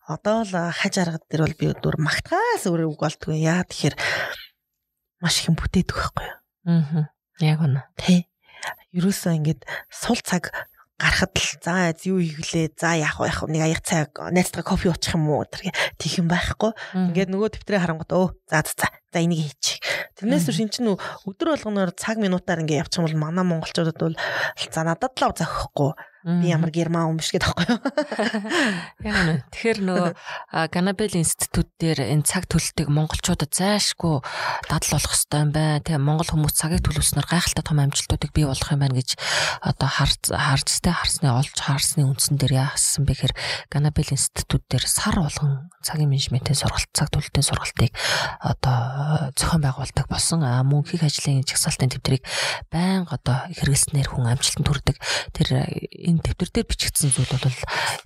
[0.09, 3.45] одоо л хаж аргад дээр бол би өөр магтахаас өөр үг болтгүй.
[3.45, 3.95] Яа тэгэхээр
[5.21, 6.37] маш их бүтээдэг байхгүй юу?
[6.67, 7.13] Аа.
[7.39, 7.85] Яг үнэ.
[7.95, 8.27] Тэ.
[8.93, 9.59] Ерөөсөө ингэж
[9.93, 10.51] сул цаг
[11.01, 15.17] гарахад л за юу хийглээ за яах вэ яах нэг аяг цаг найзтайгаа кофе уучих
[15.17, 16.71] юм уу гэх тийх юм байхгүй.
[16.93, 19.81] Ингээд нөгөө дэвтрээ харангууд өө за за за энийг хийчих
[20.17, 24.81] тэрнээс шин чинь өдөр болгоноор цаг минутаар ингээд явчих юм бол манай монголчуудад бол за
[24.85, 25.91] надад л зохихгүй
[26.23, 27.79] би ямар герман хүн биш гэдэг байхгүй юу?
[29.07, 30.11] Яг үнэ тэгэхээр нөгөө
[30.71, 34.23] Ганабел институт дээр энэ цаг төлөлтийг монголчуудад зайшгүй
[34.71, 35.83] дадал болох хэрэгтэй юм байна.
[35.83, 39.19] Тийм монгол хүмүүс цагийг төлөвснөр гайхалтай том амжилтуудыг бий болгох юм байна гэж
[39.59, 43.33] одоо харж харж тэ харсны олж харсны үндсэн дээр яасан бэ гэхээр
[43.67, 47.91] Ганабел институт дээр сар болгон цагийн менежментийн сургалт цаг төлөлтийн сургалтыг
[48.39, 50.41] одоо зохион байгуулдаг болсон.
[50.41, 52.23] Мөн хийх ажлын жагсаалтын тэмдрийг
[52.71, 54.97] байнга одоо хэрэглэснээр хүн амжилтанд хүрдэг.
[55.35, 55.47] Тэр
[56.13, 57.57] энэ тэмдэр дээр бичигдсэн зүйл бол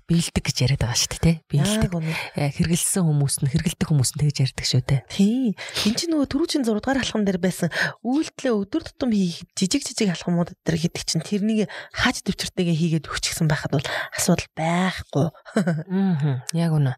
[0.07, 1.35] биелдэг гэж яриад байгаа шүү дээ тий.
[1.51, 1.91] Биелдэг.
[2.39, 5.51] Хэрэгэлсэн хүмүүс нь хэрэгэлдэг хүмүүс нь тэгж ярьдаг шүү дээ тий.
[5.83, 7.69] Энэ чинь нөгөө түрүүчийн 6 дугаар алхам дээр байсан
[8.07, 13.51] үйлдэлээ өдөр тутам хийх жижиг жижиг алхамууд дээр хийдэг чинь тэрнийг хааж төвчөртэйгээ хийгээд өгчихсэн
[13.51, 15.27] байхад бол асуудал байхгүй.
[15.91, 16.95] Аа яг үнэ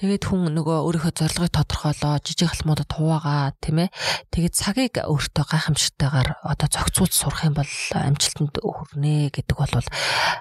[0.00, 3.92] Тэгээд хүн нөгөө өөрийнхөө зорилгыг тодорхойлоо, жижиг халмуудад хуваагаа, тийм ээ.
[4.32, 9.76] Тэгээд цагийг өөртөө гайхамшигтайгаар одоо зохицуулж сурах юм бол амжилтанд хүрнэ гэдэг бол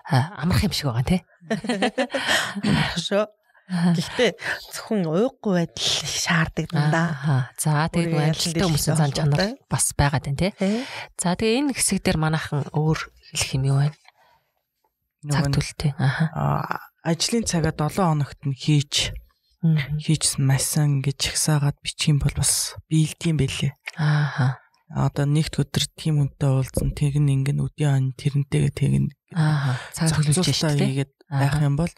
[0.07, 1.23] амарх юм шиг байгаа тийм.
[3.03, 3.27] Шо.
[3.67, 4.31] Гэхдээ
[4.79, 7.51] зөвхөн уйггүй байдал шаарддаг дандаа.
[7.59, 10.51] За тэгээд нөгөө амжилттай хүмүүсийн зан чанар бас байгаад байна тий.
[11.19, 12.97] За тэгээ энэ хэсэг дээр манайхан өөр
[13.35, 13.93] хэлэх юм юу вэ?
[15.29, 15.91] Цаг төлөлтөө.
[15.99, 19.13] Аа ажлын цагаа 7 хоногт нь хийж
[19.99, 23.73] хийжсэн масан гэж ихсаагаад бичих юм бол бас биелдэм байлээ.
[23.99, 24.55] Аа.
[24.89, 29.77] Одоо нэгд өдөр тийм үнтэй уулзсан тэг нь ингэн өдийн хон тэрнтэйгээ тэг нь аа
[29.93, 31.93] цаг төлөвлөж хийгээд байх юм бол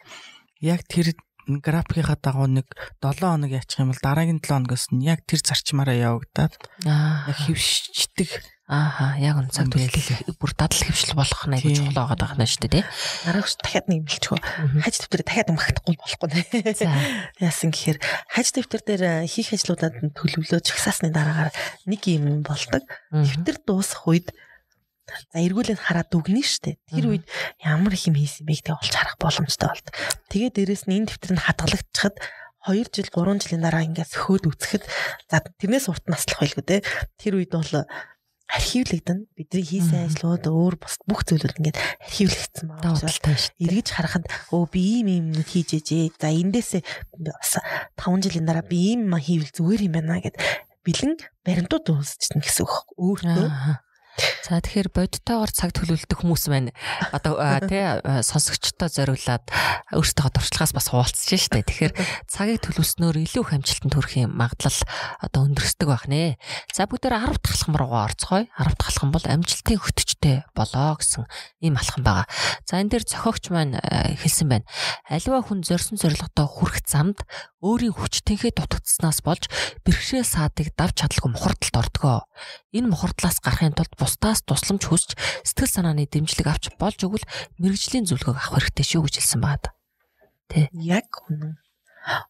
[0.59, 1.15] яг тэр
[1.47, 2.67] графикийнхаа дагуу нэг
[2.99, 8.29] 7 хоног яачих юм бол дараагийн 7 хоногоос нь яг тэр зарчмаараа явагдаад яг хөвшчдэг
[8.72, 12.48] Ааха, яг үн цаг төлөвлөлт бүр дадал хөвшил болох нь айгүй чухал байгаад байгаа нь
[12.48, 12.85] шүү дээ, тий.
[13.27, 14.39] Араач дахиад нэг имэлчихөө.
[14.80, 16.72] Хаж дэвтэр дахиад магтахгүй болохгүй нэ.
[16.80, 16.88] За.
[17.43, 17.99] Яасан гэхээр
[18.31, 21.52] хаж дэвтэр дээр э, хийх ажлуудад төлөвлөө чагсаасны дараагаар
[21.84, 22.88] нэг юм болдог.
[23.11, 24.31] Дэвтэр дуусах үед
[25.35, 26.80] За эргүүлээд хараад дүгнэн штэ.
[26.88, 27.27] Тэр үед
[27.60, 29.91] ямар их юм хийсэн бэ гэдэг олж харах боломжтой болт.
[30.31, 32.15] Тэгээ дээрэс нь энэ дэвтэр нь хадгалагдчихад
[32.72, 34.85] 2 жил 3 жилийн дараа ингээс хөөд үцхэд
[35.27, 36.77] за тэрнээс урт наслах байлгүй те.
[37.18, 37.68] Тэр үед бол
[38.51, 43.55] архивлэгдэн бидний хийсэн ажлууд өөр бус бүх зүйлүүд ингээд архивлэгдсэн байгаа Давталтай шүү.
[43.63, 46.19] эргэж харахад өө би ийм юм хийж ээжээ.
[46.19, 46.81] За эндээсээ
[47.15, 47.53] бас
[47.95, 50.35] 5 жилийн дараа би ийм хийвэл зүгээр юм байна гэд
[50.83, 51.13] бэлэн
[51.47, 52.75] баримтууд үүсчихнэ гэсэн үг.
[52.99, 53.79] Өөртөө Аа.
[54.43, 56.75] За тэгэхээр бодтойгоор цаг төлөвлөдөг хүмүүс байна.
[57.15, 59.47] Одоо тий аа, сонсогчдоо зориулаад
[59.95, 61.63] өөртөөгөө дуршлагаас бас хуваалцж штэ.
[61.63, 61.93] Тэгэхээр
[62.27, 64.79] цагийг төлөвснөөр илүү их амжилтанд хүрэхийн магадлал
[65.23, 66.35] одоо өндөрсдөг байх нэ.
[66.75, 68.51] За бүгдээр 10 дахь алхам руугаа орцгоё.
[68.51, 71.23] 10 дахь алхам бол амжилтын хөтөчтэй болоо гэсэн
[71.63, 72.27] ийм алхам байгаа.
[72.67, 74.67] За энэ дээр зохиогч маань аа, хэлсэн байна.
[75.07, 77.23] Аливаа хүн зорьсон зорилгодоо хүрэх замд
[77.61, 79.45] өөрийн хүч тэнхээ дутагдсанаас болж
[79.85, 82.25] бэрхшээл саадыг давж чадалгүй мухардалд ордгоо.
[82.72, 85.10] Энэ мухардлаас гарахын тулд бусдаас тусламж хүсч
[85.43, 87.27] сэтгэл санааны дэмжлэг авч болж өгвөл
[87.60, 89.76] мэрэгжлийн зөвлөгөөг авах хэрэгтэй шүү гэж хэлсэн байна.
[90.80, 91.60] яг үнэн.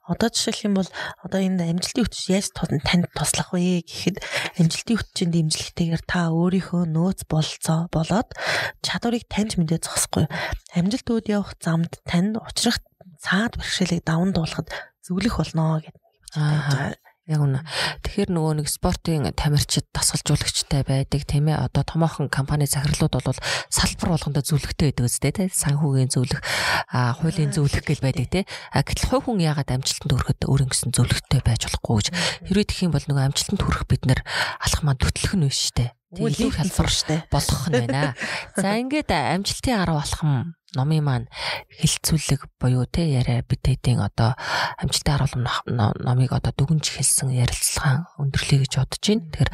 [0.04, 0.90] Одоо жишээлх юм бол
[1.24, 4.20] одоо энэ амжилтын хүч яаж танд туслах вэ гэхэд
[4.60, 8.36] амжилтын хүчийн дэмжлэгтэйгээр та өөрийнхөө нөөц болцоо болоод
[8.84, 10.28] чадварыг таньж мэдээ зогсохгүй.
[10.76, 12.84] Амжилт үүд явах замд танд учрах
[13.24, 14.68] цаад бэрхшээлийг даван дуулахад
[15.08, 16.04] зөвлөх болно гэдэг.
[16.36, 16.92] Аа.
[17.32, 17.64] Яг үнэ.
[18.04, 21.64] Тэгэхээр нөгөө нэг спортын тамирчид тасгалжуулагчтай байдаг тийм ээ.
[21.64, 23.40] Одоо томоохон компани захирлууд бол
[23.72, 26.44] салбар болгондоо зөвлөгтэй байдаг үстэй тийм санхүүгийн зөвлөх,
[26.92, 28.46] а хуулийн зөвлөх гэл байдаг тийм.
[28.76, 32.08] А гэтэл хувь хүн яагаад амжилтанд хүрэхэд өөр ингэсэн зөвлөгтэй байж болохгүй гэж.
[32.52, 34.20] Хэрвээ тэх юм бол нөгөө амжилтанд хүрэх бид нар
[34.60, 35.96] алах маань төтлөх нь биш штэ.
[36.12, 37.16] Үгүй илүү хялбар штэ.
[37.32, 38.12] болох нь байна.
[38.60, 41.28] За ингээд амжилтын 10 алхам номын маань
[41.68, 44.36] хилцүүлэг буюу те яриа бид хэдийн одоо
[44.80, 49.28] амжилтын 10 алхам но- номыг одоо дүгнж хэлсэн ярилцлага өндөрлөе гэж бодож байна.
[49.32, 49.52] Тэгэхээр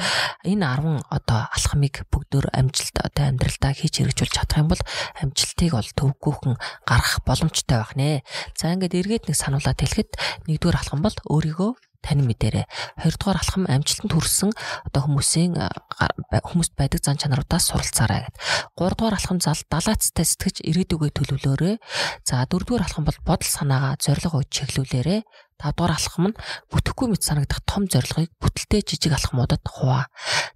[0.53, 4.83] энэ 10 одоо алхамыг бүгдөө амжилт одоо амьдралдаа хийж хэрэгжүүлж чадах юм бол
[5.21, 6.53] амжилтыг бол төвгүйхэн
[6.85, 8.21] гаргах боломжтой байх нэ.
[8.53, 10.11] За ингээд эргээд нэг сануулаад хэлэхэд
[10.45, 11.71] нэгдүгээр алхам бол өөрийгөө
[12.01, 12.65] танин мэдээрээ.
[13.03, 14.51] Хоёрдугаар алхам амжилтанд хүрсэн
[14.87, 18.41] одоо хүмүүсийн хүмүүст байдаг зан чанаруудаас суралцаарай гэдэг.
[18.77, 21.75] Гуравдугаар алхам зал далаацтай сэтгэж ирээдүгөө төлөвлөөрэй.
[22.23, 25.21] За дөрөвдүгээр алхам бол бодол санаагаа зорилго өгч чиглүүлээрэй.
[25.57, 26.37] Тавдугаар алхам нь
[26.69, 30.05] бүтэхгүй мэт санагдах том зорилгыг бүтэлтэй жижиг алхмуудад хуваа.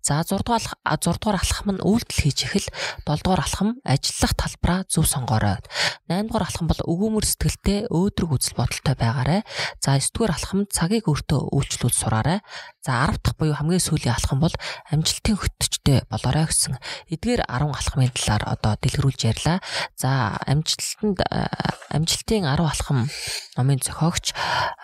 [0.05, 2.69] За 6 дугаар алх- а, 6 дугаар алхам нь үйлдэл хийж эхэл.
[3.09, 5.57] 7 дугаар алхам ажиллах талбараа зөв сонгоорой.
[6.05, 9.41] 8 дугаар алхам бол өгөөмөр сэтгэлтэй өөдрөг үзэл бодолтой байгаарай.
[9.81, 12.39] За 9 дугаар алхам цагийг өөртөө үйлчлүүл сураарай.
[12.85, 14.53] За 10 дахь буюу хамгийн сүүлийн алхам бол
[14.89, 16.77] амжилтын хөтөчтэй болоорой гэсэн.
[17.13, 19.61] Эдгээр 10 алхмын талаар одоо дэлгэрүүлж ярьлаа.
[19.93, 21.21] За амжилтанд
[21.93, 23.05] амжилтын 10 алхам
[23.57, 24.33] номын зохиогч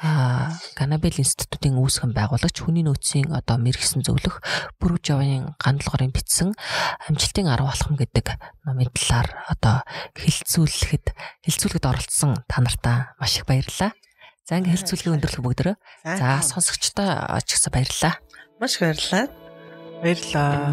[0.08, 4.40] а, Ганабел институтын үүсгэн байгуулагч хүний нөөцийн одоо мэрэгсэн зөвлөх
[4.80, 6.56] Бүрв Жавын гандлогорын бичсэн
[7.12, 9.84] амжилтын 10 алхам гэдэг номын талаар одоо
[10.16, 11.12] хилцүүлэхэд
[11.44, 13.92] хилцүүлэхэд оролцсон та нартаа маш их баярлалаа.
[14.48, 15.76] За ингээ хилцүүлгийн өндөрлөх бүгдөө.
[16.08, 18.16] За сонсогчдоо ч гэсэн баярлалаа.
[18.64, 19.28] маш баярлалаа.
[20.00, 20.72] Баярлаа.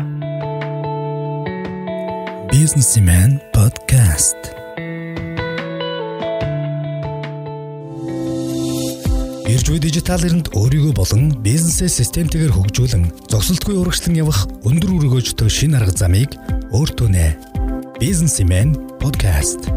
[2.55, 4.64] Businessman podcast.
[9.45, 15.77] Ирж буй дижитал эринд өөрийгөө болон бизнесээ системтэйгээр хөгжүүлэн зогсолтгүй урагшлан явах өндөр өргөөжтэй шин
[15.77, 16.33] арга замыг
[16.73, 17.37] өөртөө нэ.
[18.01, 18.73] Businessman
[19.05, 19.69] podcast.